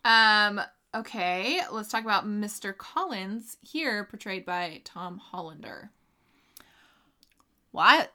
Um 0.04 0.60
okay, 0.94 1.60
let's 1.70 1.90
talk 1.90 2.04
about 2.04 2.26
Mr. 2.26 2.74
Collins 2.74 3.58
here 3.60 4.04
portrayed 4.04 4.46
by 4.46 4.80
Tom 4.84 5.18
Hollander. 5.18 5.90
I, 7.78 8.08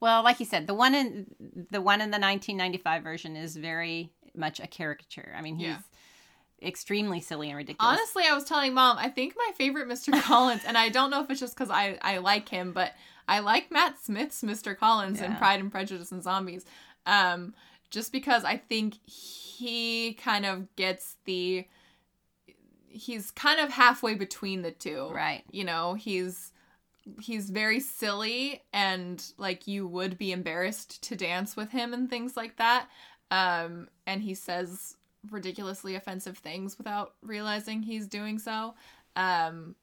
well, 0.00 0.22
like 0.22 0.40
you 0.40 0.46
said, 0.46 0.66
the 0.66 0.74
one 0.74 0.94
in 0.94 1.26
the 1.70 1.80
one 1.80 2.00
in 2.00 2.10
the 2.10 2.18
1995 2.18 3.02
version 3.02 3.36
is 3.36 3.56
very 3.56 4.10
much 4.34 4.60
a 4.60 4.66
caricature. 4.66 5.34
I 5.36 5.42
mean, 5.42 5.56
he's 5.56 5.66
Yeah. 5.68 5.78
extremely 6.62 7.20
silly 7.20 7.48
and 7.48 7.56
ridiculous. 7.56 7.98
Honestly, 7.98 8.24
I 8.28 8.34
was 8.34 8.44
telling 8.44 8.74
mom, 8.74 8.98
I 8.98 9.08
think 9.08 9.34
my 9.36 9.52
favorite 9.56 9.88
Mr. 9.88 10.12
Collins, 10.22 10.62
and 10.66 10.76
I 10.78 10.88
don't 10.88 11.10
know 11.10 11.22
if 11.22 11.30
it's 11.30 11.40
just 11.40 11.54
because 11.54 11.70
I, 11.70 11.98
I 12.02 12.18
like 12.18 12.48
him, 12.48 12.72
but 12.72 12.92
I 13.26 13.40
like 13.40 13.70
Matt 13.70 13.98
Smith's 14.02 14.42
Mr. 14.42 14.76
Collins 14.76 15.20
in 15.20 15.36
Pride 15.36 15.60
and 15.60 15.70
Prejudice 15.70 16.12
and 16.12 16.22
Zombies. 16.22 16.64
Um, 17.06 17.54
just 17.90 18.12
because 18.12 18.44
I 18.44 18.56
think 18.56 18.94
he 19.08 20.14
kind 20.14 20.44
of 20.46 20.74
gets 20.76 21.16
the. 21.24 21.66
He's 22.90 23.30
kind 23.30 23.60
of 23.60 23.70
halfway 23.70 24.14
between 24.14 24.62
the 24.62 24.70
two. 24.70 25.10
Right. 25.12 25.44
You 25.50 25.64
know, 25.64 25.94
he's 25.94 26.52
he's 27.20 27.50
very 27.50 27.80
silly 27.80 28.62
and 28.72 29.24
like 29.38 29.66
you 29.66 29.86
would 29.86 30.18
be 30.18 30.32
embarrassed 30.32 31.02
to 31.04 31.16
dance 31.16 31.56
with 31.56 31.70
him 31.70 31.92
and 31.94 32.08
things 32.10 32.36
like 32.36 32.56
that. 32.56 32.88
Um, 33.30 33.88
and 34.06 34.22
he 34.22 34.34
says 34.34 34.96
ridiculously 35.30 35.94
offensive 35.94 36.38
things 36.38 36.78
without 36.78 37.14
realizing 37.22 37.82
he's 37.82 38.06
doing 38.06 38.38
so. 38.38 38.74
Um, 39.16 39.74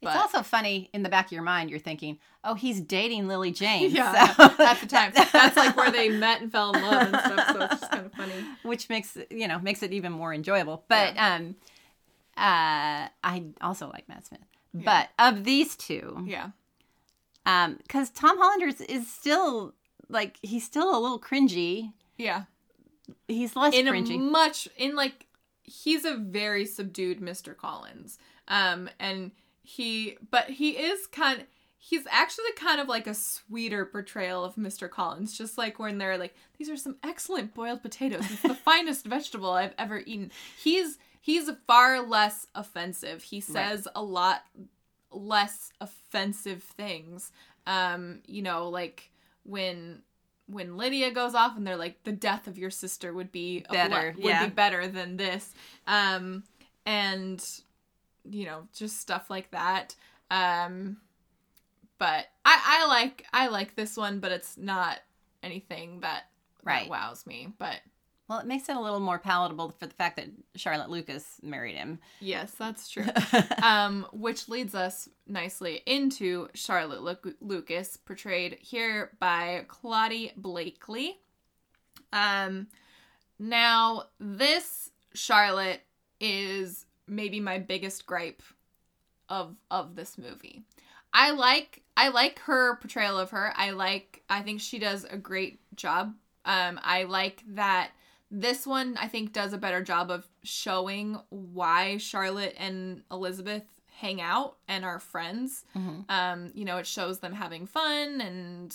It's 0.00 0.12
but- 0.12 0.16
also 0.16 0.42
funny 0.42 0.88
in 0.92 1.02
the 1.02 1.08
back 1.10 1.26
of 1.26 1.32
your 1.32 1.42
mind. 1.42 1.68
You're 1.70 1.78
thinking, 1.78 2.18
"Oh, 2.42 2.54
he's 2.54 2.80
dating 2.80 3.28
Lily 3.28 3.52
James." 3.62 3.92
yeah, 3.92 4.32
so- 4.34 4.44
at 4.64 4.80
the 4.80 4.86
time, 4.86 5.12
that's 5.14 5.56
like 5.56 5.76
where 5.76 5.90
they 5.90 6.08
met 6.08 6.40
and 6.40 6.50
fell 6.50 6.72
in 6.74 6.82
love 6.82 7.02
and 7.02 7.16
stuff. 7.16 7.48
So 7.52 7.60
it's 7.60 7.80
just 7.80 7.90
kind 7.92 8.06
of 8.06 8.12
funny. 8.14 8.32
which 8.62 8.88
makes 8.88 9.16
you 9.30 9.46
know 9.46 9.58
makes 9.58 9.82
it 9.82 9.92
even 9.92 10.10
more 10.12 10.32
enjoyable. 10.32 10.84
But 10.88 11.16
um, 11.18 11.54
uh, 12.36 13.08
I 13.22 13.44
also 13.60 13.88
like 13.90 14.08
Matt 14.08 14.26
Smith. 14.26 14.40
But 14.72 15.10
of 15.18 15.44
these 15.44 15.76
two, 15.76 16.22
Yeah, 16.26 16.50
um, 17.46 17.76
because 17.76 18.10
Tom 18.10 18.38
Hollander 18.38 18.66
is, 18.68 18.80
is 18.82 19.10
still 19.10 19.74
like 20.08 20.38
he's 20.42 20.64
still 20.64 20.96
a 20.96 21.00
little 21.00 21.20
cringy, 21.20 21.92
yeah, 22.16 22.44
he's 23.28 23.56
less 23.56 23.74
in 23.74 23.86
cringy. 23.86 24.18
much 24.20 24.68
in 24.76 24.94
like 24.94 25.26
he's 25.62 26.04
a 26.04 26.16
very 26.16 26.64
subdued 26.64 27.20
Mr. 27.20 27.56
Collins. 27.56 28.18
Um 28.48 28.88
and 28.98 29.30
he 29.62 30.16
but 30.30 30.50
he 30.50 30.70
is 30.70 31.06
kind 31.06 31.46
he's 31.78 32.06
actually 32.10 32.52
kind 32.56 32.80
of 32.80 32.88
like 32.88 33.06
a 33.06 33.14
sweeter 33.14 33.84
portrayal 33.84 34.44
of 34.44 34.56
Mr. 34.56 34.90
Collins 34.90 35.36
just 35.38 35.56
like 35.56 35.78
when 35.78 35.98
they're 35.98 36.18
like 36.18 36.34
these 36.58 36.68
are 36.68 36.76
some 36.76 36.96
excellent 37.04 37.54
boiled 37.54 37.82
potatoes. 37.82 38.24
It's 38.30 38.42
the 38.42 38.54
finest 38.64 39.06
vegetable 39.06 39.50
I've 39.52 39.74
ever 39.78 40.02
eaten. 40.04 40.32
He's 40.60 40.98
he's 41.20 41.50
far 41.66 42.00
less 42.00 42.46
offensive. 42.54 43.22
He 43.22 43.40
says 43.40 43.86
a 43.94 44.02
lot 44.02 44.42
less 45.12 45.72
offensive 45.80 46.62
things. 46.62 47.32
Um 47.66 48.20
you 48.26 48.42
know 48.42 48.68
like 48.68 49.10
when 49.44 50.02
when 50.46 50.76
Lydia 50.76 51.10
goes 51.12 51.34
off 51.34 51.56
and 51.56 51.66
they're 51.66 51.76
like 51.76 52.02
the 52.04 52.12
death 52.12 52.46
of 52.48 52.58
your 52.58 52.70
sister 52.70 53.12
would 53.12 53.30
be 53.30 53.64
a 53.68 53.72
Better, 53.72 54.14
would 54.16 54.24
yeah. 54.24 54.46
be 54.46 54.50
better 54.50 54.88
than 54.88 55.16
this. 55.16 55.54
Um 55.86 56.44
and 56.86 57.44
you 58.28 58.44
know, 58.46 58.68
just 58.74 58.98
stuff 59.00 59.30
like 59.30 59.50
that. 59.52 59.94
Um 60.30 60.98
but 61.98 62.26
I 62.44 62.80
I 62.82 62.86
like 62.88 63.26
I 63.32 63.48
like 63.48 63.76
this 63.76 63.96
one, 63.96 64.20
but 64.20 64.32
it's 64.32 64.56
not 64.56 64.98
anything 65.42 66.00
that 66.00 66.24
Right. 66.62 66.88
that 66.88 66.90
wows 66.90 67.26
me. 67.26 67.52
But 67.58 67.76
well, 68.30 68.38
it 68.38 68.46
makes 68.46 68.68
it 68.68 68.76
a 68.76 68.80
little 68.80 69.00
more 69.00 69.18
palatable 69.18 69.74
for 69.76 69.86
the 69.86 69.94
fact 69.94 70.14
that 70.14 70.28
Charlotte 70.54 70.88
Lucas 70.88 71.40
married 71.42 71.74
him. 71.74 71.98
yes, 72.20 72.52
that's 72.52 72.88
true. 72.88 73.04
um, 73.64 74.06
which 74.12 74.48
leads 74.48 74.72
us 74.72 75.08
nicely 75.26 75.82
into 75.84 76.46
Charlotte 76.54 77.02
Lu- 77.02 77.34
Lucas, 77.40 77.96
portrayed 77.96 78.56
here 78.60 79.10
by 79.18 79.64
Claudie 79.66 80.30
Blakley. 80.40 81.16
Um, 82.12 82.68
now 83.40 84.04
this 84.20 84.92
Charlotte 85.12 85.80
is 86.20 86.86
maybe 87.08 87.40
my 87.40 87.58
biggest 87.58 88.06
gripe 88.06 88.44
of 89.28 89.56
of 89.72 89.96
this 89.96 90.16
movie. 90.16 90.62
I 91.12 91.32
like 91.32 91.82
I 91.96 92.10
like 92.10 92.38
her 92.40 92.76
portrayal 92.76 93.18
of 93.18 93.30
her. 93.30 93.52
I 93.56 93.70
like 93.70 94.22
I 94.30 94.42
think 94.42 94.60
she 94.60 94.78
does 94.78 95.02
a 95.02 95.16
great 95.16 95.58
job. 95.74 96.14
Um, 96.44 96.78
I 96.84 97.02
like 97.04 97.42
that 97.48 97.90
this 98.30 98.66
one 98.66 98.96
I 98.98 99.08
think 99.08 99.32
does 99.32 99.52
a 99.52 99.58
better 99.58 99.82
job 99.82 100.10
of 100.10 100.28
showing 100.42 101.18
why 101.30 101.96
Charlotte 101.98 102.54
and 102.58 103.02
Elizabeth 103.10 103.64
hang 103.96 104.20
out 104.20 104.56
and 104.68 104.84
are 104.84 104.98
friends. 105.00 105.64
Mhm. 105.76 106.04
Um, 106.08 106.50
you 106.54 106.64
know, 106.64 106.78
it 106.78 106.86
shows 106.86 107.18
them 107.18 107.34
having 107.34 107.66
fun 107.66 108.20
and 108.20 108.74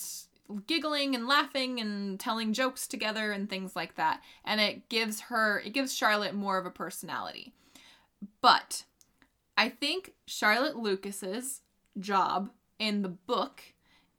giggling 0.66 1.14
and 1.16 1.26
laughing 1.26 1.80
and 1.80 2.20
telling 2.20 2.52
jokes 2.52 2.86
together 2.86 3.32
and 3.32 3.50
things 3.50 3.74
like 3.74 3.96
that. 3.96 4.22
And 4.44 4.60
it 4.60 4.88
gives 4.88 5.20
her 5.22 5.58
it 5.60 5.70
gives 5.70 5.94
Charlotte 5.94 6.34
more 6.34 6.58
of 6.58 6.66
a 6.66 6.70
personality. 6.70 7.52
But 8.40 8.84
I 9.56 9.68
think 9.68 10.12
Charlotte 10.26 10.76
Lucas's 10.76 11.62
job 11.98 12.50
in 12.78 13.02
the 13.02 13.08
book 13.08 13.62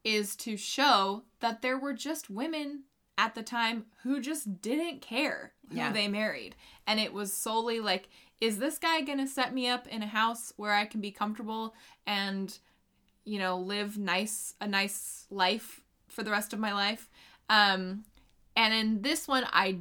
is 0.04 0.36
to 0.38 0.58
show 0.58 1.24
that 1.40 1.62
there 1.62 1.78
were 1.78 1.94
just 1.94 2.30
women 2.30 2.84
at 3.18 3.34
the 3.36 3.44
time 3.44 3.86
who 4.04 4.22
just 4.22 4.62
didn't 4.62 5.02
care 5.02 5.54
who 5.70 5.78
Yeah. 5.78 5.92
they 5.92 6.08
married. 6.08 6.56
And 6.86 7.00
it 7.00 7.14
was 7.14 7.34
solely 7.34 7.80
like, 7.80 8.10
is 8.40 8.60
this 8.60 8.78
guy 8.78 9.02
going 9.02 9.18
to 9.18 9.28
set 9.28 9.54
me 9.54 9.68
up 9.68 9.88
in 9.88 10.04
a 10.04 10.08
house 10.08 10.54
where 10.58 10.74
I 10.74 10.86
can 10.86 11.02
be 11.02 11.12
comfortable 11.12 11.74
and, 12.06 12.58
you 13.26 13.40
know, 13.40 13.58
live 13.58 13.98
nice, 13.98 14.54
a 14.62 14.68
nice 14.68 15.26
life 15.32 15.82
for 16.08 16.22
the 16.24 16.32
rest 16.32 16.54
of 16.54 16.60
my 16.60 16.74
life? 16.74 17.10
Um, 17.50 18.06
and 18.56 18.74
in 18.74 19.02
this 19.02 19.28
one, 19.28 19.46
I 19.52 19.80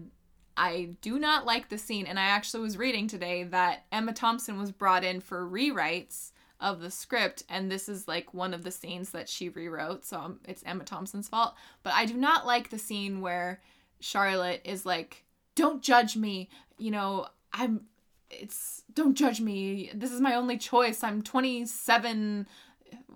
I 0.59 0.97
do 1.03 1.19
not 1.19 1.45
like 1.45 1.69
the 1.69 1.77
scene, 1.77 2.07
and 2.07 2.19
I 2.19 2.29
actually 2.29 2.63
was 2.63 2.79
reading 2.79 3.09
today 3.09 3.45
that 3.45 3.85
Emma 3.93 4.15
Thompson 4.15 4.59
was 4.59 4.73
brought 4.73 5.05
in 5.05 5.21
for 5.21 5.47
rewrites 5.47 6.33
of 6.61 6.81
the 6.81 6.91
script, 6.91 7.43
and 7.49 7.71
this 7.71 7.89
is 7.89 8.09
like 8.09 8.33
one 8.33 8.55
of 8.55 8.65
the 8.65 8.71
scenes 8.71 9.11
that 9.11 9.29
she 9.29 9.49
rewrote, 9.49 10.05
so 10.05 10.19
um, 10.19 10.41
it's 10.47 10.63
Emma 10.65 10.85
Thompson's 10.85 11.29
fault. 11.29 11.55
But 11.83 11.93
I 11.95 12.07
do 12.07 12.15
not 12.15 12.47
like 12.47 12.71
the 12.71 12.79
scene 12.79 13.21
where 13.21 13.61
Charlotte 14.01 14.63
is 14.65 14.87
like, 14.87 15.25
"Don't 15.55 15.83
judge 15.83 16.17
me," 16.17 16.49
you 16.79 16.91
know, 16.91 17.27
I'm. 17.53 17.83
It's 18.31 18.83
don't 18.93 19.15
judge 19.15 19.41
me. 19.41 19.91
This 19.95 20.11
is 20.11 20.21
my 20.21 20.35
only 20.35 20.59
choice. 20.59 21.05
I'm 21.05 21.23
27. 21.23 22.47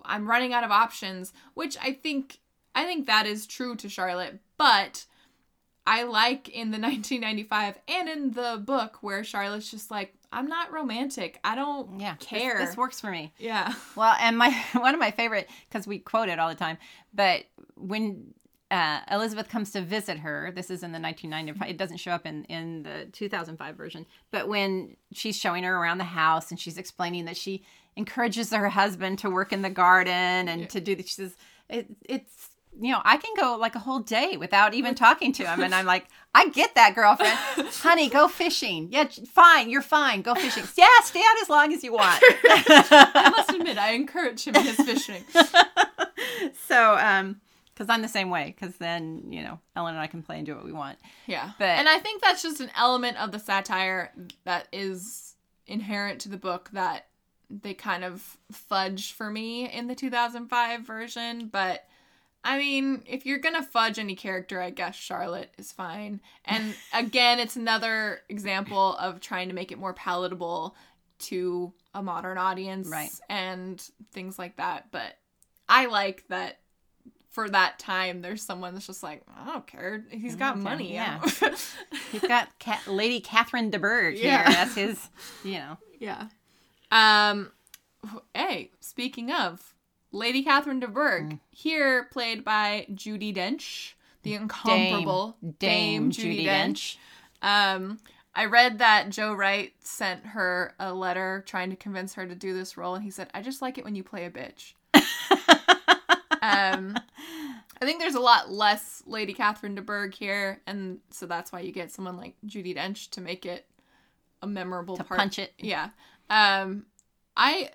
I'm 0.03 0.29
running 0.29 0.53
out 0.53 0.63
of 0.63 0.71
options, 0.71 1.33
which 1.53 1.77
I 1.81 1.93
think 1.93 2.39
I 2.73 2.85
think 2.85 3.07
that 3.07 3.25
is 3.25 3.45
true 3.45 3.75
to 3.75 3.89
Charlotte, 3.89 4.39
but 4.57 5.05
I 5.85 6.03
like 6.03 6.49
in 6.49 6.71
the 6.71 6.77
1995 6.79 7.79
and 7.87 8.09
in 8.09 8.31
the 8.31 8.61
book 8.63 8.97
where 9.01 9.23
Charlotte's 9.23 9.69
just 9.69 9.91
like, 9.91 10.15
I'm 10.31 10.47
not 10.47 10.71
romantic. 10.71 11.39
I 11.43 11.55
don't 11.55 11.99
Yeah, 11.99 12.15
care. 12.15 12.57
This, 12.57 12.77
works 12.77 12.99
for 13.01 13.11
me. 13.11 13.33
yeah. 13.37 13.73
Well, 13.95 14.15
and 14.19 14.37
my 14.37 14.49
one 14.73 14.93
of 14.93 14.99
my 14.99 15.11
favorite 15.11 15.49
because 15.69 15.85
we 15.87 15.99
quote 15.99 16.29
it 16.29 16.39
all 16.39 16.49
the 16.49 16.55
time. 16.55 16.77
But 17.13 17.43
when 17.75 18.33
uh, 18.69 19.01
Elizabeth 19.11 19.49
comes 19.49 19.71
to 19.71 19.81
visit 19.81 20.19
her, 20.19 20.49
this 20.55 20.69
is 20.71 20.83
in 20.83 20.93
the 20.93 20.99
1995. 20.99 21.69
It 21.69 21.77
doesn't 21.77 21.97
show 21.97 22.11
up 22.11 22.25
in 22.25 22.45
in 22.45 22.83
the 22.83 23.07
2005 23.11 23.75
version. 23.75 24.05
But 24.31 24.47
when 24.47 24.95
she's 25.11 25.37
showing 25.37 25.63
her 25.63 25.75
around 25.75 25.97
the 25.97 26.05
house 26.05 26.51
and 26.51 26.59
she's 26.59 26.77
explaining 26.77 27.25
that 27.25 27.35
she 27.35 27.65
encourages 27.97 28.51
her 28.51 28.69
husband 28.69 29.19
to 29.19 29.29
work 29.29 29.51
in 29.51 29.61
the 29.63 29.69
garden 29.69 30.13
and 30.47 30.61
Yeah. 30.61 30.67
to 30.67 30.79
do, 30.79 30.95
she 30.97 31.03
says 31.09 31.35
it, 31.69 31.87
it's. 32.05 32.50
You 32.79 32.93
know, 32.93 33.01
I 33.03 33.17
can 33.17 33.33
go 33.37 33.57
like 33.59 33.75
a 33.75 33.79
whole 33.79 33.99
day 33.99 34.37
without 34.37 34.73
even 34.73 34.95
talking 35.05 35.31
to 35.33 35.45
him. 35.45 35.61
And 35.61 35.75
I'm 35.75 35.85
like, 35.85 36.05
I 36.33 36.49
get 36.49 36.75
that, 36.75 36.95
girlfriend. 36.95 37.37
Honey, 37.75 38.09
go 38.09 38.27
fishing. 38.27 38.87
Yeah, 38.91 39.05
fine. 39.31 39.69
You're 39.69 39.81
fine. 39.81 40.21
Go 40.21 40.33
fishing. 40.35 40.63
Yeah, 40.77 40.87
stay 41.03 41.19
out 41.19 41.41
as 41.41 41.49
long 41.49 41.73
as 41.73 41.83
you 41.83 41.93
want. 41.93 42.23
I 42.23 43.31
must 43.35 43.51
admit, 43.51 43.77
I 43.77 43.91
encourage 43.91 44.45
him 44.45 44.55
in 44.55 44.63
his 44.63 44.77
fishing. 44.77 45.23
so 46.67 46.97
um 46.97 47.39
because 47.73 47.89
i'm 47.89 48.01
the 48.01 48.07
same 48.07 48.29
way 48.29 48.53
because 48.55 48.75
then 48.77 49.23
you 49.31 49.43
know 49.43 49.59
ellen 49.75 49.93
and 49.95 50.01
i 50.01 50.07
can 50.07 50.21
play 50.21 50.37
and 50.37 50.45
do 50.45 50.55
what 50.55 50.63
we 50.65 50.71
want 50.71 50.97
Yeah. 51.27 51.51
But- 51.57 51.65
and 51.69 51.87
I 51.89 51.99
think 51.99 52.21
that's 52.21 52.41
just 52.41 52.59
an 52.61 52.71
element 52.75 53.17
of 53.17 53.31
the 53.31 53.39
satire 53.39 54.11
that 54.45 54.67
is 54.71 55.35
inherent 55.67 56.21
to 56.21 56.29
the 56.29 56.37
book 56.37 56.69
that 56.73 57.07
they 57.49 57.73
kind 57.73 58.03
of 58.03 58.37
fudge 58.51 59.13
for 59.13 59.29
me 59.29 59.69
in 59.69 59.87
the 59.87 59.95
2005 59.95 60.81
version. 60.81 61.47
But 61.51 61.85
I 62.43 62.57
mean, 62.57 63.03
if 63.05 63.25
you're 63.25 63.37
going 63.39 63.55
to 63.55 63.61
fudge 63.63 63.99
any 63.99 64.15
character, 64.15 64.59
I 64.61 64.71
guess 64.71 64.95
Charlotte 64.95 65.51
is 65.57 65.71
fine. 65.71 66.21
And 66.45 66.73
again, 66.93 67.39
it's 67.39 67.55
another 67.55 68.21
example 68.29 68.95
of 68.97 69.19
trying 69.19 69.49
to 69.49 69.53
make 69.55 69.71
it 69.71 69.77
more 69.77 69.93
palatable 69.93 70.75
to 71.19 71.71
a 71.93 72.01
modern 72.01 72.37
audience 72.39 72.87
Right. 72.87 73.11
and 73.29 73.79
things 74.11 74.39
like 74.39 74.55
that. 74.57 74.87
But 74.91 75.13
I 75.69 75.85
like 75.85 76.23
that 76.29 76.57
for 77.29 77.47
that 77.47 77.77
time, 77.79 78.21
there's 78.21 78.41
someone 78.41 78.73
that's 78.73 78.87
just 78.87 79.03
like, 79.03 79.21
I 79.39 79.45
don't 79.45 79.67
care. 79.67 80.03
He's 80.09 80.35
got 80.35 80.55
Okay, 80.55 80.63
money. 80.63 80.93
yeah. 80.93 81.21
He's 82.11 82.21
got 82.21 82.49
lady 82.87 83.21
catherine 83.21 83.69
de 83.69 83.77
Bourgh 83.79 84.15
Yeah. 84.17 84.43
here 84.43 84.53
that's 84.53 84.75
his 84.75 85.09
you 85.43 85.53
know 85.53 85.77
yeah. 85.99 86.25
Um, 86.91 87.51
hey, 88.35 88.71
speaking 88.81 89.31
of 89.31 89.73
Lady 90.11 90.43
Catherine 90.43 90.79
de 90.79 90.87
Bourgh, 90.87 91.29
Mm. 91.33 91.39
here 91.51 92.05
played 92.11 92.43
by 92.43 92.85
Judi 92.91 93.33
Dench, 93.35 93.93
the 94.23 94.33
incomparable 94.35 95.37
dame, 95.59 96.11
Judi 96.11 96.45
Dench. 96.45 96.97
Um, 97.41 97.99
I 98.35 98.45
read 98.45 98.79
that 98.79 99.09
Joe 99.09 99.33
Wright 99.33 99.73
sent 99.79 100.25
her 100.27 100.73
a 100.79 100.93
letter 100.93 101.43
trying 101.47 101.69
to 101.71 101.75
convince 101.75 102.13
her 102.15 102.25
to 102.27 102.35
do 102.35 102.53
this 102.53 102.77
role, 102.77 102.95
and 102.95 103.03
he 103.03 103.09
said, 103.11 103.29
"I 103.33 103.41
just 103.41 103.61
like 103.61 103.77
it 103.77 103.83
when 103.83 103.95
you 103.95 104.03
play 104.03 104.25
a 104.25 104.31
bitch." 104.31 104.73
um, 106.41 106.95
I 107.81 107.85
think 107.85 107.99
there's 107.99 108.15
a 108.15 108.19
lot 108.19 108.51
less 108.51 109.03
Lady 109.05 109.33
Catherine 109.33 109.75
de 109.75 109.81
Bourgh 109.81 110.13
here, 110.13 110.61
and 110.67 110.99
so 111.09 111.25
that's 111.25 111.51
why 111.51 111.61
you 111.61 111.71
get 111.71 111.91
someone 111.91 112.17
like 112.17 112.35
Judi 112.45 112.75
Dench 112.75 113.09
to 113.11 113.21
make 113.21 113.45
it 113.45 113.65
a 114.41 114.47
memorable 114.47 114.97
to 114.97 115.03
part. 115.03 115.19
punch 115.19 115.39
it 115.39 115.53
Yeah. 115.57 115.89
Um, 116.29 116.85
I 117.35 117.69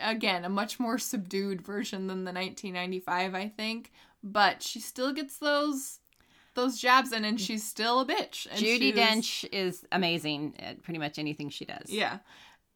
again 0.00 0.44
a 0.44 0.48
much 0.48 0.78
more 0.78 0.98
subdued 0.98 1.62
version 1.62 2.06
than 2.06 2.24
the 2.24 2.32
1995, 2.32 3.34
I 3.34 3.48
think, 3.48 3.92
but 4.22 4.62
she 4.62 4.80
still 4.80 5.12
gets 5.12 5.38
those 5.38 6.00
those 6.54 6.78
jabs 6.78 7.12
in, 7.12 7.24
and 7.24 7.40
she's 7.40 7.62
still 7.64 8.00
a 8.00 8.06
bitch. 8.06 8.48
And 8.50 8.60
judi 8.60 8.92
dench 8.94 9.48
is 9.52 9.84
amazing 9.92 10.54
at 10.58 10.82
pretty 10.82 10.98
much 10.98 11.18
anything 11.18 11.50
she 11.50 11.64
does 11.64 11.88
yeah. 11.88 12.18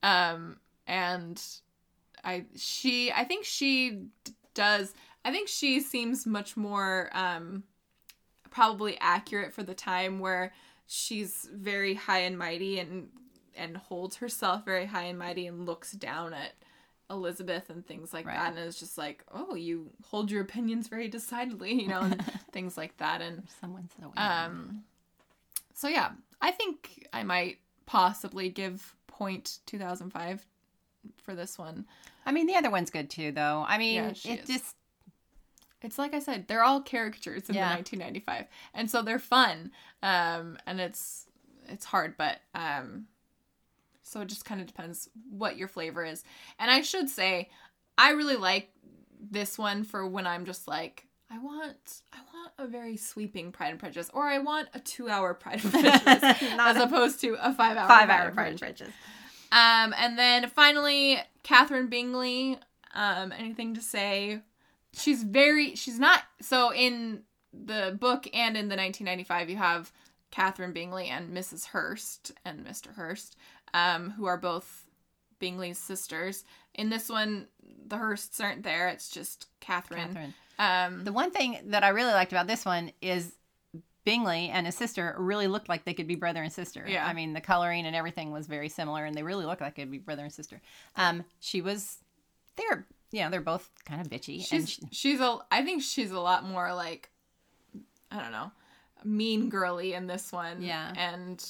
Um 0.02 0.56
and 0.86 1.42
I 2.24 2.46
she 2.56 3.12
I 3.12 3.24
think 3.24 3.44
she 3.44 4.02
d- 4.24 4.32
does 4.54 4.94
I 5.24 5.32
think 5.32 5.48
she 5.48 5.80
seems 5.80 6.26
much 6.26 6.56
more 6.56 7.10
um 7.12 7.64
probably 8.50 8.98
accurate 9.00 9.52
for 9.52 9.62
the 9.62 9.74
time 9.74 10.20
where 10.20 10.52
she's 10.86 11.48
very 11.52 11.94
high 11.94 12.20
and 12.20 12.38
mighty 12.38 12.78
and 12.78 13.08
and 13.56 13.76
holds 13.76 14.16
herself 14.16 14.64
very 14.64 14.86
high 14.86 15.04
and 15.04 15.18
mighty 15.18 15.46
and 15.46 15.66
looks 15.66 15.92
down 15.92 16.34
at 16.34 16.52
Elizabeth 17.12 17.70
and 17.70 17.86
things 17.86 18.12
like 18.12 18.26
Right. 18.26 18.36
that 18.36 18.50
and 18.56 18.58
it's 18.58 18.80
just 18.80 18.98
like, 18.98 19.24
"Oh, 19.32 19.54
you 19.54 19.90
hold 20.06 20.30
your 20.30 20.42
opinions 20.42 20.88
very 20.88 21.08
decidedly," 21.08 21.72
you 21.80 21.88
know, 21.88 22.00
and 22.00 22.24
things 22.52 22.76
like 22.76 22.96
that 22.98 23.20
and 23.22 23.42
someone 23.60 23.88
so 24.00 24.12
um 24.16 24.82
so 25.74 25.88
yeah, 25.88 26.12
I 26.40 26.50
think 26.50 27.06
I 27.12 27.22
might 27.22 27.58
possibly 27.86 28.48
give 28.48 28.94
point 29.06 29.58
2005 29.66 30.46
for 31.16 31.34
this 31.34 31.58
one. 31.58 31.86
I 32.26 32.32
mean, 32.32 32.46
the 32.46 32.54
other 32.54 32.70
one's 32.70 32.90
good 32.90 33.10
too, 33.10 33.32
though. 33.32 33.64
I 33.66 33.78
mean, 33.78 33.94
Yeah, 33.94 34.10
it 34.10 34.40
is. 34.40 34.46
just 34.46 34.76
It's 35.82 35.98
like 35.98 36.14
I 36.14 36.20
said, 36.20 36.46
they're 36.46 36.62
all 36.62 36.80
caricatures 36.82 37.48
in 37.48 37.56
Yeah. 37.56 37.68
the 37.68 37.74
1995, 37.74 38.46
and 38.74 38.88
so 38.90 39.02
they're 39.02 39.18
fun. 39.18 39.72
Um, 40.02 40.56
and 40.66 40.80
it's 40.80 41.26
it's 41.68 41.84
hard, 41.84 42.16
but 42.16 42.38
um, 42.54 43.06
so 44.03 44.20
it 44.20 44.28
just 44.28 44.44
kind 44.44 44.61
of 44.61 44.66
depends 44.66 45.09
what 45.30 45.57
your 45.57 45.68
flavor 45.68 46.05
is. 46.05 46.24
And 46.59 46.70
I 46.70 46.82
should 46.82 47.09
say, 47.09 47.50
I 47.96 48.11
really 48.11 48.36
like 48.36 48.70
this 49.20 49.59
one 49.59 49.84
for 49.84 50.07
when 50.07 50.26
I'm 50.26 50.44
just 50.44 50.68
like. 50.68 51.07
I 51.30 51.38
want 51.38 52.03
I 52.12 52.18
want 52.34 52.53
a 52.59 52.66
very 52.66 52.98
sweeping 52.98 53.53
Pride 53.53 53.70
and 53.70 53.78
Prejudice, 53.78 54.11
or 54.12 54.24
I 54.24 54.38
want 54.38 54.68
a 54.74 54.80
two-hour 54.80 55.32
Pride 55.40 55.64
and 55.64 55.72
Prejudice, 55.72 56.42
as 56.59 56.76
opposed 56.76 57.20
to 57.22 57.38
a 57.40 57.55
five-hour 57.55 57.88
five-hour 57.88 58.26
and 58.26 58.34
Pride 58.34 58.48
and 58.48 58.61
Prejudice. 58.61 58.94
Um, 59.50 59.94
and 59.96 60.18
then 60.18 60.48
finally, 60.48 61.18
Catherine 61.42 61.88
Bingley. 61.88 62.59
Um, 62.94 63.32
anything 63.32 63.74
to 63.74 63.80
say? 63.80 64.40
She's 64.92 65.22
very. 65.22 65.74
She's 65.74 65.98
not. 65.98 66.22
So 66.42 66.72
in 66.72 67.22
the 67.53 67.96
book 67.98 68.28
and 68.34 68.57
in 68.57 68.68
the 68.68 68.76
1995, 68.76 69.50
you 69.50 69.57
have 69.57 69.92
Catherine 70.30 70.72
Bingley 70.72 71.09
and 71.09 71.36
Mrs. 71.36 71.66
Hurst 71.66 72.32
and 72.44 72.66
Mr. 72.66 72.94
Hurst, 72.94 73.36
um, 73.74 74.10
who 74.10 74.26
are 74.26 74.36
both 74.36 74.84
Bingley's 75.38 75.78
sisters. 75.78 76.44
In 76.74 76.88
this 76.90 77.08
one, 77.08 77.48
the 77.86 77.96
Hursts 77.96 78.40
aren't 78.40 78.62
there. 78.62 78.88
It's 78.88 79.08
just 79.10 79.46
Catherine. 79.60 80.14
Catherine. 80.14 80.34
Um, 80.58 81.04
The 81.04 81.12
one 81.12 81.30
thing 81.30 81.58
that 81.66 81.82
I 81.82 81.88
really 81.88 82.12
liked 82.12 82.32
about 82.32 82.46
this 82.46 82.64
one 82.64 82.92
is 83.00 83.34
Bingley 84.04 84.48
and 84.48 84.66
his 84.66 84.74
sister 84.76 85.14
really 85.18 85.46
looked 85.46 85.68
like 85.68 85.84
they 85.84 85.94
could 85.94 86.06
be 86.08 86.14
brother 86.14 86.42
and 86.42 86.52
sister. 86.52 86.84
Yeah. 86.88 87.06
I 87.06 87.12
mean, 87.12 87.32
the 87.32 87.40
coloring 87.40 87.86
and 87.86 87.94
everything 87.96 88.30
was 88.32 88.46
very 88.46 88.68
similar, 88.68 89.04
and 89.04 89.14
they 89.14 89.22
really 89.22 89.44
looked 89.46 89.60
like 89.60 89.74
they 89.76 89.82
could 89.82 89.90
be 89.90 89.98
brother 89.98 90.22
and 90.24 90.32
sister. 90.32 90.60
Um, 90.96 91.24
she 91.40 91.60
was, 91.60 91.98
they're, 92.56 92.86
you 93.10 93.20
know, 93.22 93.30
they're 93.30 93.40
both 93.40 93.68
kind 93.84 94.00
of 94.00 94.08
bitchy. 94.08 94.36
and 94.36 94.44
she's 94.44 94.70
she, 94.70 94.82
she's 94.90 95.20
a. 95.20 95.38
I 95.50 95.62
think 95.62 95.82
she's 95.82 96.10
a 96.10 96.20
lot 96.20 96.44
more 96.44 96.72
like, 96.74 97.10
I 98.10 98.20
don't 98.20 98.32
know, 98.32 98.50
mean 99.04 99.48
girly 99.48 99.94
in 99.94 100.06
this 100.06 100.30
one. 100.32 100.62
Yeah. 100.62 100.92
and. 100.96 101.44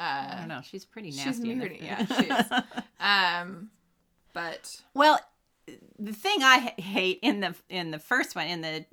Uh, 0.00 0.32
I 0.32 0.36
don't 0.38 0.48
know, 0.48 0.60
she's 0.62 0.86
pretty 0.86 1.10
nasty. 1.10 1.50
She's 1.50 1.58
pretty, 1.58 1.80
yeah, 1.84 2.06
she 2.06 2.26
is. 2.26 2.46
Um, 3.00 3.70
but 4.32 4.82
Well, 4.94 5.18
the 5.98 6.12
thing 6.12 6.42
I 6.42 6.74
hate 6.78 7.18
in 7.22 7.40
the 7.40 7.54
in 7.68 7.90
the 7.90 7.98
first 7.98 8.34
one 8.36 8.46
in 8.46 8.60
the 8.60 8.84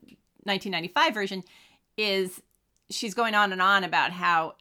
1995 0.44 1.14
version 1.14 1.44
is 1.98 2.42
she's 2.90 3.14
going 3.14 3.36
on 3.36 3.52
and 3.52 3.62
on 3.62 3.84
about 3.84 4.12
how 4.12 4.56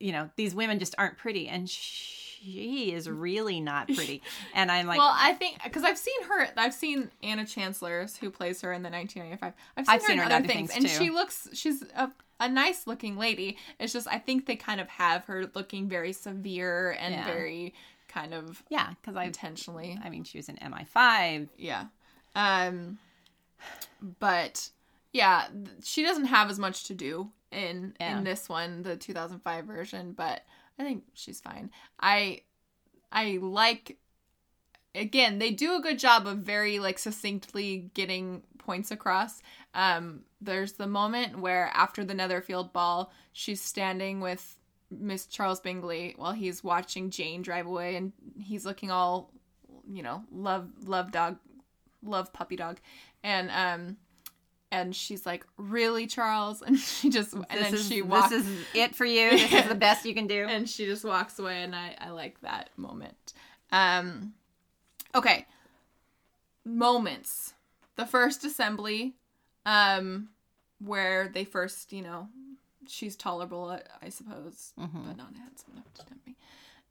you 0.00 0.12
know 0.12 0.30
these 0.36 0.54
women 0.54 0.78
just 0.78 0.94
aren't 0.98 1.16
pretty 1.18 1.48
and 1.48 1.68
she 1.70 2.27
is 2.44 3.08
really 3.10 3.60
not 3.60 3.88
pretty 3.88 4.22
and 4.54 4.70
I'm 4.70 4.86
like 4.86 4.98
well, 4.98 5.12
I 5.14 5.32
think 5.34 5.62
because 5.62 5.84
I've 5.84 5.98
seen 5.98 6.22
her, 6.24 6.48
I've 6.56 6.74
seen 6.74 7.10
Anna 7.22 7.44
Chancellors 7.44 8.16
who 8.16 8.30
plays 8.30 8.60
her 8.62 8.72
in 8.72 8.82
the 8.82 8.90
1995. 8.90 9.52
I've 9.76 9.86
seen 9.86 9.94
I've 9.94 10.00
her 10.02 10.06
seen 10.06 10.12
in 10.12 10.18
her 10.18 10.24
in 10.24 10.32
other 10.32 10.36
other 10.44 10.46
things, 10.52 10.72
things, 10.72 10.84
and 10.84 11.02
she 11.02 11.10
looks, 11.10 11.48
she's 11.52 11.82
a, 11.96 12.10
a 12.40 12.48
nice 12.48 12.86
looking 12.86 13.16
lady. 13.16 13.56
It's 13.78 13.92
just 13.92 14.06
I 14.08 14.18
think 14.18 14.46
they 14.46 14.56
kind 14.56 14.80
of 14.80 14.88
have 14.88 15.24
her 15.24 15.50
looking 15.54 15.88
very 15.88 16.12
severe 16.12 16.96
and 17.00 17.14
Yeah. 17.14 17.24
very 17.24 17.74
kind 18.08 18.32
of 18.32 18.62
yeah 18.70 18.90
because 19.00 19.16
I 19.16 19.24
intentionally, 19.24 19.98
I 20.02 20.08
mean 20.10 20.24
she 20.24 20.38
was 20.38 20.48
in 20.48 20.56
MI5 20.56 21.48
yeah. 21.58 21.86
Um, 22.34 22.98
but 24.20 24.70
yeah, 25.12 25.46
she 25.82 26.02
doesn't 26.02 26.26
have 26.26 26.50
as 26.50 26.58
much 26.58 26.84
to 26.84 26.94
do 26.94 27.30
in 27.50 27.94
Yeah. 28.00 28.18
in 28.18 28.24
this 28.24 28.48
one, 28.48 28.82
the 28.82 28.96
2005 28.96 29.64
version, 29.64 30.12
but 30.12 30.42
I 30.78 30.84
think 30.84 31.04
she's 31.14 31.40
fine. 31.40 31.70
I 31.98 32.42
I 33.10 33.38
like 33.40 33.98
again, 34.94 35.38
they 35.38 35.50
do 35.50 35.76
a 35.76 35.80
good 35.80 35.98
job 35.98 36.26
of 36.26 36.38
very 36.38 36.78
like 36.78 36.98
succinctly 36.98 37.90
getting 37.94 38.42
points 38.58 38.90
across. 38.90 39.42
Um 39.74 40.20
there's 40.40 40.74
the 40.74 40.86
moment 40.86 41.40
where 41.40 41.70
after 41.74 42.04
the 42.04 42.14
Netherfield 42.14 42.72
ball, 42.72 43.12
she's 43.32 43.60
standing 43.60 44.20
with 44.20 44.56
Miss 44.90 45.26
Charles 45.26 45.60
Bingley 45.60 46.14
while 46.16 46.32
he's 46.32 46.64
watching 46.64 47.10
Jane 47.10 47.42
drive 47.42 47.66
away 47.66 47.96
and 47.96 48.12
he's 48.40 48.64
looking 48.64 48.90
all 48.90 49.32
you 49.90 50.02
know, 50.02 50.22
love 50.30 50.68
love 50.84 51.10
dog 51.12 51.38
love 52.02 52.32
puppy 52.32 52.56
dog. 52.56 52.78
And 53.24 53.50
um 53.50 53.96
and 54.70 54.94
she's 54.94 55.24
like, 55.26 55.46
"Really, 55.56 56.06
Charles?" 56.06 56.62
And 56.66 56.78
she 56.78 57.10
just 57.10 57.32
and 57.32 57.44
this 57.50 57.60
then 57.62 57.74
is 57.74 57.88
she 57.88 58.02
walks 58.02 58.30
this 58.30 58.46
is 58.46 58.66
it 58.74 58.94
for 58.94 59.04
you. 59.04 59.30
This 59.30 59.52
is 59.52 59.68
the 59.68 59.74
best 59.86 60.04
you 60.04 60.14
can 60.14 60.26
do. 60.26 60.46
And 60.48 60.68
she 60.68 60.86
just 60.86 61.04
walks 61.04 61.38
away 61.38 61.62
and 61.62 61.74
I, 61.74 61.96
I 62.00 62.10
like 62.10 62.40
that 62.42 62.70
moment. 62.76 63.32
Um 63.72 64.32
okay. 65.14 65.46
Moments. 66.64 67.54
The 67.96 68.06
first 68.06 68.44
assembly 68.44 69.14
um 69.66 70.28
where 70.80 71.28
they 71.28 71.44
first 71.44 71.92
you 71.92 72.00
know 72.02 72.28
she's 72.86 73.16
tolerable 73.16 73.76
i, 74.00 74.08
suppose 74.08 74.72
Mhm. 74.78 75.06
but 75.08 75.16
not 75.16 75.34
handsome 75.34 75.72
enough 75.72 75.92
to 75.94 76.06
tempt 76.06 76.26
me. 76.26 76.36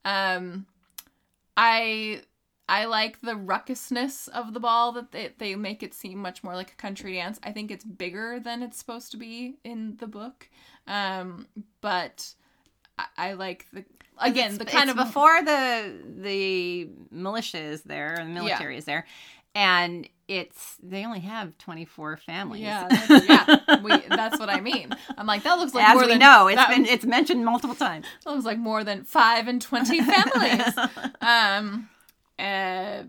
Um 0.05 0.65
i 1.55 2.21
i 2.69 2.85
like 2.85 3.21
the 3.21 3.33
ruckusness 3.33 4.27
of 4.29 4.53
the 4.53 4.59
ball 4.59 4.91
that 4.91 5.11
they, 5.11 5.31
they 5.37 5.55
make 5.55 5.83
it 5.83 5.93
seem 5.93 6.19
much 6.19 6.43
more 6.43 6.53
like 6.53 6.71
a 6.71 6.75
country 6.75 7.13
dance. 7.13 7.39
I 7.43 7.51
think 7.51 7.71
it's 7.71 7.85
bigger 7.85 8.39
than 8.39 8.63
it's 8.63 8.77
supposed 8.77 9.11
to 9.11 9.17
be 9.17 9.57
in 9.63 9.97
the 9.97 10.07
book. 10.07 10.49
Um 10.87 11.47
but 11.81 12.33
I, 12.97 13.05
I 13.17 13.33
like 13.33 13.67
the 13.71 13.85
again 14.19 14.57
the 14.57 14.65
kind 14.65 14.89
of 14.89 14.95
before 14.95 15.43
the 15.43 15.93
the 16.17 16.89
militia 17.11 17.59
is 17.59 17.83
there 17.83 18.15
and 18.15 18.29
the 18.29 18.33
military 18.41 18.77
is 18.77 18.85
there 18.85 19.05
and 19.55 20.07
it's 20.27 20.77
they 20.83 21.05
only 21.05 21.21
have 21.21 21.57
24 21.57 22.17
families. 22.17 22.61
Yeah 22.61 22.87
that's, 23.07 23.27
yeah 23.27 23.81
we, 23.81 23.97
that's 24.09 24.37
what 24.39 24.49
I 24.49 24.59
mean. 24.59 24.89
I'm 25.17 25.25
like 25.25 25.43
that 25.43 25.57
looks 25.57 25.73
like 25.73 25.87
as 25.87 25.95
more 25.95 26.03
we 26.03 26.09
than 26.09 26.19
know 26.19 26.47
it's 26.47 26.57
that, 26.57 26.69
been 26.69 26.85
it's 26.85 27.05
mentioned 27.05 27.45
multiple 27.45 27.75
times. 27.75 28.05
That 28.23 28.31
looks 28.31 28.45
like 28.45 28.57
more 28.57 28.83
than 28.83 29.03
five 29.03 29.47
and 29.47 29.61
twenty 29.61 30.01
families. 30.03 30.73
Um 31.21 31.89
uh, 32.39 33.03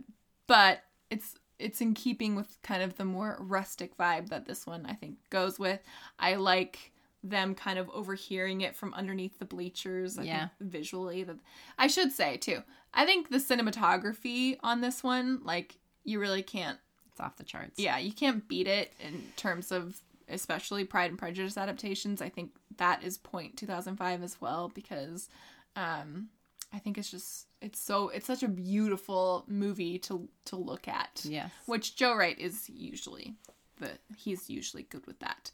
but 0.47 0.83
it's 1.11 1.35
it's 1.59 1.81
in 1.81 1.93
keeping 1.95 2.37
with 2.37 2.57
kind 2.63 2.83
of 2.83 2.97
the 2.97 3.05
more 3.05 3.37
rustic 3.41 3.97
vibe 3.97 4.29
that 4.29 4.47
this 4.47 4.67
one 4.67 4.87
I 4.87 4.93
think 4.95 5.17
goes 5.31 5.59
with. 5.59 5.81
I 6.19 6.37
like 6.37 6.93
them 7.25 7.55
kind 7.57 7.81
of 7.81 7.91
overhearing 7.91 8.61
it 8.61 8.77
from 8.77 8.95
underneath 8.95 9.41
the 9.41 9.45
bleachers 9.45 10.17
I 10.19 10.23
Yeah. 10.23 10.49
visually 10.61 11.25
that 11.25 11.37
I 11.77 11.89
should 11.89 12.13
say 12.13 12.37
too 12.37 12.63
I 12.95 13.05
think 13.05 13.29
the 13.29 13.39
cinematography 13.39 14.57
on 14.63 14.81
this 14.81 15.03
one 15.03 15.41
like 15.43 15.79
you 16.05 16.21
really 16.21 16.45
can't 16.45 16.79
it's 17.11 17.19
off 17.19 17.37
the 17.37 17.43
charts. 17.43 17.79
Yeah 17.81 17.99
you 17.99 18.13
can't 18.13 18.47
beat 18.47 18.69
it 18.69 18.93
in 19.01 19.25
terms 19.37 19.73
of 19.73 20.01
especially 20.29 20.85
pride 20.85 21.11
and 21.11 21.19
prejudice 21.19 21.57
adaptations. 21.59 22.23
I 22.23 22.29
think 22.29 22.53
that 22.77 23.03
is 23.03 23.19
point 23.19 23.57
2005 23.57 24.23
as 24.23 24.41
well 24.41 24.71
because 24.73 25.29
um 25.75 26.29
i 26.73 26.79
think 26.79 26.97
it's 26.97 27.11
just 27.11 27.48
it's 27.61 27.81
so 27.81 28.09
it's 28.09 28.27
such 28.27 28.43
a 28.43 28.49
beautiful 28.49 29.45
movie 29.49 29.99
to 30.01 30.29
to 30.47 30.57
look 30.57 30.89
at. 30.89 31.23
Yes. 31.25 31.51
Which 31.67 31.97
joe 31.97 32.15
wright 32.15 32.39
is 32.39 32.69
usually 32.69 33.35
the 33.81 33.91
he's 34.17 34.49
usually 34.49 34.85
good 34.85 35.07
with 35.07 35.19
that. 35.21 35.51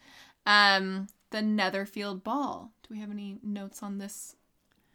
Um 0.47 1.09
the 1.31 1.43
netherfield 1.43 2.23
ball. 2.23 2.71
Do 2.83 2.95
we 2.95 3.01
have 3.01 3.11
any 3.11 3.39
notes 3.43 3.83
on 3.83 3.99
this 3.99 4.37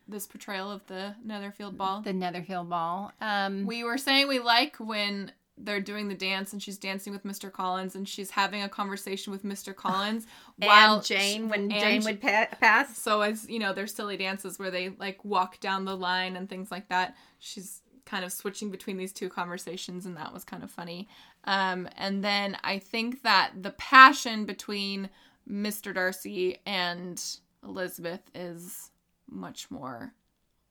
this 0.07 0.25
portrayal 0.25 0.71
of 0.71 0.85
the 0.87 1.15
netherfield 1.23 1.77
ball? 1.77 2.01
The 2.01 2.13
netherfield 2.13 2.69
ball. 2.69 3.11
Um 3.21 3.65
we 3.65 3.83
were 3.83 3.97
saying 3.97 4.27
we 4.27 4.39
like 4.39 4.77
when 4.77 5.31
they're 5.61 5.81
doing 5.81 6.07
the 6.07 6.15
dance 6.15 6.53
and 6.53 6.63
she's 6.63 6.77
dancing 6.77 7.11
with 7.11 7.23
Mr. 7.23 7.51
Collins 7.51 7.95
and 7.95 8.07
she's 8.07 8.31
having 8.31 8.63
a 8.63 8.69
conversation 8.69 9.31
with 9.31 9.43
Mr. 9.43 9.75
Collins 9.75 10.25
while 10.57 10.95
and 10.95 11.05
Jane 11.05 11.49
when 11.49 11.71
and 11.71 11.79
Jane 11.79 12.03
would 12.03 12.21
pa- 12.21 12.47
pass 12.59 12.97
so 12.97 13.21
as 13.21 13.49
you 13.49 13.59
know 13.59 13.73
there's 13.73 13.93
silly 13.93 14.17
dances 14.17 14.57
where 14.57 14.71
they 14.71 14.89
like 14.89 15.23
walk 15.23 15.59
down 15.59 15.85
the 15.85 15.95
line 15.95 16.35
and 16.35 16.49
things 16.49 16.71
like 16.71 16.87
that 16.89 17.15
she's 17.39 17.81
kind 18.05 18.25
of 18.25 18.31
switching 18.31 18.71
between 18.71 18.97
these 18.97 19.13
two 19.13 19.29
conversations 19.29 20.05
and 20.05 20.17
that 20.17 20.33
was 20.33 20.43
kind 20.43 20.63
of 20.63 20.71
funny 20.71 21.07
um, 21.43 21.87
and 21.97 22.23
then 22.23 22.57
i 22.63 22.79
think 22.79 23.21
that 23.21 23.51
the 23.61 23.71
passion 23.71 24.45
between 24.45 25.09
mr 25.49 25.93
darcy 25.93 26.59
and 26.65 27.23
elizabeth 27.63 28.21
is 28.33 28.89
much 29.29 29.69
more 29.69 30.13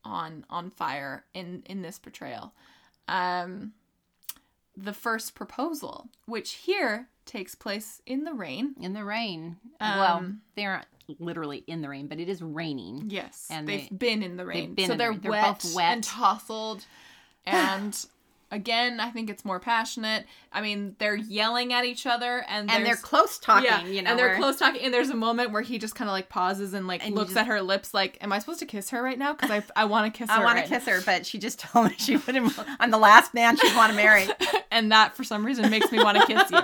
on 0.05 0.45
on 0.51 0.71
fire 0.71 1.25
in 1.35 1.63
in 1.67 1.83
this 1.83 1.99
portrayal 1.99 2.53
um 3.07 3.73
the 4.81 4.93
first 4.93 5.35
proposal 5.35 6.09
which 6.27 6.53
here 6.53 7.09
takes 7.27 7.55
place 7.55 8.01
in 8.07 8.25
the 8.25 8.33
rain 8.33 8.75
in 8.81 8.93
the 8.95 9.05
rain 9.05 9.57
well 9.81 10.17
Um, 10.19 10.41
they 10.55 10.65
aren't 10.65 10.87
literally 11.19 11.65
in 11.67 11.81
the 11.83 11.89
rain 11.89 12.07
but 12.07 12.19
it 12.21 12.29
is 12.29 12.41
raining 12.43 13.05
Yes, 13.09 13.47
And 13.51 13.67
they've 13.69 13.89
they- 13.91 13.97
been 13.97 14.23
in 14.23 14.37
the 14.37 14.45
rain, 14.47 14.77
so 14.79 14.95
they're. 14.95 15.15
They're 15.15 15.31
wet 15.31 15.63
both 15.63 15.75
wet. 15.75 15.93
and 15.95 16.05
tousled, 16.05 16.85
and 17.47 18.07
again, 18.51 18.99
I 19.01 19.11
think 19.11 19.29
it's 19.31 19.45
more 19.45 19.61
passionate. 19.61 20.25
I 20.53 20.61
mean, 20.63 20.97
they're 20.99 21.17
yelling 21.17 21.73
at 21.73 21.85
each 21.85 22.07
other 22.07 22.45
and 22.49 22.71
and 22.71 22.85
they're 22.87 22.97
close 22.97 23.39
talking. 23.39 23.67
yeah, 23.67 23.85
you 23.85 24.03
know, 24.03 24.11
and 24.11 24.19
they're 24.19 24.37
close 24.37 24.59
talking. 24.59 24.83
And 24.83 24.93
there's 24.95 25.11
a 25.11 25.17
moment 25.17 25.51
where 25.53 25.63
he 25.63 25.79
just 25.79 25.95
kind 25.95 26.09
of 26.09 26.13
like 26.13 26.29
pauses 26.29 26.73
and 26.75 26.87
like 26.87 27.05
And 27.05 27.15
looks 27.15 27.31
just- 27.31 27.41
at 27.41 27.47
her 27.47 27.61
lips, 27.61 27.93
like, 27.93 28.17
"Am 28.21 28.33
I 28.33 28.39
supposed 28.39 28.61
to 28.61 28.67
kiss 28.67 28.91
her 28.91 29.03
right 29.03 29.19
now? 29.19 29.33
Because 29.35 29.51
I 29.51 29.63
I 29.77 29.85
want 29.85 30.13
to 30.13 30.17
kiss 30.19 30.31
her. 30.35 30.41
I 30.41 30.45
want 30.45 30.57
to 30.57 30.63
right 30.63 30.69
kiss 30.71 30.87
her, 30.87 31.01
but 31.05 31.27
she 31.27 31.39
just 31.39 31.59
told 31.61 31.89
me 31.91 31.95
she 31.99 32.17
wouldn't. 32.17 32.53
I'm 32.81 32.91
the 32.91 32.99
last 32.99 33.35
man 33.35 33.57
she'd 33.57 33.77
want 33.77 33.91
to 33.91 33.97
marry. 33.97 34.27
and 34.71 34.91
that 34.93 35.15
for 35.17 35.25
some 35.25 35.45
reason 35.45 35.71
makes 35.71 35.93
me 35.93 36.03
want 36.03 36.19
to 36.19 36.27
kiss 36.27 36.51
you. 36.51 36.61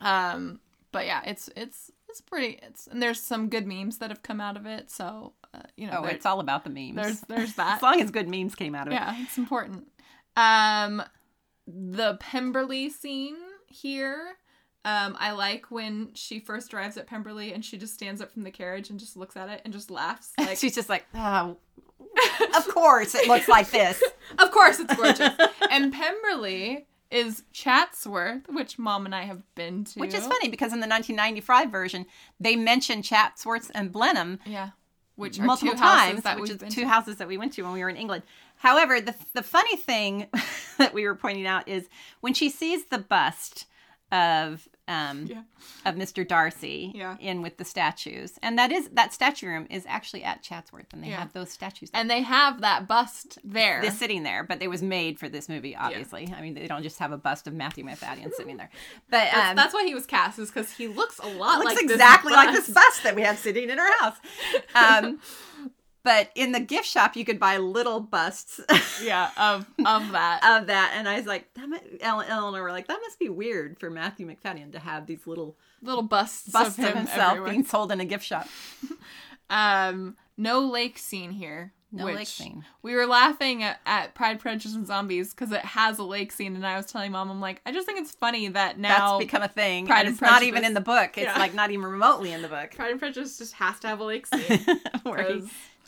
Um, 0.00 0.60
but 0.92 1.06
yeah, 1.06 1.22
it's 1.24 1.48
it's 1.56 1.90
it's 2.08 2.20
pretty. 2.20 2.58
It's 2.62 2.86
and 2.86 3.02
there's 3.02 3.20
some 3.20 3.48
good 3.48 3.66
memes 3.66 3.98
that 3.98 4.10
have 4.10 4.22
come 4.22 4.40
out 4.40 4.56
of 4.56 4.66
it. 4.66 4.90
So 4.90 5.32
uh, 5.54 5.60
you 5.76 5.86
know, 5.86 6.00
Oh, 6.02 6.06
it's 6.06 6.26
all 6.26 6.40
about 6.40 6.64
the 6.64 6.70
memes. 6.70 6.96
there's 6.96 7.20
there's 7.22 7.54
that. 7.54 7.76
as 7.76 7.82
long 7.82 8.00
as 8.00 8.10
good 8.10 8.28
memes 8.28 8.54
came 8.54 8.74
out 8.74 8.86
of 8.86 8.92
it. 8.92 8.96
yeah, 8.96 9.14
it's 9.22 9.38
important. 9.38 9.86
Um, 10.36 11.02
the 11.66 12.16
Pemberley 12.20 12.90
scene 12.90 13.36
here. 13.66 14.36
Um, 14.84 15.16
I 15.18 15.32
like 15.32 15.70
when 15.70 16.10
she 16.14 16.38
first 16.38 16.72
arrives 16.72 16.96
at 16.96 17.08
Pemberley 17.08 17.52
and 17.52 17.64
she 17.64 17.76
just 17.76 17.94
stands 17.94 18.20
up 18.20 18.30
from 18.30 18.44
the 18.44 18.52
carriage 18.52 18.88
and 18.88 19.00
just 19.00 19.16
looks 19.16 19.36
at 19.36 19.48
it 19.48 19.60
and 19.64 19.72
just 19.72 19.90
laughs. 19.90 20.32
Like, 20.38 20.58
She's 20.58 20.76
just 20.76 20.88
like, 20.88 21.04
oh, 21.14 21.56
of 22.56 22.68
course 22.68 23.14
it 23.16 23.26
looks 23.26 23.48
like 23.48 23.70
this. 23.70 24.00
of 24.38 24.50
course, 24.52 24.78
it's 24.78 24.94
gorgeous. 24.94 25.34
and 25.70 25.92
Pemberley 25.92 26.86
is 27.10 27.42
Chatsworth, 27.52 28.48
which 28.48 28.78
Mom 28.78 29.06
and 29.06 29.14
I 29.14 29.22
have 29.22 29.42
been 29.56 29.84
to. 29.84 29.98
Which 30.00 30.14
is 30.14 30.26
funny 30.26 30.48
because 30.48 30.72
in 30.72 30.80
the 30.80 30.88
1995 30.88 31.70
version, 31.70 32.06
they 32.38 32.54
mention 32.54 33.02
Chatsworth 33.02 33.70
and 33.74 33.90
Blenheim 33.90 34.38
Yeah. 34.46 34.70
Which 35.16 35.38
are 35.40 35.44
multiple 35.44 35.74
two 35.74 35.80
houses 35.80 36.12
times, 36.12 36.22
that 36.24 36.40
which 36.40 36.50
is 36.50 36.58
two 36.58 36.82
to. 36.82 36.88
houses 36.88 37.16
that 37.16 37.28
we 37.28 37.38
went 37.38 37.54
to 37.54 37.62
when 37.62 37.72
we 37.72 37.80
were 37.80 37.88
in 37.88 37.96
England. 37.96 38.22
However, 38.56 39.00
the 39.00 39.14
the 39.32 39.42
funny 39.42 39.76
thing 39.76 40.26
that 40.78 40.94
we 40.94 41.04
were 41.04 41.14
pointing 41.14 41.46
out 41.46 41.68
is 41.68 41.88
when 42.20 42.34
she 42.34 42.50
sees 42.50 42.86
the 42.86 42.98
bust 42.98 43.66
of 44.12 44.68
um, 44.88 45.26
Yeah. 45.26 45.42
of 45.84 45.96
Mr. 45.96 46.26
Darcy 46.26 46.92
Yeah. 46.94 47.16
in 47.18 47.42
with 47.42 47.56
the 47.56 47.64
statues, 47.64 48.38
and 48.40 48.56
that 48.56 48.70
is 48.70 48.88
that 48.90 49.12
statue 49.12 49.48
room 49.48 49.66
is 49.68 49.84
actually 49.88 50.22
at 50.22 50.42
Chatsworth, 50.44 50.86
and 50.92 51.02
they 51.02 51.08
Yeah. 51.08 51.18
have 51.18 51.32
those 51.32 51.50
statues. 51.50 51.90
there. 51.90 52.00
And 52.00 52.08
they 52.08 52.22
have 52.22 52.60
that 52.60 52.86
bust 52.86 53.38
there. 53.42 53.82
They're 53.82 53.90
sitting 53.90 54.22
there, 54.22 54.44
but 54.44 54.62
it 54.62 54.68
was 54.68 54.82
made 54.82 55.18
for 55.18 55.28
this 55.28 55.48
movie, 55.48 55.74
obviously. 55.74 56.32
I 56.36 56.40
mean, 56.40 56.54
they 56.54 56.68
don't 56.68 56.84
just 56.84 57.00
have 57.00 57.10
a 57.10 57.18
bust 57.18 57.48
of 57.48 57.54
Matthew 57.54 57.84
Macfadyen 57.84 58.32
sitting 58.34 58.56
there. 58.58 58.70
But 59.10 59.28
that's, 59.32 59.50
um, 59.50 59.56
that's 59.56 59.74
why 59.74 59.84
he 59.84 59.94
was 59.94 60.06
cast, 60.06 60.38
is 60.38 60.50
because 60.50 60.70
he 60.72 60.86
looks 60.86 61.18
a 61.18 61.26
lot 61.26 61.58
looks 61.58 61.74
like 61.74 61.82
exactly 61.82 62.30
this 62.30 62.36
like 62.36 62.54
this 62.54 62.68
bust. 62.68 62.74
bust 62.74 63.02
that 63.02 63.16
we 63.16 63.22
have 63.22 63.38
sitting 63.38 63.68
in 63.70 63.78
our 63.80 63.92
house. 64.00 64.16
Um, 64.76 65.20
but 66.06 66.30
in 66.36 66.52
the 66.52 66.60
gift 66.60 66.86
shop, 66.86 67.16
you 67.16 67.24
could 67.24 67.40
buy 67.40 67.56
little 67.58 67.98
busts 67.98 68.60
Yeah, 69.02 69.28
of 69.36 69.66
of 69.84 70.12
that. 70.12 70.60
of 70.60 70.68
that, 70.68 70.92
and 70.94 71.08
I 71.08 71.16
was 71.16 71.26
like, 71.26 71.52
that 71.54 71.68
mu- 71.68 71.98
Ellen, 72.00 72.28
Eleanor 72.28 72.62
were 72.62 72.70
like, 72.70 72.86
that 72.86 73.00
must 73.02 73.18
be 73.18 73.28
weird 73.28 73.78
for 73.80 73.90
Matthew 73.90 74.26
Macfadyen 74.26 74.70
to 74.72 74.78
have 74.78 75.06
these 75.06 75.26
little 75.26 75.56
Little 75.82 76.02
busts, 76.04 76.48
busts 76.48 76.78
of, 76.78 76.84
of, 76.84 76.90
him 76.90 76.96
himself 76.98 77.30
everywhere. 77.32 77.50
being 77.50 77.64
sold 77.64 77.90
in 77.90 78.00
a 78.00 78.04
gift 78.04 78.24
shop. 78.24 78.46
Um, 79.48 80.16
no 80.36 80.58
lake 80.60 80.98
scene 80.98 81.30
here. 81.30 81.72
No 81.92 82.04
which 82.06 82.16
lake 82.16 82.26
scene. 82.26 82.64
We 82.82 82.94
were 82.94 83.06
laughing 83.06 83.62
at, 83.62 83.80
at 83.86 84.14
Pride, 84.14 84.40
Prejudice, 84.40 84.74
and 84.74 84.86
Zombies 84.86 85.32
because 85.32 85.52
it 85.52 85.60
has 85.64 85.98
a 85.98 86.02
lake 86.02 86.32
scene, 86.32 86.56
and 86.56 86.66
I 86.66 86.76
was 86.76 86.86
telling 86.86 87.12
Mom, 87.12 87.30
I'm 87.30 87.40
like, 87.40 87.62
I 87.64 87.72
just 87.72 87.86
think 87.86 88.00
it's 88.00 88.10
funny 88.12 88.48
that 88.48 88.78
now 88.78 89.18
That's 89.18 89.24
become 89.26 89.42
a 89.42 89.48
thing, 89.48 89.86
Pride 89.86 90.00
and 90.00 90.08
and 90.08 90.14
it's 90.14 90.20
not 90.20 90.42
even 90.42 90.64
in 90.64 90.74
the 90.74 90.80
book. 90.80 91.16
It's 91.16 91.26
Yeah. 91.26 91.38
like 91.38 91.54
not 91.54 91.70
even 91.70 91.86
remotely 91.86 92.32
in 92.32 92.42
the 92.42 92.48
book. 92.48 92.72
Pride 92.72 92.90
and 92.90 92.98
Prejudice 93.00 93.38
just 93.38 93.54
has 93.54 93.78
to 93.80 93.88
have 93.88 94.00
a 94.00 94.04
lake 94.04 94.26
scene 94.26 94.58
Where 95.04 95.32
he 95.32 95.42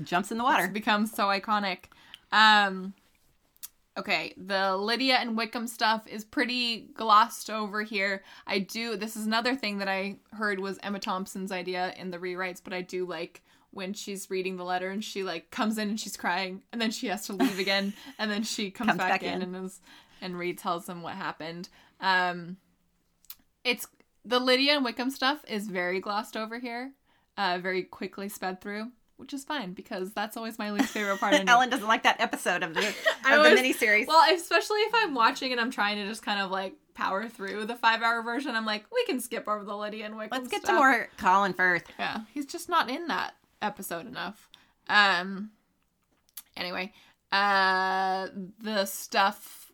jumps 0.04 0.30
in 0.30 0.38
the 0.38 0.44
it's 0.44 0.50
water. 0.50 0.68
become 0.68 1.06
so 1.06 1.24
iconic. 1.24 1.86
Um, 2.30 2.94
okay, 3.96 4.34
the 4.36 4.76
Lydia 4.76 5.16
and 5.16 5.36
Wickham 5.36 5.66
stuff 5.66 6.06
is 6.06 6.24
pretty 6.24 6.88
glossed 6.94 7.50
over 7.50 7.82
here. 7.82 8.22
I 8.46 8.60
do. 8.60 8.96
This 8.96 9.16
is 9.16 9.26
another 9.26 9.56
thing 9.56 9.78
that 9.78 9.88
I 9.88 10.16
heard 10.32 10.60
was 10.60 10.78
Emma 10.82 11.00
Thompson's 11.00 11.50
idea 11.50 11.92
in 11.96 12.10
the 12.12 12.18
rewrites, 12.18 12.60
but 12.62 12.72
I 12.72 12.82
do 12.82 13.04
like 13.04 13.42
when 13.70 13.92
she's 13.92 14.30
reading 14.30 14.56
the 14.56 14.64
letter 14.64 14.90
and 14.90 15.04
she 15.04 15.22
like 15.22 15.50
comes 15.50 15.78
in 15.78 15.88
and 15.90 16.00
she's 16.00 16.16
crying 16.16 16.62
and 16.72 16.80
then 16.80 16.90
she 16.90 17.08
has 17.08 17.26
to 17.26 17.32
leave 17.32 17.58
again 17.58 17.92
and 18.18 18.30
then 18.30 18.42
she 18.42 18.70
comes, 18.70 18.88
Comes 18.88 18.98
back, 18.98 19.10
back 19.10 19.22
in, 19.22 19.42
in. 19.42 19.54
and 19.54 19.66
is 19.66 19.80
and 20.20 20.34
retells 20.34 20.86
them 20.86 21.02
what 21.02 21.14
happened. 21.14 21.68
Um, 22.00 22.56
it's 23.64 23.86
the 24.24 24.40
Lydia 24.40 24.74
and 24.74 24.84
Wickham 24.84 25.10
stuff 25.10 25.44
is 25.46 25.68
very 25.68 26.00
glossed 26.00 26.36
over 26.36 26.58
here, 26.58 26.92
uh, 27.36 27.58
very 27.62 27.82
quickly 27.82 28.28
sped 28.28 28.60
through, 28.60 28.90
which 29.16 29.32
is 29.32 29.44
fine 29.44 29.72
because 29.74 30.12
that's 30.12 30.36
always 30.36 30.58
my 30.58 30.70
least 30.72 30.88
favorite 30.88 31.18
part. 31.20 31.34
Ellen 31.48 31.70
doesn't 31.70 31.86
like 31.86 32.02
that 32.02 32.20
episode 32.20 32.62
of 32.62 32.74
the 32.74 32.80
of 32.88 32.94
the 33.44 33.50
miniseries. 33.50 34.06
Well, 34.06 34.34
especially 34.34 34.80
if 34.80 34.92
I'm 34.94 35.14
watching 35.14 35.52
and 35.52 35.60
I'm 35.60 35.70
trying 35.70 35.96
to 35.96 36.08
just 36.08 36.22
kind 36.22 36.40
of 36.40 36.50
like 36.50 36.74
power 36.94 37.28
through 37.28 37.64
the 37.66 37.76
five 37.76 38.02
hour 38.02 38.22
version, 38.22 38.54
I'm 38.56 38.66
like, 38.66 38.84
we 38.92 39.04
can 39.04 39.20
skip 39.20 39.46
over 39.48 39.64
the 39.64 39.76
Lydia 39.76 40.06
and 40.06 40.16
Wickham. 40.16 40.38
Let's 40.38 40.50
get 40.50 40.64
to 40.64 40.72
more 40.72 41.08
Colin 41.16 41.52
Firth. 41.52 41.84
Yeah, 41.98 42.20
he's 42.32 42.46
just 42.46 42.68
not 42.68 42.90
in 42.90 43.06
that 43.08 43.34
episode 43.62 44.06
enough. 44.06 44.48
Um. 44.88 45.50
Anyway, 46.56 46.92
uh, 47.30 48.28
the 48.62 48.84
stuff 48.84 49.72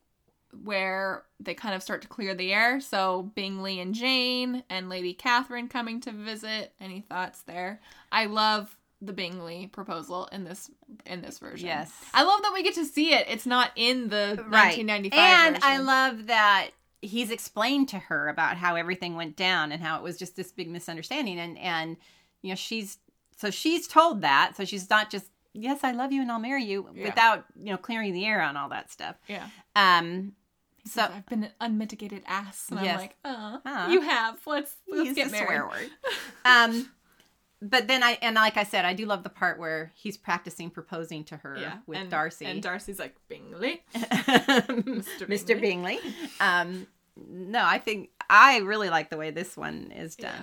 where 0.62 1.24
they 1.40 1.54
kind 1.54 1.74
of 1.74 1.82
start 1.82 2.02
to 2.02 2.08
clear 2.08 2.34
the 2.34 2.52
air. 2.52 2.80
So 2.80 3.32
Bingley 3.34 3.80
and 3.80 3.94
Jane 3.94 4.62
and 4.70 4.88
Lady 4.88 5.14
Catherine 5.14 5.68
coming 5.68 6.00
to 6.02 6.12
visit. 6.12 6.72
Any 6.80 7.00
thoughts 7.00 7.42
there? 7.42 7.80
I 8.12 8.26
love 8.26 8.76
the 9.00 9.12
Bingley 9.12 9.66
proposal 9.66 10.28
in 10.32 10.44
this 10.44 10.70
in 11.06 11.20
this 11.20 11.38
version. 11.38 11.66
Yes. 11.66 11.92
I 12.12 12.22
love 12.22 12.42
that 12.42 12.52
we 12.54 12.62
get 12.62 12.74
to 12.74 12.84
see 12.84 13.12
it. 13.12 13.26
It's 13.28 13.46
not 13.46 13.70
in 13.76 14.08
the 14.08 14.36
Right. 14.48 14.78
1995 14.78 15.18
And 15.54 15.64
I 15.64 15.78
love 15.78 16.26
that 16.28 16.70
he's 17.02 17.30
explained 17.30 17.88
to 17.90 17.98
her 17.98 18.28
about 18.28 18.56
how 18.56 18.76
everything 18.76 19.14
went 19.16 19.36
down 19.36 19.72
and 19.72 19.82
how 19.82 19.98
it 19.98 20.02
was 20.02 20.16
just 20.16 20.36
this 20.36 20.52
big 20.52 20.70
misunderstanding 20.70 21.38
and 21.38 21.58
and 21.58 21.96
you 22.40 22.48
know 22.50 22.54
she's 22.54 22.98
so 23.36 23.50
she's 23.50 23.86
told 23.88 24.22
that 24.22 24.52
so 24.56 24.64
she's 24.64 24.88
not 24.90 25.10
just 25.10 25.26
yes 25.52 25.80
I 25.84 25.92
love 25.92 26.12
you 26.12 26.20
and 26.22 26.30
I'll 26.32 26.38
marry 26.38 26.64
you 26.64 26.88
Yeah. 26.94 27.04
without 27.04 27.44
you 27.56 27.66
know 27.72 27.76
clearing 27.76 28.12
the 28.12 28.24
air 28.26 28.40
on 28.42 28.56
all 28.56 28.68
that 28.70 28.90
stuff. 28.90 29.16
yeah. 29.28 29.48
Um 29.76 30.32
so 30.86 31.02
I've 31.02 31.24
been 31.26 31.44
an 31.44 31.52
unmitigated 31.60 32.22
ass, 32.26 32.66
and 32.70 32.78
Yes. 32.84 32.94
I'm 32.94 33.00
like, 33.00 33.16
uh, 33.24 33.58
Huh. 33.64 33.88
you 33.90 34.02
have. 34.02 34.38
Let's 34.46 34.74
let's 34.86 35.06
use 35.06 35.14
get 35.16 35.28
a 35.28 35.30
married. 35.30 35.46
swear 35.46 35.66
word. 35.66 35.90
um 36.44 36.90
but 37.62 37.88
then 37.88 38.02
I 38.02 38.18
and 38.20 38.34
like 38.34 38.58
I 38.58 38.64
said 38.64 38.84
I 38.84 38.92
do 38.92 39.06
love 39.06 39.22
the 39.22 39.30
part 39.30 39.58
where 39.58 39.92
he's 39.94 40.18
practicing 40.18 40.68
proposing 40.68 41.24
to 41.24 41.38
her 41.38 41.56
Yeah, 41.58 41.78
with 41.86 41.98
and, 41.98 42.10
Darcy. 42.10 42.44
and 42.44 42.62
Darcy's 42.62 42.98
like 42.98 43.14
Bingley. 43.28 43.82
Mr. 43.94 45.60
Bingley. 45.60 45.98
Um, 46.40 46.86
no, 47.16 47.62
I 47.64 47.78
think 47.78 48.10
I 48.28 48.58
really 48.58 48.90
like 48.90 49.08
the 49.08 49.16
way 49.16 49.30
this 49.30 49.56
one 49.56 49.92
is 49.92 50.16
Yeah. 50.18 50.34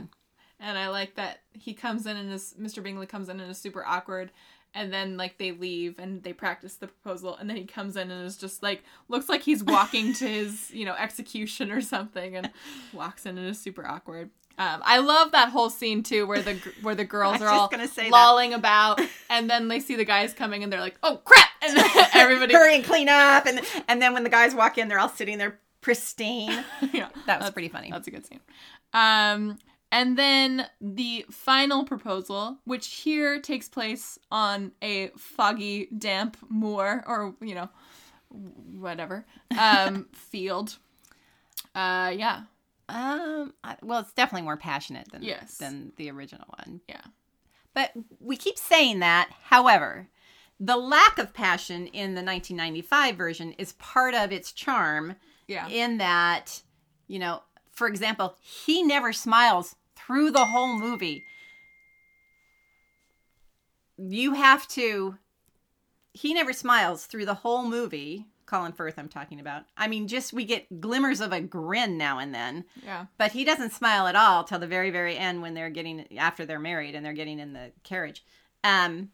And 0.61 0.77
I 0.77 0.89
like 0.89 1.15
that 1.15 1.39
he 1.53 1.73
comes 1.73 2.05
in 2.05 2.15
and 2.15 2.31
is 2.31 2.53
Mr. 2.59 2.83
Bingley 2.83 3.07
comes 3.07 3.29
in 3.29 3.39
and 3.39 3.49
is 3.49 3.57
super 3.57 3.83
awkward. 3.85 4.31
And 4.73 4.93
then 4.93 5.17
like 5.17 5.37
they 5.37 5.51
leave 5.51 5.99
and 5.99 6.23
they 6.23 6.31
practice 6.31 6.75
the 6.75 6.87
proposal 6.87 7.35
and 7.35 7.49
then 7.49 7.57
he 7.57 7.65
comes 7.65 7.97
in 7.97 8.09
and 8.09 8.25
is 8.25 8.37
just 8.37 8.63
like 8.63 8.83
looks 9.09 9.27
like 9.27 9.41
he's 9.41 9.63
walking 9.63 10.13
to 10.13 10.27
his, 10.29 10.71
you 10.71 10.85
know, 10.85 10.93
execution 10.93 11.71
or 11.71 11.81
something 11.81 12.37
and 12.37 12.51
walks 12.93 13.25
in 13.25 13.37
and 13.37 13.47
is 13.47 13.59
super 13.59 13.85
awkward. 13.85 14.29
Um, 14.57 14.81
I 14.83 14.99
love 14.99 15.31
that 15.31 15.49
whole 15.49 15.69
scene 15.69 16.03
too 16.03 16.27
where 16.27 16.41
the 16.41 16.53
where 16.83 16.95
the 16.95 17.05
girls 17.05 17.41
are 17.41 17.49
all 17.49 17.69
say 17.69 18.03
that. 18.03 18.11
lolling 18.11 18.53
about 18.53 19.01
and 19.29 19.49
then 19.49 19.67
they 19.67 19.79
see 19.79 19.95
the 19.95 20.05
guys 20.05 20.33
coming 20.33 20.63
and 20.63 20.71
they're 20.71 20.79
like, 20.79 20.97
"Oh 21.03 21.21
crap." 21.23 21.47
And 21.63 21.77
everybody 22.15 22.55
Hurry 22.55 22.75
and 22.75 22.83
clean 22.83 23.07
up, 23.07 23.45
and 23.45 23.61
and 23.87 24.01
then 24.01 24.13
when 24.13 24.23
the 24.23 24.31
guys 24.31 24.55
walk 24.55 24.79
in, 24.79 24.87
they're 24.87 24.97
all 24.97 25.09
sitting 25.09 25.37
there 25.37 25.59
pristine. 25.81 26.63
yeah. 26.91 27.09
That 27.27 27.39
was 27.39 27.51
pretty 27.51 27.67
funny. 27.69 27.91
That's 27.91 28.07
a 28.07 28.11
good 28.11 28.25
scene. 28.25 28.39
Um, 28.93 29.59
and 29.91 30.17
then 30.17 30.67
the 30.79 31.25
final 31.29 31.83
proposal, 31.83 32.57
which 32.65 32.87
here 32.87 33.39
takes 33.39 33.67
place 33.69 34.17
on 34.31 34.71
a 34.81 35.09
foggy, 35.17 35.87
damp 35.97 36.37
moor, 36.49 37.03
or 37.07 37.35
you 37.41 37.55
know, 37.55 37.69
whatever, 38.29 39.25
um, 39.59 40.07
field. 40.13 40.77
Uh, 41.75 42.13
yeah, 42.15 42.43
Um, 42.89 43.53
I- 43.63 43.77
well, 43.81 43.99
it's 44.01 44.13
definitely 44.13 44.43
more 44.45 44.57
passionate 44.57 45.09
than 45.11 45.23
Yes. 45.23 45.57
than 45.57 45.93
the 45.97 46.09
original 46.11 46.45
one. 46.57 46.81
yeah, 46.89 47.01
But 47.73 47.91
we 48.19 48.35
keep 48.35 48.57
saying 48.57 48.99
that. 48.99 49.29
However, 49.43 50.09
the 50.59 50.75
lack 50.77 51.17
of 51.17 51.33
passion 51.33 51.87
in 51.87 52.15
the 52.15 52.21
1995 52.21 53.15
version 53.15 53.53
is 53.53 53.73
part 53.73 54.13
of 54.13 54.31
its 54.31 54.51
charm. 54.51 55.15
yeah, 55.47 55.67
in 55.69 55.97
that, 55.99 56.61
you 57.07 57.19
know, 57.19 57.43
for 57.71 57.87
example, 57.87 58.35
he 58.41 58.83
never 58.83 59.11
smiles 59.13 59.75
through 60.11 60.31
the 60.31 60.45
whole 60.45 60.77
movie. 60.77 61.25
You 63.97 64.33
have 64.33 64.67
to, 64.69 65.17
he 66.13 66.33
never 66.33 66.53
smiles 66.53 67.05
through 67.05 67.25
the 67.25 67.35
whole 67.35 67.65
movie. 67.67 68.25
Colin 68.45 68.73
Firth, 68.73 68.95
I'm 68.97 69.07
talking 69.07 69.39
about. 69.39 69.63
I 69.77 69.87
mean, 69.87 70.09
just 70.09 70.33
we 70.33 70.43
get 70.43 70.81
glimmers 70.81 71.21
of 71.21 71.31
a 71.31 71.39
grin 71.39 71.97
now 71.97 72.19
and 72.19 72.35
then, 72.35 72.65
yeah, 72.85 73.05
but 73.17 73.31
he 73.31 73.45
doesn't 73.45 73.71
smile 73.71 74.07
at 74.07 74.15
all 74.15 74.43
till 74.43 74.59
the 74.59 74.67
very, 74.67 74.89
very 74.89 75.17
end 75.17 75.41
when 75.41 75.53
they're 75.53 75.69
getting 75.69 76.05
after 76.17 76.45
they're 76.45 76.59
married 76.59 76.93
and 76.93 77.05
they're 77.05 77.13
getting 77.13 77.39
in 77.39 77.53
the 77.53 77.71
carriage. 77.83 78.25
Um, 78.65 79.11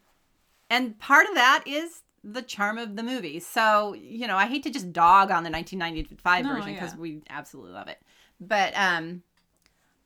and 0.71 0.97
part 0.97 1.27
of 1.27 1.35
that 1.35 1.63
is 1.67 2.01
the 2.23 2.41
charm 2.41 2.79
of 2.79 2.95
the 2.95 3.03
movie. 3.03 3.39
So, 3.39 3.93
you 3.93 4.25
know, 4.25 4.37
I 4.37 4.47
hate 4.47 4.63
to 4.63 4.71
just 4.71 4.91
dog 4.91 5.29
on 5.29 5.43
the 5.43 5.51
1995 5.51 6.43
No, 6.43 6.55
version 6.55 6.73
because 6.73 6.93
yeah. 6.93 6.99
we 6.99 7.21
absolutely 7.29 7.73
love 7.73 7.87
it. 7.89 7.99
But 8.39 8.75
um 8.75 9.21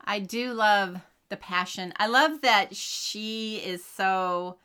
I 0.06 0.20
do 0.20 0.54
love 0.54 1.00
the 1.30 1.38
passion. 1.38 1.94
I 1.98 2.08
love 2.08 2.42
that 2.42 2.76
she 2.76 3.58
is 3.58 3.84
so 3.86 4.58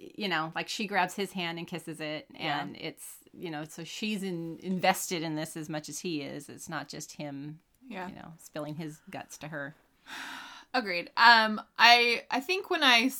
you 0.00 0.28
know, 0.28 0.52
like 0.54 0.68
she 0.68 0.86
grabs 0.86 1.14
his 1.14 1.32
hand 1.32 1.58
and 1.58 1.66
kisses 1.66 1.98
it 2.00 2.26
Yeah. 2.32 2.60
and 2.62 2.76
it's, 2.78 3.04
you 3.32 3.50
know, 3.50 3.64
so 3.68 3.82
she's 3.82 4.22
in, 4.22 4.60
invested 4.62 5.24
in 5.24 5.34
this 5.34 5.56
as 5.56 5.68
much 5.68 5.88
as 5.88 5.98
he 5.98 6.20
is. 6.22 6.48
It's 6.48 6.68
not 6.68 6.86
just 6.88 7.14
him, 7.14 7.58
Yeah. 7.88 8.06
you 8.08 8.14
know, 8.14 8.32
spilling 8.38 8.76
his 8.76 9.00
guts 9.10 9.36
to 9.38 9.48
her. 9.48 9.74
Agreed. 10.74 11.10
Um, 11.16 11.60
I 11.78 12.22
I 12.30 12.38
think 12.40 12.70
when 12.70 12.84
I 12.84 13.10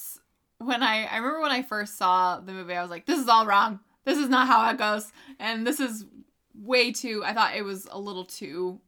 when 0.58 0.82
I 0.84 1.06
I 1.06 1.16
remember 1.16 1.40
when 1.40 1.50
I 1.50 1.62
first 1.62 1.96
saw 1.98 2.38
the 2.38 2.52
movie, 2.52 2.74
I 2.74 2.82
was 2.82 2.90
like, 2.90 3.06
this 3.06 3.18
is 3.18 3.28
all 3.28 3.44
wrong. 3.46 3.80
This 4.04 4.18
is 4.18 4.28
not 4.28 4.46
how 4.46 4.70
it 4.70 4.78
goes, 4.78 5.12
and 5.40 5.66
this 5.66 5.80
is 5.80 6.04
way 6.54 6.92
too. 6.92 7.22
I 7.24 7.32
thought 7.34 7.56
it 7.56 7.62
was 7.62 7.86
a 7.90 7.98
little 7.98 8.24
too 8.24 8.80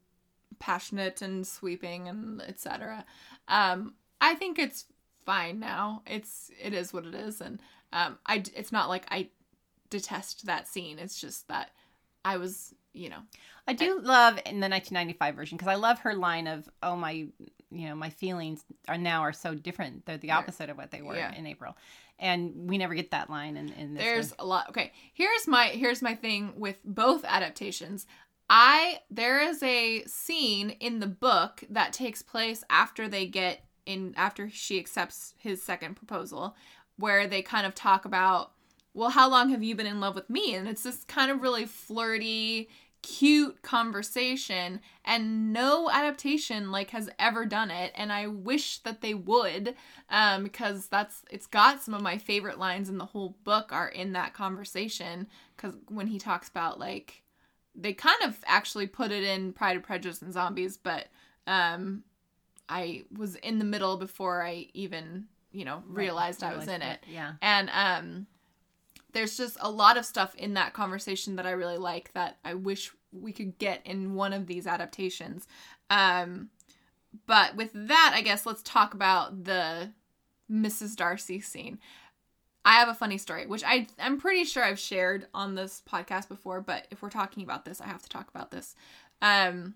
passionate 0.61 1.21
and 1.23 1.45
sweeping 1.45 2.07
and 2.09 2.41
etc. 2.43 3.05
Um, 3.49 3.95
I 4.21 4.35
think 4.37 4.59
it's 4.61 4.85
fine 5.27 5.59
now. 5.59 6.03
It's 6.07 6.51
it 6.63 6.73
is 6.73 6.93
what 6.93 7.05
it 7.07 7.15
is, 7.17 7.41
and 7.41 7.61
um, 7.93 8.19
I 8.27 8.45
it's 8.55 8.71
not 8.71 8.89
like 8.89 9.07
I 9.11 9.31
detest 9.89 10.47
that 10.47 10.69
scene. 10.69 10.99
It's 11.01 11.21
just 11.21 11.49
that 11.49 11.71
I 12.25 12.37
was 12.37 12.75
you 12.93 13.09
know 13.09 13.21
I 13.69 13.73
do 13.73 14.01
love 14.01 14.35
in 14.47 14.59
the 14.61 14.69
1995 14.69 15.35
version 15.35 15.57
because 15.57 15.71
I 15.71 15.77
love 15.77 15.99
her 16.01 16.15
line 16.15 16.47
of 16.47 16.69
"Oh 16.83 16.95
my, 16.97 17.11
you 17.11 17.89
know, 17.89 17.95
my 17.95 18.11
feelings 18.11 18.65
are 18.89 18.99
now 18.99 19.23
are 19.23 19.33
so 19.33 19.55
different. 19.55 20.07
They're 20.07 20.19
the 20.19 20.33
opposite 20.33 20.71
of 20.71 20.77
what 20.77 20.91
they 20.91 21.03
were 21.03 21.17
Yeah. 21.17 21.35
in 21.35 21.47
April," 21.47 21.77
and 22.19 22.69
we 22.69 22.79
never 22.79 22.95
get 22.95 23.13
that 23.13 23.31
line 23.31 23.57
in, 23.57 23.73
in 23.73 23.95
this. 23.95 24.03
there's 24.05 24.31
one. 24.31 24.37
a 24.41 24.45
lot 24.47 24.69
okay 24.71 24.93
here's 25.15 25.47
my 25.49 25.67
here's 25.69 26.03
my 26.03 26.15
thing 26.15 26.53
with 26.57 26.77
both 26.85 27.25
adaptations 27.25 28.07
i 28.51 28.99
there 29.11 29.41
is 29.41 29.63
a 29.63 30.03
scene 30.05 30.71
in 30.81 30.99
the 30.99 31.07
book 31.07 31.65
that 31.71 31.93
takes 31.93 32.21
place 32.21 32.63
after 32.69 33.09
they 33.09 33.25
get 33.25 33.65
in 33.87 34.13
after 34.17 34.51
she 34.51 34.79
accepts 34.79 35.33
his 35.39 35.63
second 35.63 35.95
proposal 35.95 36.55
where 36.97 37.27
they 37.27 37.41
kind 37.41 37.67
of 37.67 37.75
talk 37.75 38.05
about 38.05 38.53
well 38.93 39.11
how 39.11 39.29
long 39.29 39.49
have 39.51 39.63
you 39.63 39.75
been 39.75 39.87
in 39.87 40.01
love 40.01 40.15
with 40.15 40.29
me? 40.29 40.55
And 40.55 40.69
it's 40.69 40.83
this 40.83 41.05
kind 41.05 41.31
of 41.31 41.43
really 41.43 41.65
flirty 41.65 42.69
cute 43.03 43.63
conversation 43.63 44.79
and 45.07 45.55
no 45.55 45.89
adaptation 45.91 46.71
like 46.71 46.91
has 46.91 47.09
ever 47.19 47.47
done 47.47 47.71
it 47.71 47.93
and 47.95 48.13
i 48.13 48.27
wish 48.27 48.77
that 48.81 49.01
they 49.01 49.15
would 49.15 49.75
um 50.11 50.45
because 50.45 50.87
that's 50.89 51.23
it's 51.31 51.47
got 51.47 51.83
some 51.83 51.95
of 51.95 52.03
my 52.03 52.19
favorite 52.19 52.59
lines 52.59 52.91
in 52.91 52.99
the 52.99 53.07
whole 53.07 53.39
book 53.43 53.73
are 53.73 53.89
in 53.89 54.13
that 54.13 54.35
conversation 54.35 55.27
because 55.57 55.79
when 55.89 56.09
he 56.09 56.19
talks 56.19 56.51
about 56.51 56.79
like 56.79 57.23
they 57.81 57.93
kind 57.93 58.23
of 58.25 58.39
actually 58.47 58.87
put 58.87 59.11
it 59.11 59.23
in 59.25 59.53
pride 59.53 59.77
and 59.77 59.85
prejudice 59.85 60.21
and 60.23 60.33
zombies 60.33 60.77
but 60.77 61.07
um 61.47 62.03
i 62.69 63.03
was 63.17 63.37
in 63.37 63.59
the 63.59 63.65
middle 63.65 63.97
before 63.97 64.43
i 64.45 64.67
even 64.75 65.25
you 65.53 65.65
know 65.65 65.83
realized 65.89 66.43
i 66.43 66.55
was 66.55 66.69
in 66.69 66.83
it 66.83 67.01
Yeah. 67.11 67.33
and 67.43 67.71
um 67.73 68.27
there's 69.13 69.37
just 69.37 69.57
a 69.61 69.71
lot 69.71 69.97
of 69.97 70.05
stuff 70.05 70.35
in 70.37 70.55
that 70.55 70.73
conversation 70.73 71.35
that 71.37 71.45
I 71.47 71.51
really 71.51 71.79
like 71.79 72.13
that 72.13 72.39
I 72.45 72.55
wish 72.55 72.93
we 73.13 73.33
could 73.33 73.59
get 73.59 73.85
in 73.85 74.15
one 74.15 74.33
of 74.33 74.47
these 74.47 74.69
adaptations. 74.69 75.49
Um 75.91 76.51
but 77.27 77.57
with 77.57 77.71
that, 77.75 78.13
I 78.15 78.21
guess 78.23 78.47
let's 78.47 78.63
talk 78.63 78.95
about 78.95 79.43
the 79.43 79.91
Mrs. 80.49 80.95
Darcy 80.95 81.41
scene. 81.41 81.81
I 82.65 82.75
have 82.75 82.89
a 82.89 82.95
funny 82.95 83.19
story, 83.19 83.47
which 83.47 83.65
I 83.65 83.87
I'm 83.99 84.19
pretty 84.19 84.45
sure 84.45 84.65
I've 84.65 84.79
shared 84.79 85.27
on 85.33 85.55
this 85.55 85.83
podcast 85.91 86.29
before, 86.29 86.61
but 86.61 86.87
if 86.91 87.03
we're 87.03 87.11
talking 87.11 87.43
about 87.43 87.65
this, 87.65 87.81
I 87.81 87.87
have 87.87 88.03
to 88.03 88.09
talk 88.09 88.29
about 88.29 88.51
this. 88.51 88.75
Um 89.23 89.75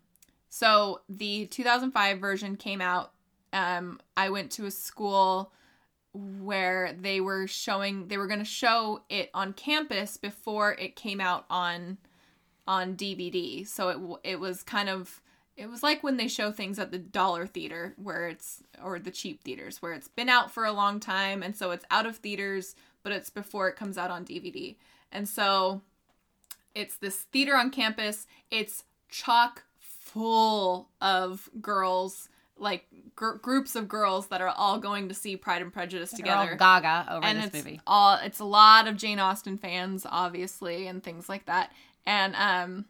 so 0.50 1.00
the 1.08 1.46
2005 1.46 2.18
version 2.18 2.56
came 2.56 2.80
out. 2.80 3.12
Um 3.52 4.00
I 4.16 4.30
went 4.30 4.50
to 4.52 4.66
a 4.66 4.70
school 4.70 5.52
where 6.14 6.94
they 6.98 7.20
were 7.20 7.46
showing 7.46 8.06
they 8.08 8.16
were 8.16 8.28
going 8.28 8.38
to 8.38 8.44
show 8.44 9.02
it 9.08 9.30
on 9.34 9.52
campus 9.52 10.16
before 10.16 10.72
it 10.74 10.94
came 10.94 11.20
out 11.20 11.44
on 11.50 11.98
on 12.68 12.96
DVD. 12.96 13.66
So 13.66 13.88
it 14.22 14.32
it 14.34 14.40
was 14.40 14.62
kind 14.62 14.88
of 14.88 15.20
it 15.56 15.70
was 15.70 15.82
like 15.82 16.02
when 16.02 16.16
they 16.16 16.28
show 16.28 16.50
things 16.50 16.78
at 16.78 16.90
the 16.90 16.98
dollar 16.98 17.46
theater 17.46 17.94
where 17.96 18.28
it's 18.28 18.62
or 18.82 18.98
the 18.98 19.10
cheap 19.10 19.42
theaters 19.42 19.80
where 19.80 19.92
it's 19.92 20.08
been 20.08 20.28
out 20.28 20.50
for 20.50 20.64
a 20.64 20.72
long 20.72 20.98
time 20.98 21.42
and 21.42 21.56
so 21.56 21.70
it's 21.70 21.84
out 21.90 22.06
of 22.06 22.16
theaters 22.16 22.74
but 23.04 23.12
it's 23.12 23.30
before 23.30 23.68
it 23.68 23.76
comes 23.76 23.96
out 23.96 24.10
on 24.10 24.24
DVD. 24.24 24.74
And 25.12 25.28
so 25.28 25.82
it's 26.74 26.96
this 26.96 27.16
theater 27.30 27.54
on 27.54 27.70
campus. 27.70 28.26
It's 28.50 28.82
chock 29.08 29.62
full 29.78 30.88
of 31.00 31.48
girls 31.60 32.28
like 32.56 32.86
gr- 33.14 33.34
groups 33.34 33.76
of 33.76 33.88
girls 33.88 34.28
that 34.28 34.40
are 34.40 34.48
all 34.48 34.78
going 34.78 35.08
to 35.08 35.14
see 35.14 35.36
Pride 35.36 35.60
and 35.60 35.72
Prejudice 35.72 36.12
They're 36.12 36.34
all 36.34 36.44
together 36.44 36.56
gaga 36.56 37.06
over 37.10 37.24
and 37.26 37.38
this 37.38 37.46
it's 37.46 37.54
movie. 37.54 37.80
all 37.86 38.18
it's 38.22 38.38
a 38.40 38.44
lot 38.44 38.88
of 38.88 38.96
Jane 38.96 39.18
Austen 39.18 39.58
fans, 39.58 40.06
obviously, 40.08 40.86
and 40.86 41.02
things 41.02 41.28
like 41.28 41.46
that. 41.46 41.72
And 42.06 42.34
um, 42.36 42.84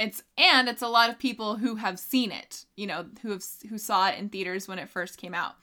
it's 0.00 0.22
and 0.38 0.68
it's 0.68 0.82
a 0.82 0.88
lot 0.88 1.10
of 1.10 1.18
people 1.18 1.56
who 1.56 1.76
have 1.76 1.98
seen 1.98 2.32
it, 2.32 2.64
you 2.76 2.86
know, 2.86 3.06
who 3.22 3.30
have 3.30 3.44
who 3.68 3.78
saw 3.78 4.08
it 4.08 4.18
in 4.18 4.28
theaters 4.30 4.66
when 4.66 4.78
it 4.78 4.88
first 4.88 5.18
came 5.18 5.34
out. 5.34 5.54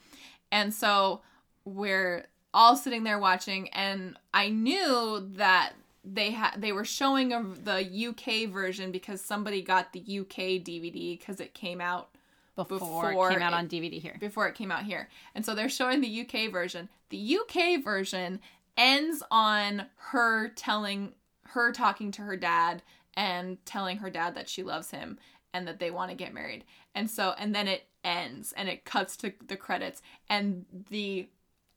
And 0.51 0.73
so 0.73 1.21
we're 1.65 2.25
all 2.53 2.77
sitting 2.77 3.03
there 3.03 3.19
watching, 3.19 3.67
and 3.69 4.15
I 4.33 4.49
knew 4.49 5.27
that 5.35 5.73
they 6.03 6.31
had 6.31 6.61
they 6.61 6.71
were 6.71 6.85
showing 6.85 7.33
a, 7.33 7.43
the 7.43 8.07
UK 8.09 8.49
version 8.49 8.91
because 8.91 9.19
somebody 9.19 9.61
got 9.61 9.91
the 9.91 9.99
UK 9.99 10.63
DVD 10.63 11.19
because 11.19 11.41
it 11.41 11.53
came 11.53 11.81
out 11.81 12.09
Before, 12.55 12.77
before 13.09 13.31
it 13.31 13.33
came 13.33 13.41
out 13.41 13.53
it- 13.53 13.57
on 13.57 13.67
DVD 13.67 13.99
here. 13.99 14.15
before 14.19 14.47
it 14.47 14.55
came 14.55 14.71
out 14.71 14.83
here. 14.83 15.09
And 15.35 15.45
so 15.45 15.53
they're 15.55 15.67
showing 15.67 15.99
the 16.01 16.21
UK 16.21 16.49
version. 16.51 16.87
The 17.09 17.37
UK 17.39 17.83
version 17.83 18.39
ends 18.77 19.21
on 19.31 19.87
her 20.11 20.49
telling 20.49 21.13
her 21.49 21.71
talking 21.71 22.11
to 22.11 22.21
her 22.21 22.37
dad 22.37 22.83
and 23.17 23.57
telling 23.65 23.97
her 23.97 24.09
dad 24.09 24.35
that 24.35 24.47
she 24.47 24.63
loves 24.63 24.91
him 24.91 25.17
and 25.53 25.67
that 25.67 25.79
they 25.79 25.91
want 25.91 26.11
to 26.11 26.15
get 26.15 26.33
married. 26.33 26.63
And 26.95 27.09
so 27.09 27.33
and 27.37 27.53
then 27.53 27.67
it 27.67 27.87
ends 28.03 28.53
and 28.55 28.69
it 28.69 28.85
cuts 28.85 29.17
to 29.17 29.33
the 29.47 29.57
credits 29.57 30.01
and 30.29 30.65
the 30.89 31.27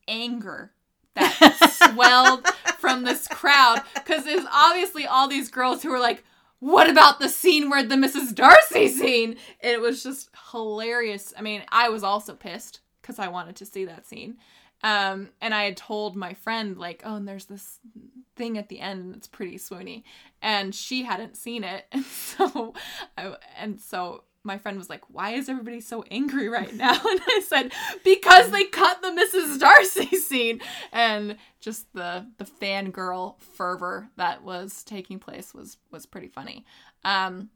anger 0.07 0.71
that 1.17 1.91
swelled 1.93 2.47
from 2.79 3.03
this 3.03 3.27
crowd 3.27 3.83
cuz 4.05 4.25
there's 4.25 4.47
obviously 4.53 5.07
all 5.07 5.27
these 5.27 5.49
girls 5.49 5.83
who 5.83 5.93
are 5.93 5.99
like 5.99 6.23
what 6.61 6.91
about 6.91 7.21
the 7.21 7.29
scene 7.31 7.71
where 7.71 7.83
the 7.83 7.95
Mrs. 7.95 8.35
Darcy 8.35 8.89
scene? 8.89 9.37
And 9.61 9.73
it 9.73 9.81
was 9.81 10.03
just 10.03 10.29
hilarious. 10.53 11.33
I 11.35 11.41
mean, 11.41 11.63
I 11.71 11.89
was 11.89 12.03
also 12.03 12.35
pissed 12.35 12.81
because 13.01 13.19
I 13.19 13.29
wanted 13.29 13.57
to 13.57 13.65
see 13.65 13.87
that 13.87 14.07
scene. 14.07 14.37
Um, 14.83 15.31
and 15.41 15.55
I 15.55 15.65
had 15.65 15.79
told 15.79 16.17
my 16.17 16.35
friend, 16.35 16.77
like, 16.77 17.01
oh, 17.03 17.17
and 17.17 17.27
there's 17.27 17.47
this 17.47 17.81
thing 18.41 18.57
at 18.57 18.71
the 18.71 18.81
end 18.81 19.03
and 19.03 19.15
it's 19.15 19.29
pretty 19.29 19.59
swoony. 19.59 20.03
And 20.41 20.75
she 20.75 21.05
hadn't 21.05 21.37
seen 21.37 21.63
it. 21.63 21.85
And 21.93 22.05
so 22.07 22.75
I, 23.17 23.37
and 23.59 23.79
so 23.79 24.25
my 24.43 24.57
friend 24.57 24.79
was 24.79 24.89
like, 24.89 25.03
why 25.09 25.33
is 25.33 25.51
everybody 25.51 25.83
so 25.83 26.03
angry 26.11 26.49
right 26.49 26.75
now? 26.75 26.93
And 27.11 27.21
I 27.27 27.43
said, 27.47 27.73
because 28.03 28.51
they 28.51 28.65
cut 28.65 29.03
the 29.03 29.09
Mrs. 29.09 29.61
Darcy 29.61 30.17
scene. 30.17 30.61
And 30.91 31.37
just 31.61 31.93
the 31.93 32.27
the 32.39 32.47
fangirl 32.47 33.39
fervor 33.41 34.09
that 34.17 34.43
was 34.43 34.83
taking 34.83 35.19
place 35.19 35.53
was 35.53 35.77
was 35.91 36.07
pretty 36.07 36.29
funny. 36.29 36.65
Um 37.05 37.51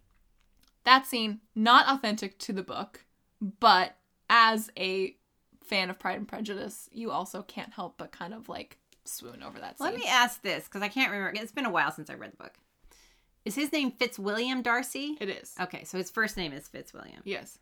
that 0.85 1.07
scene 1.07 1.41
not 1.55 1.89
authentic 1.89 2.39
to 2.41 2.53
the 2.53 2.63
book, 2.63 3.07
but 3.41 3.97
as 4.29 4.71
a 4.79 5.17
fan 5.65 5.89
of 5.89 5.99
Pride 5.99 6.19
and 6.19 6.29
Prejudice, 6.29 6.91
you 6.93 7.11
also 7.11 7.41
can't 7.41 7.73
help 7.73 7.97
but 7.97 8.13
kind 8.13 8.35
of 8.35 8.51
like 8.51 8.77
swoon 9.05 9.43
over 9.43 9.59
that 9.59 9.79
scene. 9.79 9.87
Let 9.87 9.95
me 9.97 10.07
ask 10.09 10.43
this 10.43 10.65
because 10.65 10.83
I 10.83 10.89
can't 10.89 11.11
remember. 11.13 11.39
It's 11.41 11.53
been 11.53 11.67
a 11.67 11.71
while 11.71 11.91
since 11.93 12.11
I 12.11 12.15
read 12.15 12.33
the 12.33 12.37
book. 12.37 12.53
Is 13.45 13.55
his 13.55 13.73
name 13.73 13.91
Fitzwilliam 13.93 14.63
Darcy? 14.63 15.17
it 15.21 15.29
is. 15.29 15.55
Okay, 15.61 15.85
so 15.85 15.99
his 15.99 16.11
first 16.11 16.37
name 16.37 16.53
is 16.53 16.67
Fitzwilliam. 16.69 17.21
Yes. 17.25 17.59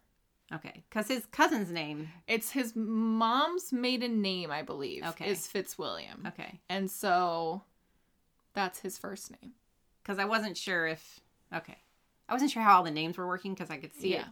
Okay, 0.55 0.85
because 0.89 1.09
his 1.09 1.25
cousin's 1.27 1.71
name. 1.71 2.11
It's 2.29 2.51
his 2.51 2.75
mom's 2.77 3.73
maiden 3.73 4.21
name, 4.23 4.51
I 4.51 4.63
believe, 4.63 5.03
Okay. 5.05 5.31
is 5.31 5.47
Fitzwilliam. 5.47 6.25
Okay, 6.29 6.61
And 6.69 6.91
so 6.91 7.63
that's 8.55 8.81
his 8.81 8.99
first 8.99 9.31
name. 9.31 9.53
because 10.03 10.19
I 10.19 10.25
wasn't 10.25 10.57
sure 10.57 10.87
if. 10.87 11.21
Okay, 11.55 11.79
I 12.29 12.33
wasn't 12.35 12.51
sure 12.51 12.63
how 12.63 12.77
all 12.77 12.83
the 12.83 12.91
names 12.91 13.17
were 13.19 13.27
working 13.27 13.55
because 13.55 13.71
I 13.71 13.79
could 13.79 13.95
see 13.95 14.13
yeah. 14.13 14.27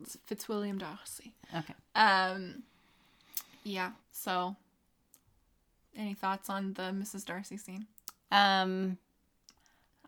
It's 0.00 0.16
Fitzwilliam 0.26 0.78
Darcy. 0.78 1.34
Okay. 1.54 1.74
Um 1.94 2.62
yeah, 3.64 3.92
so 4.12 4.56
any 5.96 6.14
thoughts 6.14 6.48
on 6.50 6.74
the 6.74 6.82
Mrs. 6.84 7.24
Darcy 7.24 7.56
scene? 7.56 7.86
Um, 8.30 8.98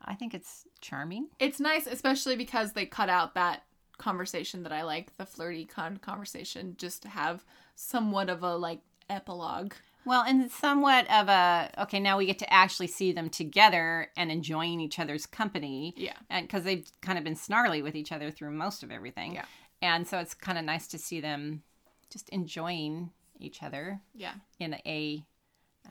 I 0.05 0.15
think 0.15 0.35
it's 0.35 0.65
charming. 0.81 1.29
It's 1.39 1.61
nice, 1.61 1.87
especially 1.87 2.37
because 2.37 2.73
they 2.73 2.87
cut 2.87 3.09
out 3.09 3.35
that 3.35 3.63
conversation 3.99 4.63
that 4.63 4.73
I 4.73 4.83
like, 4.83 5.17
the 5.17 5.27
flirty 5.27 5.65
con 5.65 5.97
conversation, 5.99 6.75
just 6.79 7.03
to 7.03 7.09
have 7.09 7.45
somewhat 7.75 8.29
of 8.31 8.43
a 8.43 8.57
like 8.57 8.81
epilogue. 9.11 9.75
Well, 10.05 10.23
and 10.27 10.51
somewhat 10.51 11.11
of 11.11 11.29
a 11.29 11.71
okay. 11.83 12.01
Now 12.01 12.17
we 12.17 12.27
get 12.27 12.39
to 12.39 12.53
actually 12.53 12.87
see 12.87 13.13
them 13.13 13.29
together 13.29 14.09
and 14.17 14.31
enjoying 14.31 14.81
each 14.81 14.99
other's 14.99 15.27
company. 15.27 15.95
Yeah. 15.97 16.15
and 16.31 16.47
because 16.47 16.65
they've 16.65 16.87
kind 17.03 17.19
of 17.19 17.25
been 17.25 17.37
snarly 17.37 17.83
with 17.83 17.95
each 17.95 18.13
other 18.13 18.31
through 18.31 18.53
most 18.53 18.83
of 18.83 18.91
everything. 18.91 19.35
Yeah. 19.35 19.45
and 19.83 20.07
so 20.09 20.19
it's 20.19 20.33
kind 20.35 20.59
of 20.59 20.65
nice 20.65 20.87
to 20.89 20.99
see 20.99 21.21
them 21.21 21.63
just 22.11 22.29
enjoying 22.31 23.11
each 23.39 23.63
other 23.63 24.01
Yeah. 24.15 24.33
in 24.59 24.75
a 24.87 25.25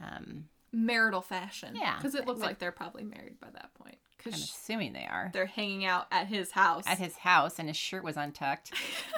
um, 0.02 0.46
Marital 0.72 1.22
fashion. 1.22 1.76
Yeah. 1.76 1.96
Because 1.98 2.16
it 2.16 2.26
looks 2.26 2.40
But- 2.40 2.46
like 2.48 2.60
they're 2.60 2.72
probably 2.72 3.04
married 3.04 3.40
by 3.40 3.50
that 3.52 3.74
point. 3.76 3.98
I'm 4.26 4.34
assuming 4.34 4.92
they 4.92 5.06
are 5.10 5.30
they're 5.32 5.46
hanging 5.46 5.86
out 5.86 6.08
at 6.12 6.28
his 6.28 6.52
house. 6.52 6.86
at 6.86 6.98
his 6.98 7.16
house, 7.18 7.60
and 7.60 7.70
his 7.70 7.78
shirt 7.78 8.04
was 8.04 8.18
untucked, 8.18 8.74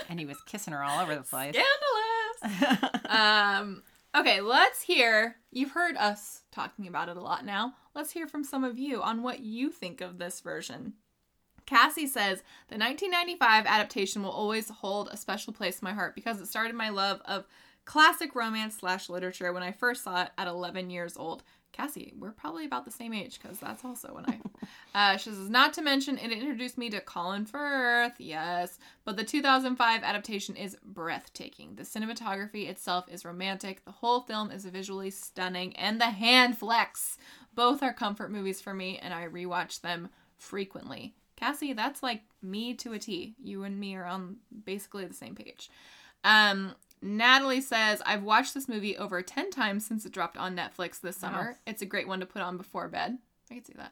and 0.07 0.19
he 0.19 0.25
was 0.27 0.37
kissing 0.43 0.71
her 0.73 0.83
all 0.83 0.99
over 1.01 1.15
the 1.15 1.23
place. 1.23 1.55
Scandalous. 1.55 3.01
um. 3.09 3.83
Okay, 4.15 4.41
let's 4.41 4.81
hear. 4.83 5.37
You've 5.51 5.71
heard 5.71 5.95
us 5.97 6.41
talking 6.51 6.87
about 6.87 7.09
it 7.09 7.17
a 7.17 7.21
lot 7.21 7.43
now. 7.45 7.73
Let's 7.95 8.11
hear 8.11 8.27
from 8.27 8.43
some 8.43 8.63
of 8.63 8.77
you 8.77 9.01
on 9.01 9.23
what 9.23 9.39
you 9.39 9.71
think 9.71 10.01
of 10.01 10.17
this 10.19 10.41
version. 10.41 10.93
Cassie 11.65 12.07
says 12.07 12.39
the 12.69 12.77
1995 12.77 13.65
adaptation 13.67 14.23
will 14.23 14.31
always 14.31 14.69
hold 14.69 15.09
a 15.11 15.17
special 15.17 15.53
place 15.53 15.79
in 15.79 15.85
my 15.85 15.93
heart 15.93 16.15
because 16.15 16.39
it 16.41 16.47
started 16.47 16.75
my 16.75 16.89
love 16.89 17.21
of 17.25 17.45
classic 17.89 18.35
romance 18.35 18.75
slash 18.77 19.09
literature 19.09 19.51
when 19.51 19.63
I 19.63 19.71
first 19.71 20.03
saw 20.03 20.21
it 20.21 20.29
at 20.37 20.47
11 20.47 20.91
years 20.91 21.17
old. 21.17 21.41
Cassie, 21.71 22.13
we're 22.19 22.29
probably 22.29 22.63
about 22.63 22.85
the 22.85 22.91
same 22.91 23.15
age 23.15 23.39
because 23.41 23.57
that's 23.57 23.83
also 23.83 24.13
when 24.13 24.25
I. 24.27 24.39
Uh, 24.93 25.17
she 25.17 25.29
says, 25.29 25.49
not 25.49 25.71
to 25.71 25.83
mention, 25.83 26.17
it 26.17 26.31
introduced 26.31 26.77
me 26.77 26.89
to 26.89 26.99
Colin 26.99 27.45
Firth, 27.45 28.13
yes, 28.17 28.79
but 29.05 29.17
the 29.17 29.23
2005 29.23 30.03
adaptation 30.03 30.55
is 30.55 30.75
breathtaking. 30.83 31.75
The 31.75 31.83
cinematography 31.83 32.67
itself 32.67 33.05
is 33.07 33.23
romantic, 33.23 33.85
the 33.85 33.91
whole 33.91 34.21
film 34.21 34.49
is 34.49 34.65
visually 34.65 35.11
stunning, 35.11 35.75
and 35.75 36.01
the 36.01 36.07
hand 36.07 36.57
flex. 36.57 37.17
Both 37.53 37.83
are 37.83 37.93
comfort 37.93 38.31
movies 38.31 38.61
for 38.61 38.73
me, 38.73 38.99
and 39.01 39.13
I 39.13 39.27
rewatch 39.27 39.81
them 39.81 40.09
frequently. 40.37 41.13
Cassie, 41.35 41.73
that's 41.73 42.01
like 42.01 42.23
me 42.41 42.73
to 42.75 42.93
a 42.93 42.99
T. 42.99 43.35
You 43.41 43.63
and 43.63 43.79
me 43.79 43.95
are 43.95 44.05
on 44.05 44.37
basically 44.65 45.05
the 45.05 45.13
same 45.13 45.35
page. 45.35 45.69
Um, 46.23 46.73
Natalie 47.01 47.61
says, 47.61 48.01
I've 48.05 48.23
watched 48.23 48.53
this 48.53 48.67
movie 48.67 48.97
over 48.97 49.21
10 49.21 49.51
times 49.51 49.85
since 49.85 50.05
it 50.05 50.11
dropped 50.11 50.37
on 50.37 50.55
Netflix 50.55 50.99
this 50.99 51.17
summer. 51.17 51.57
It's 51.65 51.81
a 51.81 51.85
great 51.85 52.07
one 52.07 52.19
to 52.19 52.25
put 52.25 52.41
on 52.41 52.57
before 52.57 52.87
bed. 52.87 53.17
I 53.49 53.55
can 53.55 53.65
see 53.65 53.73
that. 53.77 53.91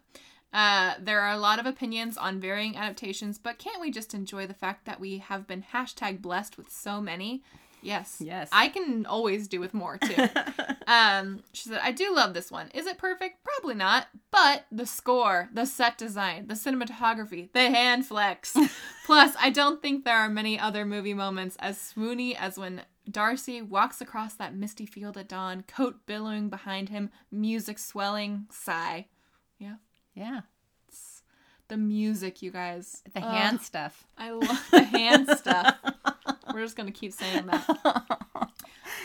Uh, 0.54 0.96
there 1.00 1.22
are 1.22 1.34
a 1.34 1.40
lot 1.40 1.60
of 1.60 1.66
opinions 1.66 2.18
on 2.18 2.40
varying 2.40 2.76
adaptations, 2.78 3.38
but 3.38 3.60
can't 3.60 3.82
we 3.82 3.92
just 3.92 4.14
enjoy 4.14 4.48
the 4.48 4.54
fact 4.54 4.86
that 4.86 5.00
we 5.00 5.18
have 5.20 5.48
been 5.48 5.66
hashtag 5.74 6.22
blessed 6.22 6.58
with 6.58 6.70
so 6.70 7.02
many? 7.02 7.44
Yes. 7.82 8.18
Yes. 8.20 8.50
I 8.52 8.70
can 8.70 9.06
always 9.06 9.48
do 9.48 9.60
with 9.60 9.74
more 9.74 9.98
too. 9.98 10.28
um, 10.88 11.44
she 11.54 11.70
said, 11.70 11.80
I 11.82 11.92
do 11.92 12.14
love 12.14 12.34
this 12.34 12.52
one. 12.52 12.70
Is 12.74 12.88
it 12.88 12.98
perfect? 12.98 13.44
Probably 13.44 13.76
not. 13.76 14.08
But 14.32 14.66
the 14.72 14.86
score, 14.86 15.50
the 15.54 15.66
set 15.66 15.98
design, 15.98 16.48
the 16.48 16.56
cinematography, 16.56 17.52
the 17.54 17.70
hand 17.70 18.06
flex. 18.06 18.56
Plus, 19.06 19.36
I 19.40 19.50
don't 19.50 19.82
think 19.82 20.04
there 20.04 20.18
are 20.18 20.30
many 20.30 20.60
other 20.60 20.86
movie 20.86 21.14
moments 21.14 21.56
as 21.60 21.78
swoony 21.78 22.36
as 22.36 22.58
when 22.58 22.82
Darcy 23.10 23.62
walks 23.62 24.02
across 24.02 24.34
that 24.36 24.56
misty 24.56 24.86
field 24.86 25.18
at 25.18 25.30
dawn, 25.30 25.64
coat 25.68 26.06
billowing 26.06 26.50
behind 26.50 26.90
him, 26.90 27.10
music 27.32 27.80
swelling, 27.80 28.48
sigh. 28.52 29.08
Yeah. 29.60 29.76
yeah, 30.14 30.42
It's 30.88 31.24
The 31.70 31.78
music, 31.78 32.42
you 32.42 32.52
guys. 32.52 33.02
the 33.14 33.22
hand 33.22 33.62
stuff. 33.62 34.06
I 34.18 34.32
love 34.32 34.68
the 34.72 34.84
hand 34.84 35.30
stuff. 35.38 35.76
We're 36.54 36.64
just 36.64 36.76
gonna 36.76 36.92
keep 36.92 37.14
saying 37.14 37.46
that. 37.48 38.18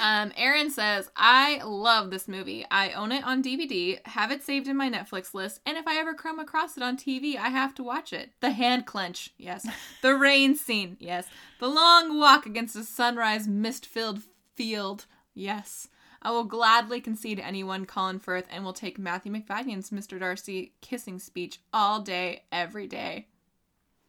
Um, 0.03 0.33
Aaron 0.37 0.69
says, 0.69 1.09
I 1.17 1.63
love 1.63 2.11
this 2.11 2.27
movie. 2.27 2.67
I 2.73 2.91
own 2.91 3.13
it 3.13 3.23
on 3.23 3.41
DVD, 3.41 4.05
have 4.05 4.33
it 4.33 4.43
saved 4.43 4.67
in 4.67 4.77
my 4.77 4.91
Netflix 4.91 5.33
list, 5.33 5.61
and 5.65 5.77
if 5.77 5.87
I 5.87 5.97
ever 5.97 6.13
come 6.13 6.41
across 6.41 6.77
it 6.77 6.83
on 6.83 6.97
TV, 6.97 7.37
I 7.37 7.51
have 7.51 7.73
to 7.77 7.85
watch 7.85 8.13
it. 8.13 8.33
The 8.41 8.51
hand 8.51 8.85
clench, 8.85 9.31
yes. 9.39 9.65
The 10.03 10.17
rain 10.17 10.57
scene, 10.57 10.97
yes. 10.99 11.29
The 11.61 11.69
long 11.69 12.19
walk 12.19 12.47
against 12.47 12.75
a 12.75 12.83
sunrise 12.83 13.47
mist 13.47 13.87
filled 13.87 14.23
field, 14.57 15.07
yes. 15.35 15.87
I 16.21 16.33
will 16.33 16.45
gladly 16.45 17.01
concede 17.01 17.39
anyone 17.39 17.87
Colin 17.87 18.19
Firth 18.19 18.47
and 18.51 18.65
will 18.65 18.73
take 18.73 18.99
Matthew 18.99 19.31
Macfadyen's 19.31 19.91
Mr. 19.91 20.19
Darcy 20.19 20.73
kissing 20.81 21.21
speech 21.21 21.61
all 21.73 22.01
day, 22.01 22.43
every 22.51 22.89
day. 22.89 23.29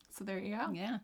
So 0.09 0.23
there 0.23 0.39
you 0.39 0.55
go. 0.55 0.71
Yeah, 0.73 0.97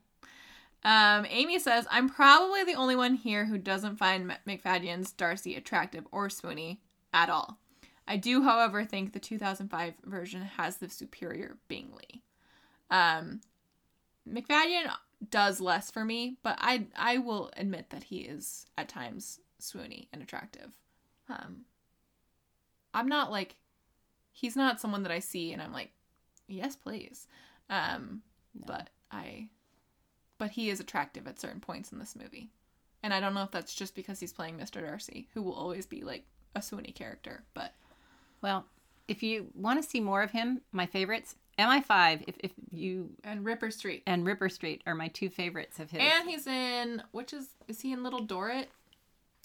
Um, 0.83 1.25
Amy 1.29 1.59
says, 1.59 1.85
I'm 1.91 2.09
probably 2.09 2.63
the 2.63 2.75
only 2.75 2.95
one 2.95 3.15
here 3.15 3.45
who 3.45 3.57
doesn't 3.57 3.97
find 3.97 4.33
Macfadyen's 4.47 5.11
Darcy 5.11 5.55
attractive 5.55 6.07
or 6.11 6.29
swoony 6.29 6.77
at 7.13 7.29
all. 7.29 7.59
I 8.07 8.17
do, 8.17 8.43
however, 8.43 8.85
think 8.85 9.13
the 9.13 9.19
2005 9.19 9.93
version 10.05 10.41
has 10.41 10.77
the 10.77 10.89
superior 10.89 11.57
Bingley. 11.67 12.23
Um, 12.89 13.41
McFadden 14.27 14.91
does 15.29 15.59
less 15.59 15.91
for 15.91 16.05
me, 16.05 16.37
but 16.43 16.57
I 16.59 16.87
I 16.95 17.17
will 17.17 17.51
admit 17.57 17.89
that 17.89 18.03
he 18.03 18.19
is 18.19 18.65
at 18.77 18.89
times 18.89 19.39
swoony 19.61 20.07
and 20.13 20.21
attractive. 20.21 20.71
Um, 21.27 21.65
I'm 22.93 23.07
not 23.07 23.31
like 23.31 23.55
he's 24.31 24.55
not 24.55 24.79
someone 24.79 25.03
that 25.03 25.11
I 25.11 25.19
see 25.19 25.51
and 25.51 25.61
I'm 25.61 25.73
like, 25.73 25.91
yes, 26.47 26.75
please. 26.75 27.27
Um, 27.69 28.21
but 28.55 28.89
I 29.11 29.49
but 30.39 30.49
he 30.51 30.71
is 30.71 30.79
attractive 30.79 31.27
at 31.27 31.39
certain 31.39 31.59
points 31.61 31.91
in 31.91 31.99
this 31.99 32.15
movie. 32.15 32.49
And 33.03 33.13
I 33.13 33.19
don't 33.19 33.33
know 33.35 33.43
if 33.43 33.51
that's 33.51 33.73
just 33.75 33.93
because 33.95 34.19
he's 34.19 34.33
playing 34.33 34.57
Mr. 34.57 34.81
Darcy, 34.85 35.27
who 35.35 35.41
will 35.43 35.53
always 35.53 35.85
be 35.85 36.01
like 36.01 36.23
a 36.55 36.59
swoony 36.59 36.93
character, 36.95 37.43
but 37.53 37.73
Well, 38.41 38.65
if 39.07 39.21
you 39.23 39.47
want 39.53 39.81
to 39.81 39.87
see 39.87 39.99
more 39.99 40.21
of 40.23 40.31
him, 40.31 40.61
my 40.71 40.85
favorites, 40.85 41.35
MI5, 41.57 42.23
if, 42.27 42.35
if 42.39 42.51
you 42.71 43.09
and 43.23 43.43
Ripper 43.45 43.69
Street. 43.71 44.03
and 44.07 44.25
Ripper 44.25 44.49
Street 44.49 44.81
are 44.87 44.95
my 44.95 45.07
two 45.09 45.29
favorites 45.29 45.79
of 45.79 45.91
his. 45.91 46.01
And 46.01 46.29
he's 46.29 46.47
in 46.47 47.03
which 47.11 47.33
is 47.33 47.47
is 47.67 47.81
he 47.81 47.91
in 47.91 48.01
Little 48.03 48.21
Dorrit? 48.25 48.67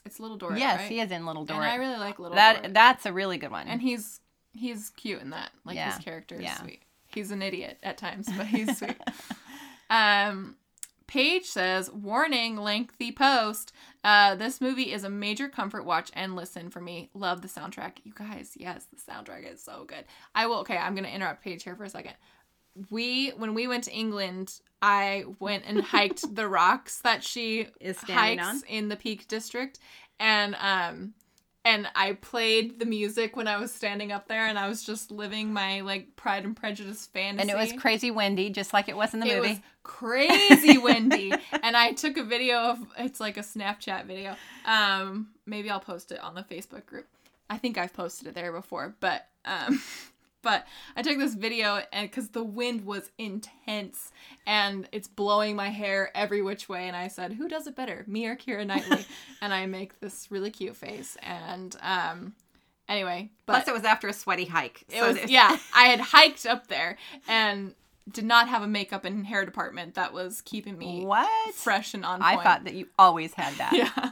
It's 0.07 0.21
Little 0.21 0.37
Dorrit. 0.39 0.59
yes, 0.59 0.81
right? 0.81 0.91
he 0.91 1.01
is 1.01 1.11
in 1.11 1.25
Little 1.27 1.45
Dorrit. 1.45 1.57
And 1.63 1.65
I 1.65 1.75
really 1.77 1.99
like 1.99 2.19
Little 2.19 2.37
that 2.37 2.63
Dorrit. 2.63 2.75
that's 2.75 3.07
a 3.07 3.13
really 3.13 3.37
good 3.39 3.51
one. 3.51 3.67
and 3.69 3.81
he's 3.83 4.21
he's 4.53 4.91
cute 4.91 5.21
in 5.23 5.31
that. 5.31 5.51
Like 5.65 5.77
Yeah. 5.77 5.95
his 5.95 6.05
character 6.05 6.37
is 6.37 6.43
Yeah. 6.43 6.61
sweet. 6.61 6.83
He's 7.09 7.31
an 7.31 7.43
idiot 7.43 7.79
at 7.83 7.99
times, 7.99 8.29
but 8.37 8.47
he's 8.47 8.77
sweet. 8.79 8.97
Um 9.91 10.57
Paige 11.15 11.45
says, 11.45 11.93
warning, 11.93 12.57
lengthy 12.57 13.13
post. 13.13 13.73
Uh, 14.03 14.35
this 14.35 14.61
movie 14.61 14.93
is 14.93 15.05
a 15.05 15.09
major 15.09 15.49
comfort 15.49 15.85
watch 15.85 16.11
and 16.13 16.35
listen 16.35 16.71
for 16.71 16.81
me. 16.81 17.09
Love 17.15 17.41
the 17.41 17.47
soundtrack. 17.47 17.99
You 18.03 18.13
guys, 18.13 18.57
yes, 18.57 18.87
the 18.93 18.97
soundtrack 18.97 19.49
is 19.49 19.63
so 19.63 19.85
good. 19.87 20.07
I 20.35 20.49
will, 20.49 20.57
okay, 20.57 20.77
I'm 20.77 20.97
going 20.97 21.05
to 21.05 21.15
interrupt 21.15 21.45
Paige 21.45 21.63
here 21.63 21.77
for 21.77 21.85
a 21.85 21.89
second. 21.89 22.15
We, 22.91 23.29
when 23.31 23.55
we 23.55 23.69
went 23.69 23.85
to 23.85 23.93
England, 23.93 24.59
I 24.83 25.27
went 25.39 25.63
and 25.69 25.81
hiked 25.85 26.35
the 26.35 26.49
rocks 26.49 26.99
that 27.03 27.23
she 27.23 27.69
Is 27.81 27.99
hikes 27.99 28.45
on? 28.45 28.63
in 28.69 28.89
the 28.89 28.97
Peak 28.97 29.29
District. 29.29 29.79
And, 30.19 30.57
um, 30.59 31.15
and 31.65 31.89
I 31.95 32.13
played 32.15 32.79
the 32.79 32.85
music 32.87 33.37
when 33.37 33.49
I 33.49 33.59
was 33.59 33.73
standing 33.73 34.13
up 34.13 34.29
there, 34.29 34.47
and 34.47 34.59
I 34.59 34.69
was 34.69 34.83
just 34.85 35.11
living 35.11 35.53
my 35.53 35.81
like 35.81 36.15
Pride 36.17 36.45
and 36.45 36.57
Prejudice 36.57 37.07
fantasy. 37.07 37.41
and 37.41 37.51
it 37.51 37.57
was 37.61 37.73
crazy 37.81 38.11
windy, 38.11 38.51
just 38.51 38.73
like 38.73 38.89
it 38.89 38.97
was 38.97 39.15
in 39.15 39.21
the 39.21 39.27
It 39.27 39.37
movie. 39.37 39.49
was 39.51 39.59
crazy 39.83 40.79
windy, 40.83 41.33
and 41.63 41.77
I 41.77 41.93
took 41.93 42.17
a 42.17 42.25
video 42.25 42.59
of 42.59 42.79
it's 42.99 43.21
like 43.21 43.37
a 43.37 43.41
Snapchat 43.43 44.07
video. 44.07 44.37
Um, 44.65 45.29
maybe 45.47 45.71
I'll 45.71 45.81
post 45.81 46.13
it 46.13 46.21
on 46.21 46.35
the 46.35 46.43
Facebook 46.43 46.87
group. 46.87 47.07
I 47.51 47.59
think 47.59 47.77
I've 47.79 47.93
posted 47.93 48.29
it 48.29 48.35
there 48.35 48.53
before, 48.53 48.95
but 49.01 49.27
um, 49.45 49.83
but 50.45 50.65
I 50.95 51.03
took 51.03 51.19
this 51.19 51.35
video 51.35 51.83
and 51.93 52.09
because 52.09 52.29
the 52.29 52.45
wind 52.45 52.85
was 52.87 53.11
intense 53.19 54.13
and 54.47 54.89
it's 54.93 55.09
blowing 55.09 55.57
my 55.57 55.71
hair 55.71 56.11
every 56.15 56.43
which 56.43 56.69
way, 56.69 56.87
and 56.87 56.95
I 56.97 57.09
said, 57.09 57.33
"Who 57.33 57.49
does 57.49 57.67
it 57.67 57.75
better, 57.75 58.05
me 58.07 58.27
or 58.27 58.37
Keira 58.37 58.65
Knightley?" 58.65 59.05
and 59.43 59.53
I 59.53 59.67
make 59.67 59.99
this 59.99 60.29
really 60.31 60.51
cute 60.53 60.77
face, 60.77 61.17
and 61.23 61.75
um, 61.83 62.35
anyway, 62.89 63.31
but 63.47 63.55
Plus, 63.55 63.69
it 63.69 63.75
was 63.75 63.85
after 63.85 64.07
a 64.07 64.13
sweaty 64.13 64.45
hike. 64.45 64.85
it 64.89 64.99
so 65.01 65.07
was 65.09 65.17
there's- 65.17 65.31
yeah. 65.31 65.57
I 65.75 65.87
had 65.87 65.99
hiked 66.01 66.47
up 66.47 66.69
there 66.69 66.97
and 67.27 67.75
did 68.13 68.25
not 68.27 68.49
have 68.49 68.61
a 68.63 68.67
makeup 68.69 69.07
and 69.07 69.27
hair 69.27 69.47
department 69.47 69.95
that 69.95 70.13
was 70.13 70.43
keeping 70.43 70.77
me 70.77 71.07
What? 71.07 71.55
fresh 71.55 71.95
and 71.95 72.05
on 72.05 72.21
I 72.21 72.37
thought 72.43 72.65
that 72.65 72.75
you 72.75 72.87
always 72.99 73.33
had 73.33 73.55
that. 73.55 73.73
yeah. 73.97 74.11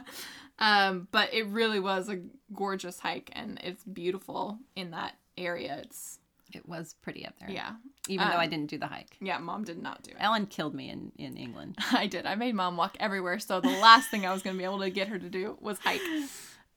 Um, 0.57 1.07
but 1.11 1.31
it 1.33 1.45
really 1.47 1.79
was 1.79 2.09
a 2.09 2.19
gorgeous 2.53 2.99
hike 2.99 3.29
and 3.33 3.59
it's 3.63 3.83
beautiful 3.83 4.57
in 4.75 4.91
that 4.91 5.13
area. 5.37 5.79
It's 5.83 6.17
It 6.55 6.67
was 6.67 6.95
pretty 7.01 7.25
up 7.25 7.33
there. 7.39 7.49
yeah. 7.49 7.73
Even 8.09 8.27
though 8.27 8.35
I 8.35 8.43
Um, 8.45 8.49
didn't 8.49 8.69
do 8.69 8.77
the 8.77 8.87
hike. 8.87 9.15
Yeah, 9.21 9.37
mom 9.37 9.63
did 9.63 9.81
not 9.81 10.03
do 10.03 10.11
it. 10.11 10.17
Ellen 10.19 10.45
killed 10.45 10.75
me 10.75 10.89
in, 10.89 11.11
in 11.17 11.37
England. 11.37 11.75
I 11.93 12.07
did. 12.07 12.25
I 12.25 12.35
made 12.35 12.53
mom 12.53 12.75
walk 12.77 12.97
everywhere, 12.99 13.39
so 13.39 13.61
the 13.61 13.69
last 13.69 14.09
thing 14.09 14.25
I 14.25 14.33
was 14.33 14.41
going 14.43 14.55
to 14.55 14.57
be 14.57 14.65
able 14.65 14.79
to 14.81 14.89
get 14.89 15.07
her 15.07 15.17
to 15.17 15.29
do 15.29 15.57
was 15.61 15.79
hike. 15.79 16.01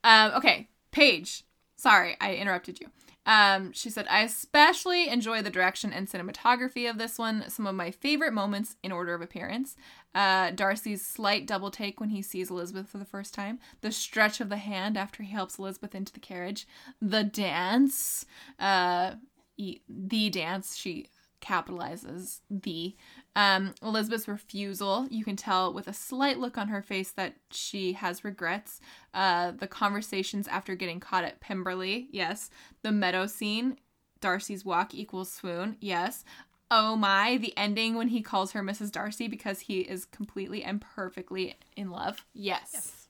Um, 0.04 0.32
okay, 0.36 0.68
Paige. 0.92 1.44
Sorry, 1.76 2.16
I 2.20 2.34
interrupted 2.36 2.80
you. 2.80 2.86
Um, 3.26 3.72
she 3.72 3.90
said, 3.90 4.06
I 4.08 4.20
especially 4.22 5.08
enjoy 5.08 5.42
the 5.42 5.50
direction 5.50 5.92
and 5.92 6.06
cinematography 6.06 6.88
of 6.88 6.96
this 6.96 7.18
one. 7.18 7.44
Some 7.48 7.66
of 7.66 7.74
my 7.74 7.90
favorite 7.90 8.32
moments 8.32 8.76
in 8.84 8.92
order 8.92 9.14
of 9.14 9.20
appearance. 9.20 9.74
Uh, 10.14 10.52
Darcy's 10.52 11.04
slight 11.04 11.44
double 11.44 11.72
take 11.72 11.98
when 11.98 12.10
he 12.10 12.22
sees 12.22 12.50
Elizabeth 12.50 12.88
for 12.88 12.98
the 12.98 13.04
first 13.04 13.34
time, 13.34 13.58
the 13.80 13.90
stretch 13.90 14.40
of 14.40 14.48
the 14.48 14.56
hand 14.58 14.96
after 14.96 15.24
he 15.24 15.32
helps 15.32 15.58
Elizabeth 15.58 15.92
into 15.94 16.12
the 16.12 16.20
carriage, 16.20 16.68
the 17.02 17.24
dance, 17.24 18.24
uh, 18.60 19.14
the 19.58 20.30
dance. 20.30 20.76
She 20.76 21.08
capitalizes 21.40 22.40
the 22.50 22.94
um, 23.34 23.74
Elizabeth's 23.82 24.28
refusal. 24.28 25.06
You 25.10 25.24
can 25.24 25.36
tell 25.36 25.72
with 25.72 25.86
a 25.88 25.92
slight 25.92 26.38
look 26.38 26.58
on 26.58 26.68
her 26.68 26.82
face 26.82 27.12
that 27.12 27.34
she 27.50 27.92
has 27.92 28.24
regrets. 28.24 28.80
Uh, 29.14 29.52
the 29.52 29.66
conversations 29.66 30.48
after 30.48 30.74
getting 30.74 31.00
caught 31.00 31.24
at 31.24 31.40
Pemberley, 31.40 32.08
yes. 32.10 32.50
The 32.82 32.92
meadow 32.92 33.26
scene, 33.26 33.76
Darcy's 34.20 34.64
walk 34.64 34.94
equals 34.94 35.30
swoon, 35.30 35.76
yes. 35.80 36.24
Oh 36.70 36.96
my, 36.96 37.36
the 37.36 37.56
ending 37.56 37.94
when 37.94 38.08
he 38.08 38.22
calls 38.22 38.52
her 38.52 38.62
Mrs. 38.62 38.90
Darcy 38.90 39.28
because 39.28 39.60
he 39.60 39.80
is 39.80 40.04
completely 40.04 40.64
and 40.64 40.80
perfectly 40.80 41.54
in 41.76 41.90
love, 41.90 42.24
yes. 42.34 43.08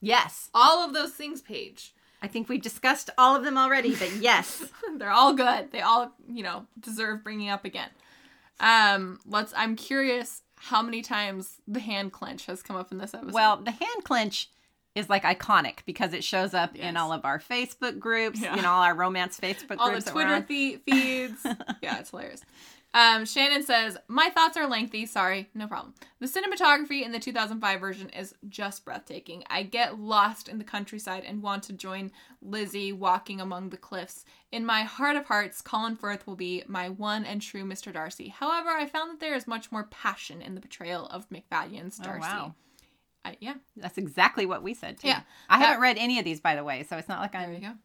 Yes. 0.00 0.50
All 0.54 0.84
of 0.84 0.94
those 0.94 1.12
things, 1.12 1.40
Paige. 1.40 1.94
I 2.22 2.28
think 2.28 2.48
we 2.48 2.56
discussed 2.58 3.10
all 3.18 3.34
of 3.36 3.44
them 3.44 3.58
already, 3.58 3.94
but 3.96 4.12
yes. 4.20 4.64
They're 4.96 5.10
all 5.10 5.34
good. 5.34 5.72
They 5.72 5.80
all, 5.80 6.12
you 6.28 6.42
know, 6.42 6.66
deserve 6.80 7.24
bringing 7.24 7.48
up 7.50 7.64
again. 7.64 7.88
Um, 8.60 9.18
let's. 9.26 9.52
I'm 9.56 9.74
curious 9.76 10.42
how 10.56 10.82
many 10.82 11.02
times 11.02 11.56
the 11.66 11.80
hand 11.80 12.12
clench 12.12 12.46
has 12.46 12.62
come 12.62 12.76
up 12.76 12.92
in 12.92 12.98
this 12.98 13.12
episode. 13.14 13.32
well, 13.34 13.56
the 13.56 13.72
hand 13.72 14.04
clench 14.04 14.48
is 14.94 15.08
like 15.10 15.24
iconic 15.24 15.78
because 15.86 16.12
it 16.12 16.22
shows 16.22 16.54
up 16.54 16.76
in 16.76 16.96
all 16.96 17.12
of 17.12 17.24
our 17.24 17.38
Facebook 17.40 17.98
groups, 17.98 18.40
Yeah. 18.40 18.54
know, 18.56 18.68
all 18.70 18.82
our 18.82 18.94
romance 18.94 19.40
Facebook 19.40 19.78
all 19.78 19.86
the 19.86 19.92
groups. 19.92 20.04
that 20.04 20.14
we're 20.14 20.24
Twitter 20.26 20.46
fe- 20.46 20.76
feeds. 20.86 21.40
yeah, 21.82 21.98
it's 21.98 22.10
hilarious. 22.10 22.42
Um, 22.94 23.24
Shannon 23.24 23.62
says, 23.62 23.96
My 24.08 24.28
thoughts 24.28 24.56
are 24.58 24.66
lengthy. 24.66 25.06
Sorry, 25.06 25.48
no 25.54 25.66
problem. 25.66 25.94
The 26.20 26.26
cinematography 26.26 27.02
in 27.02 27.12
the 27.12 27.18
2005 27.18 27.80
version 27.80 28.10
is 28.10 28.34
just 28.50 28.84
breathtaking. 28.84 29.44
I 29.48 29.62
get 29.62 29.98
lost 29.98 30.46
in 30.48 30.58
the 30.58 30.64
countryside 30.64 31.24
and 31.26 31.42
want 31.42 31.62
to 31.64 31.72
join 31.72 32.12
Lizzie 32.42 32.92
walking 32.92 33.40
among 33.40 33.70
the 33.70 33.78
cliffs. 33.78 34.26
In 34.50 34.66
my 34.66 34.82
heart 34.82 35.16
of 35.16 35.24
hearts, 35.24 35.62
Colin 35.62 35.96
Firth 35.96 36.26
will 36.26 36.36
be 36.36 36.64
my 36.66 36.90
one 36.90 37.24
and 37.24 37.40
true 37.40 37.64
Mr. 37.64 37.90
Darcy. 37.92 38.28
However, 38.28 38.68
I 38.70 38.84
found 38.86 39.10
that 39.12 39.20
there 39.20 39.34
is 39.34 39.46
much 39.46 39.72
more 39.72 39.84
passion 39.84 40.42
in 40.42 40.54
the 40.54 40.60
portrayal 40.60 41.06
of 41.06 41.26
Macfadyen's 41.30 41.98
Oh, 42.00 42.04
Darcy. 42.04 42.20
wow. 42.20 42.54
I, 43.24 43.36
yeah, 43.40 43.54
That's 43.76 43.98
exactly 43.98 44.44
what 44.46 44.62
we 44.64 44.74
said 44.74 44.98
too. 44.98 45.06
Yeah. 45.08 45.20
I 45.48 45.58
That- 45.60 45.66
haven't 45.66 45.80
read 45.82 45.96
any 45.96 46.18
of 46.18 46.24
these, 46.24 46.40
by 46.40 46.56
the 46.56 46.64
way, 46.64 46.82
so 46.82 46.98
it's 46.98 47.08
not 47.08 47.20
like 47.20 47.32
there 47.32 47.52
you 47.52 47.60
I'm. 47.68 47.78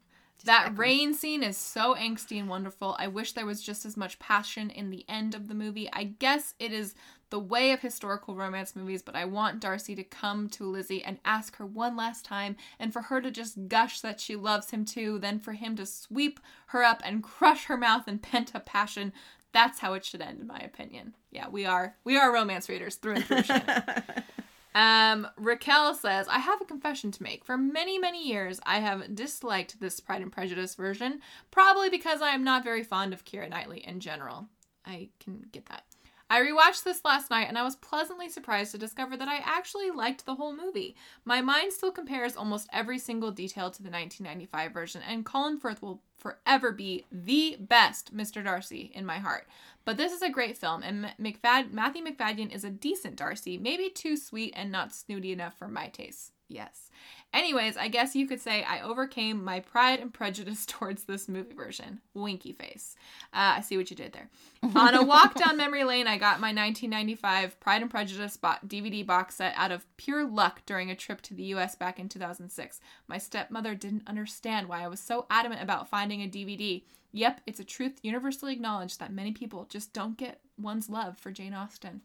That 0.44 0.62
echoing. 0.66 0.76
rain 0.76 1.14
scene 1.14 1.42
is 1.42 1.56
so 1.56 1.94
angsty 1.94 2.38
and 2.38 2.48
wonderful. 2.48 2.96
I 2.98 3.08
wish 3.08 3.32
there 3.32 3.46
was 3.46 3.62
just 3.62 3.84
as 3.84 3.96
much 3.96 4.18
passion 4.18 4.70
in 4.70 4.90
the 4.90 5.04
end 5.08 5.34
of 5.34 5.48
the 5.48 5.54
movie. 5.54 5.88
I 5.92 6.04
guess 6.04 6.54
it 6.58 6.72
is 6.72 6.94
the 7.30 7.38
way 7.38 7.72
of 7.72 7.80
historical 7.80 8.34
romance 8.34 8.74
movies, 8.74 9.02
but 9.02 9.16
I 9.16 9.24
want 9.24 9.60
Darcy 9.60 9.94
to 9.96 10.04
come 10.04 10.48
to 10.50 10.64
Lizzie 10.64 11.04
and 11.04 11.18
ask 11.24 11.56
her 11.56 11.66
one 11.66 11.96
last 11.96 12.24
time, 12.24 12.56
and 12.78 12.92
for 12.92 13.02
her 13.02 13.20
to 13.20 13.30
just 13.30 13.68
gush 13.68 14.00
that 14.00 14.20
she 14.20 14.36
loves 14.36 14.70
him 14.70 14.84
too, 14.84 15.18
then 15.18 15.38
for 15.38 15.52
him 15.52 15.76
to 15.76 15.86
sweep 15.86 16.40
her 16.68 16.82
up 16.82 17.02
and 17.04 17.22
crush 17.22 17.66
her 17.66 17.76
mouth 17.76 18.08
in 18.08 18.18
pent 18.18 18.54
up 18.54 18.64
passion. 18.66 19.12
That's 19.52 19.80
how 19.80 19.94
it 19.94 20.04
should 20.04 20.20
end, 20.22 20.40
in 20.40 20.46
my 20.46 20.58
opinion. 20.58 21.14
Yeah, 21.30 21.48
we 21.48 21.64
are 21.66 21.96
we 22.04 22.16
are 22.16 22.32
romance 22.32 22.68
readers 22.68 22.96
through 22.96 23.16
and 23.16 23.24
through. 23.24 23.42
Um, 24.78 25.26
Raquel 25.36 25.92
says, 25.92 26.28
I 26.28 26.38
have 26.38 26.60
a 26.60 26.64
confession 26.64 27.10
to 27.10 27.22
make. 27.24 27.44
For 27.44 27.58
many, 27.58 27.98
many 27.98 28.24
years, 28.28 28.60
I 28.64 28.78
have 28.78 29.12
disliked 29.12 29.80
this 29.80 29.98
Pride 29.98 30.22
and 30.22 30.30
Prejudice 30.30 30.76
version, 30.76 31.20
probably 31.50 31.90
because 31.90 32.22
I 32.22 32.28
am 32.28 32.44
not 32.44 32.62
very 32.62 32.84
fond 32.84 33.12
of 33.12 33.24
Keira 33.24 33.50
Knightley 33.50 33.80
in 33.84 33.98
general. 33.98 34.46
I 34.86 35.08
can 35.18 35.46
get 35.50 35.66
that. 35.66 35.82
I 36.30 36.40
rewatched 36.40 36.84
this 36.84 37.04
last 37.04 37.28
night 37.28 37.48
and 37.48 37.58
I 37.58 37.64
was 37.64 37.74
pleasantly 37.74 38.28
surprised 38.28 38.70
to 38.72 38.78
discover 38.78 39.16
that 39.16 39.28
I 39.28 39.38
actually 39.38 39.90
liked 39.90 40.26
the 40.26 40.34
whole 40.34 40.54
movie. 40.54 40.94
My 41.24 41.40
mind 41.40 41.72
still 41.72 41.90
compares 41.90 42.36
almost 42.36 42.68
every 42.72 43.00
single 43.00 43.32
detail 43.32 43.70
to 43.70 43.82
the 43.82 43.90
1995 43.90 44.72
version, 44.72 45.02
and 45.08 45.24
Colin 45.24 45.58
Firth 45.58 45.82
will 45.82 46.02
forever 46.18 46.70
be 46.70 47.04
the 47.10 47.56
best 47.58 48.14
Mr. 48.14 48.44
Darcy 48.44 48.92
in 48.94 49.06
my 49.06 49.18
heart. 49.18 49.48
But 49.88 49.96
this 49.96 50.12
is 50.12 50.20
a 50.20 50.28
great 50.28 50.58
film, 50.58 50.82
and 50.82 51.14
McFad- 51.18 51.72
Matthew 51.72 52.04
Macfadyen 52.04 52.54
is 52.54 52.62
a 52.62 52.68
decent 52.68 53.16
Darcy, 53.16 53.56
maybe 53.56 53.88
too 53.88 54.18
sweet 54.18 54.52
and 54.54 54.70
not 54.70 54.92
snooty 54.92 55.32
enough 55.32 55.56
for 55.56 55.66
my 55.66 55.88
taste. 55.88 56.32
Yes. 56.46 56.90
Anyways, 57.32 57.78
I 57.78 57.88
guess 57.88 58.14
you 58.14 58.26
could 58.26 58.40
say 58.42 58.62
I 58.64 58.82
overcame 58.82 59.42
my 59.42 59.60
pride 59.60 60.00
and 60.00 60.12
prejudice 60.12 60.66
towards 60.66 61.04
this 61.04 61.26
movie 61.26 61.54
version. 61.54 62.02
Winky 62.12 62.52
face. 62.52 62.96
Uh, 63.32 63.56
I 63.56 63.60
see 63.62 63.78
what 63.78 63.88
you 63.88 63.96
did 63.96 64.12
there. 64.12 64.28
On 64.74 64.94
a 64.94 65.02
walk 65.02 65.34
down 65.34 65.56
memory 65.58 65.84
lane, 65.84 66.06
I 66.06 66.18
got 66.18 66.38
my 66.38 66.48
1995 66.48 67.58
Pride 67.58 67.80
and 67.80 67.90
Prejudice 67.90 68.36
bo- 68.36 68.56
DVD 68.66 69.06
box 69.06 69.36
set 69.36 69.54
out 69.56 69.72
of 69.72 69.86
pure 69.96 70.26
luck 70.26 70.60
during 70.66 70.90
a 70.90 70.94
trip 70.96 71.22
to 71.22 71.34
the 71.34 71.44
US 71.44 71.74
back 71.74 71.98
in 71.98 72.10
2006. 72.10 72.80
My 73.06 73.16
stepmother 73.16 73.74
didn't 73.74 74.06
understand 74.06 74.68
why 74.68 74.84
I 74.84 74.88
was 74.88 75.00
so 75.00 75.24
adamant 75.30 75.62
about 75.62 75.88
finding 75.88 76.22
a 76.22 76.28
DVD. 76.28 76.82
Yep, 77.12 77.40
it's 77.46 77.60
a 77.60 77.64
truth 77.64 77.98
universally 78.02 78.52
acknowledged 78.52 79.00
that 79.00 79.12
many 79.12 79.32
people 79.32 79.66
just 79.68 79.92
don't 79.92 80.18
get 80.18 80.40
one's 80.58 80.90
love 80.90 81.18
for 81.18 81.30
Jane 81.30 81.54
Austen. 81.54 82.02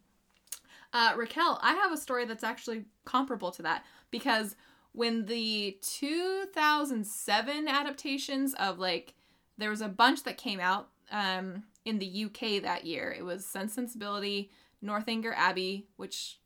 Uh, 0.94 1.14
Raquel, 1.16 1.60
I 1.62 1.74
have 1.74 1.92
a 1.92 1.98
story 1.98 2.26
that's 2.26 2.44
actually 2.44 2.86
comparable 3.04 3.52
to 3.52 3.62
that 3.64 3.84
because 4.12 4.56
when 4.92 5.26
the 5.26 5.78
2007 5.82 7.68
adaptations 7.68 8.54
of 8.54 8.78
like 8.78 9.16
there 9.58 9.70
was 9.70 9.82
a 9.82 9.88
bunch 9.88 10.24
that 10.24 10.38
came 10.38 10.60
out 10.60 10.90
um, 11.12 11.64
in 11.86 12.00
the 12.00 12.26
UK 12.26 12.62
that 12.64 12.86
year. 12.86 13.14
It 13.18 13.24
was 13.24 13.46
Sense 13.46 13.74
Sensibility, 13.74 14.52
Northanger 14.82 15.34
Abbey, 15.36 15.88
which 15.96 16.40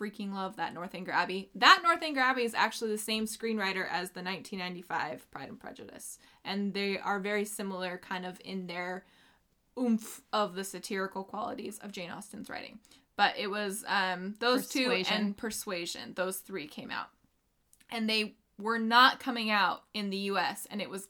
freaking 0.00 0.32
love 0.32 0.56
that 0.56 0.72
Northanger 0.72 1.12
Abbey. 1.12 1.50
That 1.54 1.80
Northanger 1.82 2.20
Abbey 2.20 2.44
is 2.44 2.54
actually 2.54 2.90
the 2.90 2.98
same 2.98 3.26
screenwriter 3.26 3.86
as 3.88 4.10
the 4.10 4.22
1995 4.22 5.30
Pride 5.30 5.48
and 5.48 5.60
Prejudice, 5.60 6.18
and 6.44 6.72
they 6.72 6.98
are 6.98 7.20
very 7.20 7.44
similar, 7.44 7.98
kind 7.98 8.24
of 8.24 8.40
in 8.44 8.66
their 8.66 9.04
oomph 9.78 10.22
of 10.32 10.54
the 10.54 10.64
satirical 10.64 11.24
qualities 11.24 11.78
of 11.78 11.92
Jane 11.92 12.10
Austen's 12.10 12.48
writing. 12.48 12.78
But 13.16 13.34
it 13.38 13.48
was 13.48 13.84
um, 13.86 14.36
those 14.40 14.68
two 14.68 14.90
and 15.10 15.36
Persuasion. 15.36 16.14
Those 16.14 16.38
three 16.38 16.66
came 16.66 16.90
out, 16.90 17.08
and 17.90 18.08
they 18.08 18.36
were 18.58 18.78
not 18.78 19.20
coming 19.20 19.50
out 19.50 19.82
in 19.94 20.10
the 20.10 20.16
U.S. 20.16 20.66
and 20.70 20.80
it 20.80 20.90
was 20.90 21.08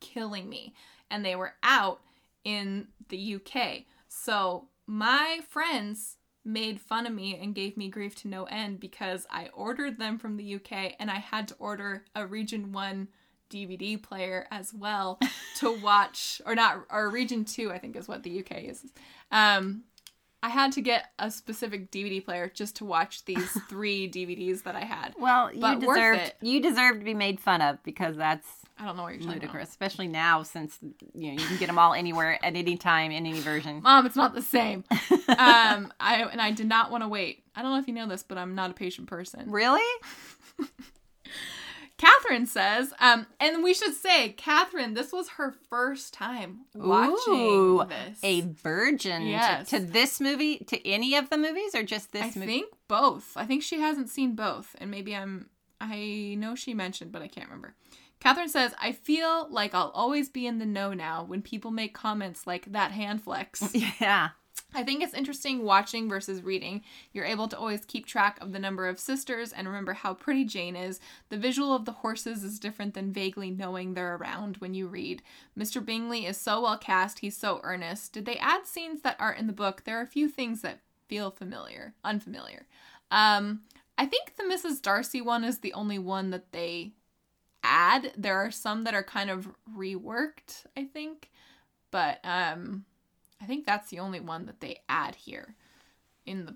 killing 0.00 0.48
me. 0.48 0.74
And 1.10 1.24
they 1.24 1.36
were 1.36 1.54
out 1.62 2.00
in 2.44 2.88
the 3.08 3.36
UK. 3.36 3.84
So 4.08 4.68
my 4.86 5.40
friends 5.48 6.15
made 6.46 6.80
fun 6.80 7.06
of 7.06 7.12
me 7.12 7.36
and 7.42 7.54
gave 7.54 7.76
me 7.76 7.88
grief 7.88 8.14
to 8.14 8.28
no 8.28 8.44
end 8.44 8.78
because 8.80 9.26
I 9.30 9.48
ordered 9.52 9.98
them 9.98 10.16
from 10.18 10.36
the 10.36 10.54
UK 10.54 10.94
and 11.00 11.10
I 11.10 11.16
had 11.16 11.48
to 11.48 11.54
order 11.58 12.04
a 12.14 12.24
Region 12.26 12.72
1 12.72 13.08
DVD 13.50 14.00
player 14.02 14.46
as 14.50 14.72
well 14.72 15.18
to 15.58 15.78
watch 15.80 16.40
or 16.46 16.54
not 16.54 16.84
or 16.90 17.10
Region 17.10 17.44
2 17.44 17.70
I 17.72 17.78
think 17.78 17.96
is 17.96 18.08
what 18.08 18.22
the 18.22 18.38
UK 18.40 18.64
is. 18.64 18.84
Um 19.30 19.82
I 20.42 20.48
had 20.50 20.70
to 20.72 20.80
get 20.80 21.06
a 21.18 21.30
specific 21.30 21.90
DVD 21.90 22.24
player 22.24 22.50
just 22.54 22.76
to 22.76 22.84
watch 22.84 23.24
these 23.24 23.50
3 23.68 24.08
DVDs 24.10 24.62
that 24.62 24.76
I 24.76 24.84
had. 24.84 25.14
Well, 25.18 25.52
you 25.52 25.60
But 25.60 25.80
worth 25.80 25.96
deserve 25.96 26.16
it. 26.18 26.36
you 26.42 26.60
deserve 26.62 26.98
to 27.00 27.04
be 27.04 27.14
made 27.14 27.40
fun 27.40 27.60
of 27.60 27.82
because 27.82 28.16
that's 28.16 28.46
I 28.78 28.84
don't 28.84 28.96
know 28.96 29.04
what 29.04 29.14
you're 29.14 29.22
talking 29.22 29.48
about. 29.48 29.62
especially 29.62 30.06
now 30.06 30.42
since 30.42 30.78
you 31.14 31.32
know 31.32 31.40
you 31.40 31.46
can 31.48 31.56
get 31.56 31.66
them 31.66 31.78
all 31.78 31.94
anywhere 31.94 32.38
at 32.44 32.56
any 32.56 32.76
time 32.76 33.10
in 33.10 33.24
any 33.26 33.40
version. 33.40 33.80
Mom, 33.82 34.04
it's 34.04 34.16
not 34.16 34.34
the 34.34 34.42
same. 34.42 34.84
um, 34.90 35.92
I 35.98 36.28
and 36.30 36.40
I 36.40 36.50
did 36.50 36.68
not 36.68 36.90
want 36.90 37.02
to 37.02 37.08
wait. 37.08 37.44
I 37.54 37.62
don't 37.62 37.72
know 37.72 37.78
if 37.78 37.88
you 37.88 37.94
know 37.94 38.06
this, 38.06 38.22
but 38.22 38.36
I'm 38.36 38.54
not 38.54 38.70
a 38.70 38.74
patient 38.74 39.08
person. 39.08 39.50
Really? 39.50 39.80
Catherine 41.98 42.44
says, 42.44 42.92
um, 43.00 43.26
and 43.40 43.64
we 43.64 43.72
should 43.72 43.94
say, 43.94 44.28
Catherine, 44.30 44.92
this 44.92 45.12
was 45.12 45.30
her 45.30 45.54
first 45.70 46.12
time 46.12 46.66
watching 46.74 47.32
Ooh, 47.32 47.84
this. 47.88 48.18
a 48.22 48.42
virgin 48.42 49.22
to- 49.22 49.28
Yes. 49.28 49.70
to, 49.70 49.80
this 49.80 50.20
movie, 50.20 50.58
to 50.66 50.86
any 50.86 51.16
of 51.16 51.30
the 51.30 51.38
movies, 51.38 51.74
or 51.74 51.82
just 51.82 52.12
this 52.12 52.36
I 52.36 52.38
movie? 52.38 52.42
I 52.42 52.46
think 52.46 52.74
both. 52.86 53.32
I 53.34 53.46
think 53.46 53.62
she 53.62 53.80
hasn't 53.80 54.10
seen 54.10 54.34
both, 54.34 54.76
and 54.78 54.90
maybe 54.90 55.16
I'm. 55.16 55.48
I 55.80 56.34
know 56.38 56.54
she 56.54 56.74
mentioned, 56.74 57.12
but 57.12 57.22
I 57.22 57.28
can't 57.28 57.48
remember. 57.48 57.74
Catherine 58.20 58.48
says, 58.48 58.74
I 58.80 58.92
feel 58.92 59.46
like 59.50 59.74
I'll 59.74 59.90
always 59.94 60.28
be 60.28 60.46
in 60.46 60.58
the 60.58 60.66
know 60.66 60.92
now 60.92 61.24
when 61.24 61.42
people 61.42 61.70
make 61.70 61.94
comments 61.94 62.46
like 62.46 62.72
that 62.72 62.92
hand 62.92 63.22
flex. 63.22 63.62
Yeah. 64.00 64.30
I 64.74 64.82
think 64.82 65.02
it's 65.02 65.14
interesting 65.14 65.62
watching 65.62 66.08
versus 66.08 66.42
reading. 66.42 66.82
You're 67.12 67.24
able 67.24 67.48
to 67.48 67.58
always 67.58 67.84
keep 67.86 68.04
track 68.04 68.38
of 68.42 68.52
the 68.52 68.58
number 68.58 68.88
of 68.88 68.98
sisters 68.98 69.52
and 69.52 69.66
remember 69.66 69.94
how 69.94 70.12
pretty 70.12 70.44
Jane 70.44 70.76
is. 70.76 71.00
The 71.30 71.38
visual 71.38 71.74
of 71.74 71.86
the 71.86 71.92
horses 71.92 72.44
is 72.44 72.58
different 72.58 72.92
than 72.92 73.12
vaguely 73.12 73.50
knowing 73.50 73.94
they're 73.94 74.16
around 74.16 74.58
when 74.58 74.74
you 74.74 74.86
read. 74.86 75.22
Mr. 75.58 75.82
Bingley 75.82 76.26
is 76.26 76.36
so 76.36 76.60
well 76.62 76.76
cast, 76.76 77.20
he's 77.20 77.36
so 77.36 77.60
earnest. 77.62 78.12
Did 78.12 78.26
they 78.26 78.36
add 78.36 78.66
scenes 78.66 79.00
that 79.02 79.16
aren't 79.18 79.38
in 79.38 79.46
the 79.46 79.52
book? 79.52 79.84
There 79.84 79.98
are 79.98 80.02
a 80.02 80.06
few 80.06 80.28
things 80.28 80.60
that 80.60 80.80
feel 81.08 81.30
familiar, 81.30 81.94
unfamiliar. 82.04 82.66
Um, 83.10 83.62
I 83.96 84.04
think 84.04 84.36
the 84.36 84.42
Mrs. 84.42 84.82
Darcy 84.82 85.22
one 85.22 85.44
is 85.44 85.60
the 85.60 85.72
only 85.72 85.98
one 85.98 86.30
that 86.30 86.52
they 86.52 86.92
add. 87.66 88.12
There 88.16 88.36
are 88.38 88.50
some 88.50 88.84
that 88.84 88.94
are 88.94 89.02
kind 89.02 89.30
of 89.30 89.48
reworked, 89.76 90.66
I 90.76 90.84
think. 90.84 91.30
But 91.90 92.20
um 92.24 92.84
I 93.40 93.44
think 93.46 93.66
that's 93.66 93.90
the 93.90 93.98
only 93.98 94.20
one 94.20 94.46
that 94.46 94.60
they 94.60 94.80
add 94.88 95.14
here 95.14 95.54
in 96.24 96.46
the 96.46 96.54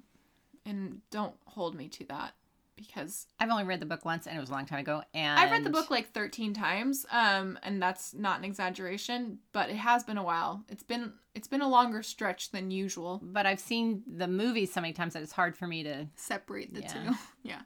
and 0.67 1.01
don't 1.11 1.35
hold 1.47 1.75
me 1.75 1.89
to 1.89 2.05
that 2.07 2.35
because 2.77 3.27
I've 3.39 3.51
only 3.51 3.65
read 3.65 3.81
the 3.81 3.87
book 3.87 4.05
once, 4.07 4.27
and 4.27 4.35
it 4.37 4.41
was 4.41 4.49
a 4.49 4.53
long 4.53 4.65
time 4.65 4.79
ago. 4.81 5.03
And 5.13 5.39
I've 5.39 5.51
read 5.51 5.65
the 5.65 5.71
book 5.71 5.91
like 5.91 6.13
13 6.13 6.55
times, 6.55 7.05
um, 7.11 7.59
and 7.63 7.81
that's 7.83 8.15
not 8.15 8.39
an 8.39 8.45
exaggeration, 8.47 9.39
but 9.53 9.69
it 9.69 9.77
has 9.77 10.03
been 10.03 10.17
a 10.17 10.23
while. 10.23 10.65
It's 10.69 10.83
been 10.83 11.13
it's 11.35 11.47
been 11.49 11.61
a 11.61 11.69
longer 11.69 12.03
stretch 12.03 12.51
than 12.51 12.71
usual. 12.71 13.21
but 13.23 13.47
I've 13.47 13.61
seen 13.61 14.03
the 14.07 14.27
movie 14.29 14.67
so 14.67 14.81
many 14.81 14.93
times 14.93 15.13
that 15.15 15.23
it's 15.23 15.33
hard 15.33 15.57
for 15.57 15.67
me 15.67 15.83
to. 15.85 16.07
Separate 16.17 16.73
the 16.75 16.81
Yeah. 16.81 16.93
two. 16.93 17.15
yeah. 17.43 17.61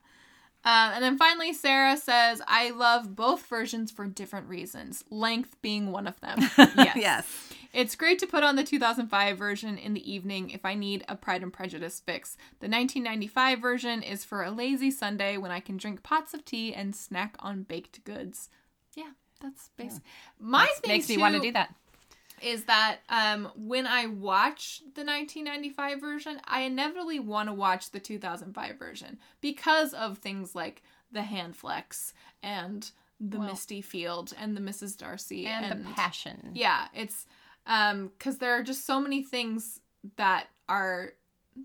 Uh, 0.64 0.92
and 0.94 1.04
then 1.04 1.18
finally, 1.18 1.52
Sarah 1.52 1.96
says, 1.96 2.40
I 2.46 2.70
love 2.70 3.14
both 3.14 3.44
versions 3.46 3.90
for 3.90 4.06
different 4.06 4.48
reasons, 4.48 5.04
length 5.10 5.60
being 5.60 5.92
one 5.92 6.06
of 6.06 6.18
them. 6.20 6.38
Yes. 6.76 6.96
Yes. 6.96 7.54
It's 7.72 7.96
great 7.96 8.20
to 8.20 8.26
put 8.26 8.44
on 8.44 8.54
the 8.56 8.62
2005 8.62 9.36
version 9.36 9.78
in 9.78 9.94
the 9.94 10.12
evening 10.12 10.50
if 10.50 10.64
I 10.64 10.74
need 10.74 11.04
a 11.08 11.16
Pride 11.16 11.42
and 11.42 11.52
Prejudice 11.52 12.00
fix. 12.00 12.36
The 12.60 12.68
1995 12.68 13.58
version 13.60 14.02
is 14.02 14.24
for 14.24 14.44
a 14.44 14.50
lazy 14.50 14.90
Sunday 14.90 15.36
when 15.36 15.50
I 15.50 15.60
can 15.60 15.76
drink 15.76 16.02
pots 16.04 16.34
of 16.34 16.44
tea 16.44 16.72
and 16.72 16.94
snack 16.94 17.34
on 17.40 17.64
baked 17.64 18.04
goods. 18.04 18.48
Yeah, 18.94 19.10
that's 19.40 19.70
basic. 19.76 20.02
My 20.38 20.66
thing 20.82 20.92
Makes 20.92 21.08
me 21.08 21.18
want 21.18 21.34
to 21.34 21.40
do 21.40 21.52
that. 21.52 21.74
Is 22.42 22.64
that 22.64 22.98
um, 23.08 23.50
when 23.56 23.86
I 23.86 24.06
watch 24.06 24.80
the 24.94 25.04
1995 25.04 26.00
version, 26.00 26.40
I 26.44 26.62
inevitably 26.62 27.18
want 27.20 27.48
to 27.48 27.52
watch 27.54 27.90
the 27.90 28.00
2005 28.00 28.78
version 28.78 29.18
because 29.40 29.94
of 29.94 30.18
things 30.18 30.54
like 30.54 30.82
the 31.12 31.22
hand 31.22 31.56
flex 31.56 32.12
and 32.42 32.90
the 33.20 33.38
Well- 33.38 33.48
Misty 33.48 33.80
Field 33.80 34.32
and 34.38 34.56
the 34.56 34.60
Mrs. 34.60 34.96
Darcy 34.98 35.46
And, 35.46 35.84
the 35.86 35.90
passion. 35.92 36.50
yeah, 36.54 36.88
it's 36.94 37.26
um 37.66 38.10
cuz 38.18 38.36
there 38.38 38.52
are 38.58 38.62
just 38.62 38.84
so 38.84 39.00
many 39.00 39.22
things 39.22 39.80
that 40.16 40.48
are 40.68 41.12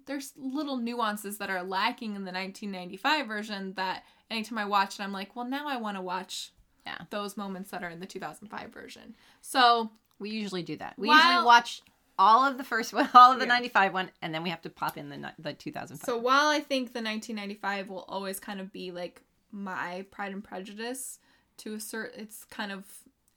there's 0.06 0.32
little 0.38 0.78
nuances 0.78 1.40
that 1.40 1.50
are 1.50 1.64
lacking 1.64 2.16
in 2.16 2.24
the 2.24 2.32
1995 2.32 3.26
version 3.28 3.74
that 3.74 4.04
anytime 4.30 4.60
I 4.60 4.66
watch 4.66 5.00
it 5.00 5.04
I'm 5.04 5.12
like, 5.12 5.36
well 5.36 5.46
now 5.46 5.68
I 5.68 5.78
want 5.78 5.98
to 5.98 6.02
watch 6.02 6.52
Yeah. 6.86 7.00
those 7.10 7.36
moments 7.36 7.72
that 7.72 7.84
are 7.84 7.90
in 7.90 8.00
the 8.00 8.06
2005 8.06 8.72
version. 8.72 9.16
So, 9.42 9.92
We 10.20 10.30
usually 10.32 10.64
do 10.64 10.76
that. 10.78 10.94
We 10.98 11.08
While- 11.08 11.18
usually 11.26 11.46
watch 11.46 11.82
all 12.18 12.46
of 12.46 12.58
the 12.58 12.64
first 12.66 12.92
one, 12.94 13.10
all 13.14 13.32
of 13.32 13.40
the 13.40 13.46
Yeah. 13.46 13.54
95 13.54 13.94
one, 13.94 14.12
and 14.22 14.34
then 14.34 14.44
we 14.44 14.50
have 14.50 14.62
to 14.64 14.70
pop 14.70 14.98
in 14.98 15.10
the 15.10 15.34
the 15.40 15.54
2005. 15.54 16.06
so 16.06 16.18
while 16.18 16.48
I 16.48 16.60
think 16.60 16.94
the 16.94 17.02
1995 17.02 17.90
will 17.90 18.06
always 18.10 18.40
kind 18.40 18.60
of 18.60 18.72
be 18.74 18.92
like 18.92 19.22
my 19.52 20.06
Pride 20.12 20.32
and 20.34 20.44
Prejudice 20.44 21.20
to 21.58 21.74
a 21.76 21.80
certain 21.80 22.20
it's 22.22 22.44
kind 22.46 22.72
of 22.72 22.84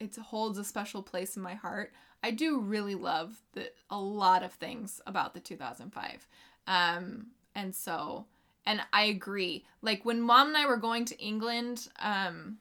it 0.01 0.17
holds 0.17 0.59
a 0.59 0.65
special 0.65 1.03
place 1.03 1.37
in 1.37 1.43
my 1.43 1.55
heart. 1.55 1.93
I 2.25 2.33
do 2.33 2.59
really 2.61 2.95
love 2.97 3.41
the 3.53 3.71
a 3.91 3.99
lot 3.99 4.43
of 4.43 4.53
things 4.53 5.01
about 5.07 5.33
the 5.35 5.41
2005. 5.41 6.27
Um 6.67 7.27
and 7.55 7.75
so 7.75 8.27
and 8.67 8.81
I 8.93 9.05
agree. 9.05 9.65
Like 9.81 10.05
when 10.05 10.21
mom 10.21 10.49
and 10.49 10.57
I 10.57 10.67
were 10.67 10.77
going 10.77 11.05
to 11.07 11.19
England, 11.21 11.89
um 12.01 12.59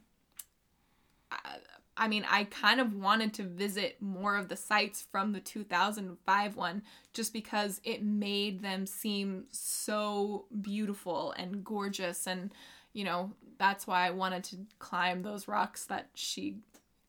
I, 2.02 2.08
mean, 2.08 2.26
I 2.28 2.46
kind 2.46 2.82
of 2.82 2.96
wanted 2.96 3.32
to 3.36 3.44
visit 3.44 4.02
more 4.02 4.36
of 4.36 4.48
the 4.48 4.56
sites 4.56 5.06
from 5.12 5.34
the 5.34 5.40
2005 5.40 6.56
one 6.56 6.82
just 7.14 7.32
because 7.32 7.80
it 7.84 8.04
made 8.04 8.64
them 8.64 8.88
seem 8.88 9.46
so 9.52 10.46
beautiful 10.62 11.34
and 11.38 11.64
gorgeous 11.64 12.26
and 12.26 12.52
you 12.94 13.06
know, 13.06 13.32
that's 13.58 13.88
why 13.88 14.06
I 14.06 14.10
wanted 14.10 14.44
to 14.46 14.58
climb 14.80 15.22
those 15.22 15.48
rocks 15.48 15.86
that 15.86 16.10
she 16.16 16.58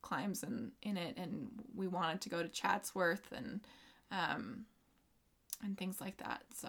climbs 0.03 0.43
in 0.43 0.73
in 0.83 0.97
it 0.97 1.17
and 1.17 1.49
we 1.75 1.89
wanted 1.89 2.21
to 2.21 2.29
go 2.29 2.43
to 2.43 2.49
Chatsworth 2.49 3.33
and 3.35 3.61
um 4.11 4.67
and 5.65 5.79
things 5.79 6.01
like 6.03 6.19
that. 6.19 6.43
So, 6.55 6.69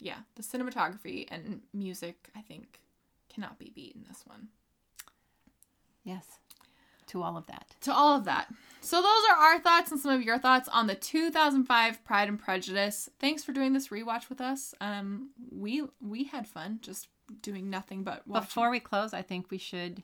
yeah, 0.00 0.18
the 0.36 0.42
cinematography 0.42 1.26
and 1.30 1.60
music 1.74 2.30
I 2.34 2.40
think 2.40 2.80
cannot 3.32 3.58
be 3.58 3.70
beat 3.74 3.94
in 3.94 4.04
this 4.08 4.24
one. 4.26 4.48
yes, 6.04 6.38
to 7.08 7.22
all 7.22 7.36
of 7.36 7.46
that. 7.46 7.74
To 7.82 7.92
all 7.92 8.16
of 8.16 8.24
that. 8.24 8.52
So 8.80 8.96
those 9.02 9.22
are 9.30 9.36
our 9.36 9.58
thoughts 9.58 9.90
and 9.90 10.00
some 10.00 10.12
of 10.12 10.22
your 10.22 10.38
thoughts 10.38 10.68
on 10.68 10.86
the 10.86 10.94
2005 10.94 12.04
Pride 12.04 12.28
and 12.28 12.38
Prejudice. 12.38 13.10
Thanks 13.18 13.44
for 13.44 13.52
doing 13.52 13.72
this 13.72 13.88
rewatch 13.88 14.28
with 14.28 14.40
us. 14.40 14.74
Um 14.80 15.30
we 15.50 15.84
we 16.00 16.24
had 16.24 16.46
fun 16.46 16.78
just 16.80 17.08
doing 17.42 17.68
nothing 17.70 18.02
but 18.04 18.26
watching. 18.26 18.44
Before 18.44 18.70
we 18.70 18.80
close, 18.80 19.12
I 19.12 19.22
think 19.22 19.50
we 19.50 19.58
should 19.58 20.02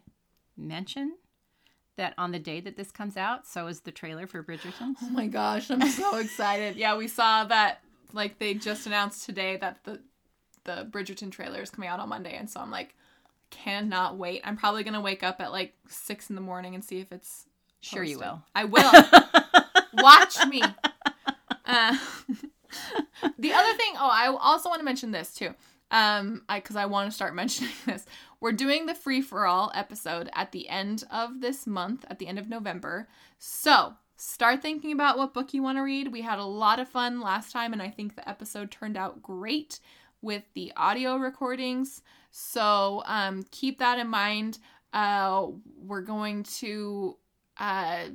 mention 0.57 1.15
that 1.97 2.15
on 2.19 2.33
the 2.33 2.39
day 2.39 2.61
that 2.61 2.77
this 2.77 2.91
comes 2.91 3.17
out, 3.17 3.47
so 3.47 3.69
is 3.69 3.81
the 3.81 3.93
trailer 3.93 4.27
for 4.27 4.43
Bridgerton. 4.43 4.95
Oh 5.01 5.11
my 5.11 5.27
gosh, 5.29 5.71
I'm 5.71 5.89
so 5.89 6.17
excited. 6.19 6.77
Yeah, 6.77 6.97
we 6.97 7.09
saw 7.09 7.45
that 7.45 7.81
like 8.13 8.39
they 8.39 8.55
just 8.55 8.87
announced 8.87 9.25
today 9.25 9.57
that 9.57 9.85
the 9.85 10.01
the 10.65 10.89
Bridgerton 10.91 11.31
trailer 11.31 11.61
is 11.61 11.71
coming 11.71 11.89
out 11.89 12.01
on 12.01 12.09
Monday 12.09 12.37
and 12.37 12.49
so 12.49 12.61
I'm 12.61 12.71
like 12.71 12.95
cannot 13.63 14.17
wait. 14.17 14.43
I'm 14.45 14.57
probably 14.57 14.85
going 14.85 14.95
to 14.95 15.01
wake 15.01 15.23
up 15.23 15.41
at 15.41 15.53
like 15.53 15.75
6 15.89 16.31
in 16.31 16.37
the 16.37 16.43
morning 16.43 16.75
and 16.75 16.85
see 16.85 17.01
if 17.01 17.13
it's 17.13 17.47
Sure, 17.85 18.03
you 18.03 18.19
will. 18.19 18.43
I 18.55 18.65
will. 18.65 18.91
Watch 20.03 20.39
me. 20.47 20.63
Uh, 21.67 21.97
the 23.39 23.53
other 23.53 23.77
thing, 23.77 23.93
oh, 23.97 24.09
I 24.11 24.35
also 24.41 24.71
want 24.71 24.81
to 24.81 24.85
mention 24.85 25.11
this 25.11 25.35
too. 25.35 25.55
Um, 25.91 26.43
I 26.49 26.61
because 26.61 26.77
I 26.77 26.87
want 26.87 27.11
to 27.11 27.15
start 27.15 27.35
mentioning 27.43 27.75
this. 27.85 28.07
We're 28.41 28.53
doing 28.53 28.87
the 28.87 28.95
free 28.95 29.21
for 29.21 29.47
all 29.47 29.71
episode 29.75 30.31
at 30.33 30.53
the 30.53 30.67
end 30.71 31.05
of 31.11 31.43
this 31.43 31.67
month, 31.67 32.07
at 32.09 32.19
the 32.19 32.27
end 32.27 32.39
of 32.39 32.49
November. 32.49 33.07
So 33.39 33.93
start 34.17 34.63
thinking 34.63 34.93
about 34.93 35.19
what 35.19 35.35
book 35.35 35.53
you 35.53 35.63
want 35.63 35.77
to 35.77 35.83
read. 35.83 36.11
We 36.11 36.23
had 36.23 36.39
a 36.39 36.45
lot 36.45 36.81
of 36.81 36.89
fun 36.89 37.21
last 37.21 37.53
time, 37.53 37.75
and 37.75 37.83
I 37.83 37.91
think 37.91 38.17
the 38.17 38.27
episode 38.27 38.71
turned 38.71 38.97
out 38.97 39.23
great 39.23 39.79
with 40.23 40.45
the 40.55 40.73
audio 40.75 41.17
recordings. 41.17 42.01
So 42.37 43.05
um, 43.07 43.45
keep 43.53 43.79
that 43.79 44.01
in 44.01 44.09
mind. 44.09 44.59
Uh, 44.93 45.47
we're 45.79 46.03
going 46.03 46.43
to 46.43 47.17
uh, 47.59 48.07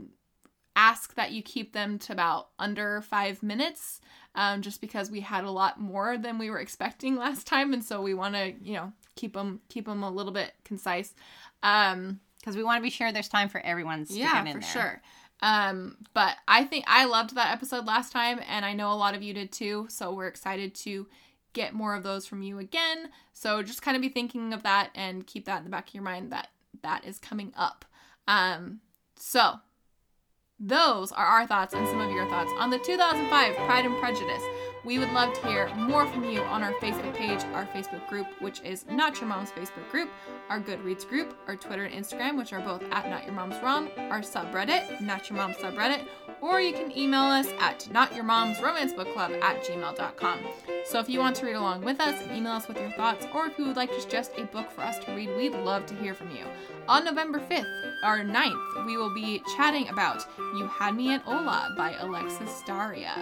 ask 0.75 1.15
that 1.15 1.31
you 1.31 1.41
keep 1.41 1.71
them 1.71 1.97
to 1.99 2.11
about 2.11 2.49
under 2.59 3.01
five 3.01 3.41
minutes, 3.41 4.01
um, 4.35 4.61
just 4.61 4.81
because 4.81 5.09
we 5.09 5.21
had 5.21 5.45
a 5.45 5.49
lot 5.51 5.79
more 5.79 6.17
than 6.17 6.37
we 6.37 6.49
were 6.49 6.59
expecting 6.59 7.15
last 7.25 7.47
time, 7.47 7.71
and 7.71 7.81
so 7.83 8.01
we 8.01 8.13
want 8.13 8.35
to, 8.35 8.53
you 8.61 8.73
know, 8.73 8.91
keep 9.15 9.33
them 9.33 9.61
keep 9.69 9.85
them 9.85 10.03
a 10.03 10.11
little 10.11 10.33
bit 10.33 10.51
concise. 10.65 11.13
Um, 11.63 12.19
Because 12.39 12.57
we 12.57 12.63
want 12.63 12.77
to 12.79 12.83
be 12.83 12.89
sure 12.89 13.13
there's 13.13 13.29
time 13.29 13.47
for 13.47 13.61
everyone 13.61 14.05
sticking 14.05 14.23
yeah, 14.23 14.41
in 14.45 14.53
for 14.53 14.59
there. 14.59 14.69
sure. 14.69 15.01
Um, 15.41 15.95
but 16.13 16.35
I 16.45 16.65
think 16.65 16.83
I 16.87 17.05
loved 17.05 17.35
that 17.35 17.53
episode 17.53 17.85
last 17.85 18.11
time, 18.11 18.41
and 18.49 18.65
I 18.65 18.73
know 18.73 18.91
a 18.91 18.95
lot 18.95 19.15
of 19.15 19.23
you 19.23 19.33
did 19.33 19.53
too. 19.53 19.85
So 19.89 20.13
we're 20.13 20.27
excited 20.27 20.75
to 20.75 21.07
get 21.53 21.73
more 21.73 21.95
of 21.95 22.03
those 22.03 22.25
from 22.25 22.41
you 22.41 22.59
again. 22.59 23.09
So 23.33 23.63
just 23.63 23.81
kind 23.81 23.95
of 23.95 24.01
be 24.01 24.09
thinking 24.09 24.53
of 24.53 24.63
that 24.63 24.91
and 24.95 25.25
keep 25.25 25.45
that 25.45 25.59
in 25.59 25.63
the 25.63 25.69
back 25.69 25.89
of 25.89 25.93
your 25.93 26.03
mind 26.03 26.31
that 26.31 26.49
that 26.81 27.05
is 27.05 27.17
coming 27.17 27.53
up. 27.55 27.85
Um, 28.27 28.81
so 29.15 29.59
those 30.59 31.11
are 31.11 31.25
our 31.25 31.47
thoughts 31.47 31.73
and 31.73 31.87
some 31.87 32.01
of 32.01 32.11
your 32.11 32.27
thoughts 32.27 32.51
on 32.57 32.69
the 32.69 32.79
2005 32.79 33.55
Pride 33.55 33.85
and 33.85 33.97
Prejudice. 33.99 34.43
We 34.85 34.97
would 34.97 35.11
love 35.11 35.33
to 35.33 35.47
hear 35.47 35.73
more 35.75 36.07
from 36.07 36.23
you 36.23 36.41
on 36.41 36.63
our 36.63 36.73
Facebook 36.75 37.13
page, 37.13 37.43
our 37.53 37.65
Facebook 37.65 38.07
group, 38.07 38.27
which 38.39 38.61
is 38.61 38.85
Not 38.89 39.19
Your 39.19 39.27
Mom's 39.27 39.51
Facebook 39.51 39.89
group, 39.91 40.09
our 40.49 40.59
Goodreads 40.59 41.07
group, 41.07 41.37
our 41.47 41.57
Twitter 41.57 41.83
and 41.83 41.93
Instagram, 41.93 42.37
which 42.37 42.53
are 42.53 42.61
both 42.61 42.81
at 42.91 43.09
Not 43.09 43.25
Your 43.25 43.33
Mom's 43.33 43.61
Rom, 43.61 43.89
our 43.97 44.21
subreddit, 44.21 45.01
Not 45.01 45.29
Your 45.29 45.37
Mom's 45.37 45.57
subreddit, 45.57 46.05
or 46.41 46.61
you 46.61 46.71
can 46.71 46.97
email 46.97 47.23
us 47.23 47.47
at 47.59 47.91
Not 47.91 48.15
Your 48.15 48.23
Mom's 48.23 48.61
Romance 48.61 48.93
Book 48.93 49.11
Club 49.13 49.31
at 49.41 49.63
gmail.com. 49.63 50.39
So 50.85 50.99
if 50.99 51.09
you 51.09 51.19
want 51.19 51.35
to 51.37 51.45
read 51.45 51.55
along 51.55 51.83
with 51.83 51.99
us, 51.99 52.21
email 52.31 52.53
us 52.53 52.67
with 52.67 52.79
your 52.79 52.91
thoughts, 52.91 53.25
or 53.33 53.47
if 53.47 53.59
you 53.59 53.65
would 53.65 53.75
like 53.75 53.91
to 53.91 54.01
suggest 54.01 54.31
a 54.37 54.45
book 54.45 54.71
for 54.71 54.81
us 54.81 54.97
to 54.99 55.13
read, 55.13 55.35
we'd 55.35 55.55
love 55.55 55.85
to 55.87 55.95
hear 55.95 56.13
from 56.13 56.31
you. 56.31 56.45
On 56.87 57.03
November 57.03 57.39
5th, 57.39 57.89
or 58.03 58.19
9th, 58.19 58.85
we 58.85 58.97
will 58.97 59.13
be 59.13 59.43
chatting 59.55 59.89
about 59.89 60.25
You 60.37 60.67
Had 60.67 60.95
Me 60.95 61.13
at 61.13 61.21
Hola 61.21 61.73
by 61.75 61.93
Alexis 61.99 62.63
Daria. 62.65 63.13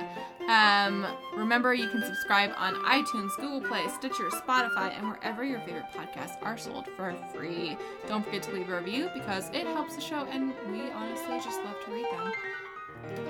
Um, 0.48 1.06
remember, 1.48 1.74
you 1.74 1.88
can 1.88 2.04
subscribe 2.04 2.52
on 2.58 2.76
iTunes, 2.84 3.34
Google 3.38 3.62
Play, 3.62 3.88
Stitcher, 3.88 4.30
Spotify, 4.32 4.94
and 4.98 5.08
wherever 5.08 5.46
your 5.46 5.62
favorite 5.62 5.86
podcasts 5.96 6.36
are 6.42 6.58
sold 6.58 6.90
for 6.98 7.16
free. 7.34 7.78
Don't 8.10 8.26
forget 8.26 8.44
to 8.44 8.52
leave 8.52 8.68
a 8.68 8.76
review 8.76 9.10
because 9.14 9.50
it 9.52 9.66
helps 9.66 9.96
the 9.96 10.02
show, 10.02 10.28
and 10.30 10.54
we 10.70 10.82
honestly 10.92 11.40
just 11.42 11.64
love 11.64 11.78
to 11.86 11.92
read 11.94 12.06
them. 12.12 12.34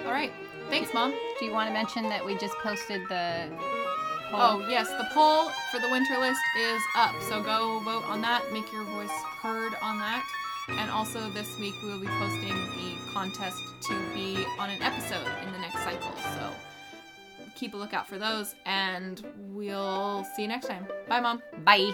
All 0.04 0.12
right. 0.12 0.32
Thanks, 0.72 0.92
Mom. 0.96 1.14
Do 1.38 1.46
you 1.46 1.52
want 1.52 1.70
to 1.70 1.74
mention 1.74 2.10
that 2.10 2.26
we 2.26 2.36
just 2.40 2.56
posted 2.64 3.02
the 3.08 3.52
poll? 4.32 4.40
Oh, 4.42 4.66
yes, 4.68 4.90
the 4.90 5.08
poll 5.14 5.52
for 5.72 5.80
the 5.80 5.90
winter 5.92 6.18
list 6.18 6.42
is 6.60 6.82
up. 6.96 7.14
So 7.30 7.44
go 7.44 7.80
vote 7.86 8.04
on 8.10 8.20
that, 8.22 8.52
make 8.52 8.74
your 8.74 8.84
voice 8.86 9.14
heard 9.44 9.74
on 9.84 10.00
that. 10.00 10.26
And 10.70 10.90
also 10.90 11.30
this 11.30 11.56
week 11.60 11.76
we 11.84 11.90
will 11.90 12.00
be 12.00 12.08
posting 12.08 12.50
the 12.50 12.98
contest 13.14 13.62
to 13.84 13.94
be 14.16 14.44
on 14.58 14.72
an 14.72 14.82
episode 14.82 15.28
in 15.46 15.54
the 15.54 15.60
next 15.60 15.84
cycle. 15.84 16.12
So 16.34 16.50
keep 17.58 17.74
a 17.74 17.78
lookout 17.78 18.08
for 18.08 18.18
those 18.18 18.56
and 18.66 19.26
we'll 19.38 20.26
see 20.36 20.44
you 20.44 20.48
next 20.48 20.68
time. 20.68 20.88
Bye, 21.08 21.20
Mom. 21.20 21.42
Bye. 21.64 21.92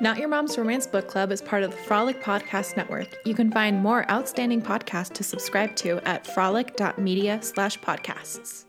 Not 0.00 0.18
Your 0.18 0.28
Mom's 0.28 0.58
Romance 0.58 0.86
Book 0.86 1.06
Club 1.08 1.30
is 1.30 1.40
part 1.40 1.62
of 1.62 1.70
the 1.70 1.76
Frolic 1.76 2.22
Podcast 2.22 2.76
Network. 2.76 3.08
You 3.24 3.34
can 3.34 3.50
find 3.50 3.80
more 3.80 4.10
outstanding 4.10 4.60
podcasts 4.60 5.12
to 5.14 5.22
subscribe 5.22 5.76
to 5.76 5.98
at 6.06 6.26
frolic.media 6.26 7.40
slash 7.42 7.78
podcasts. 7.78 8.64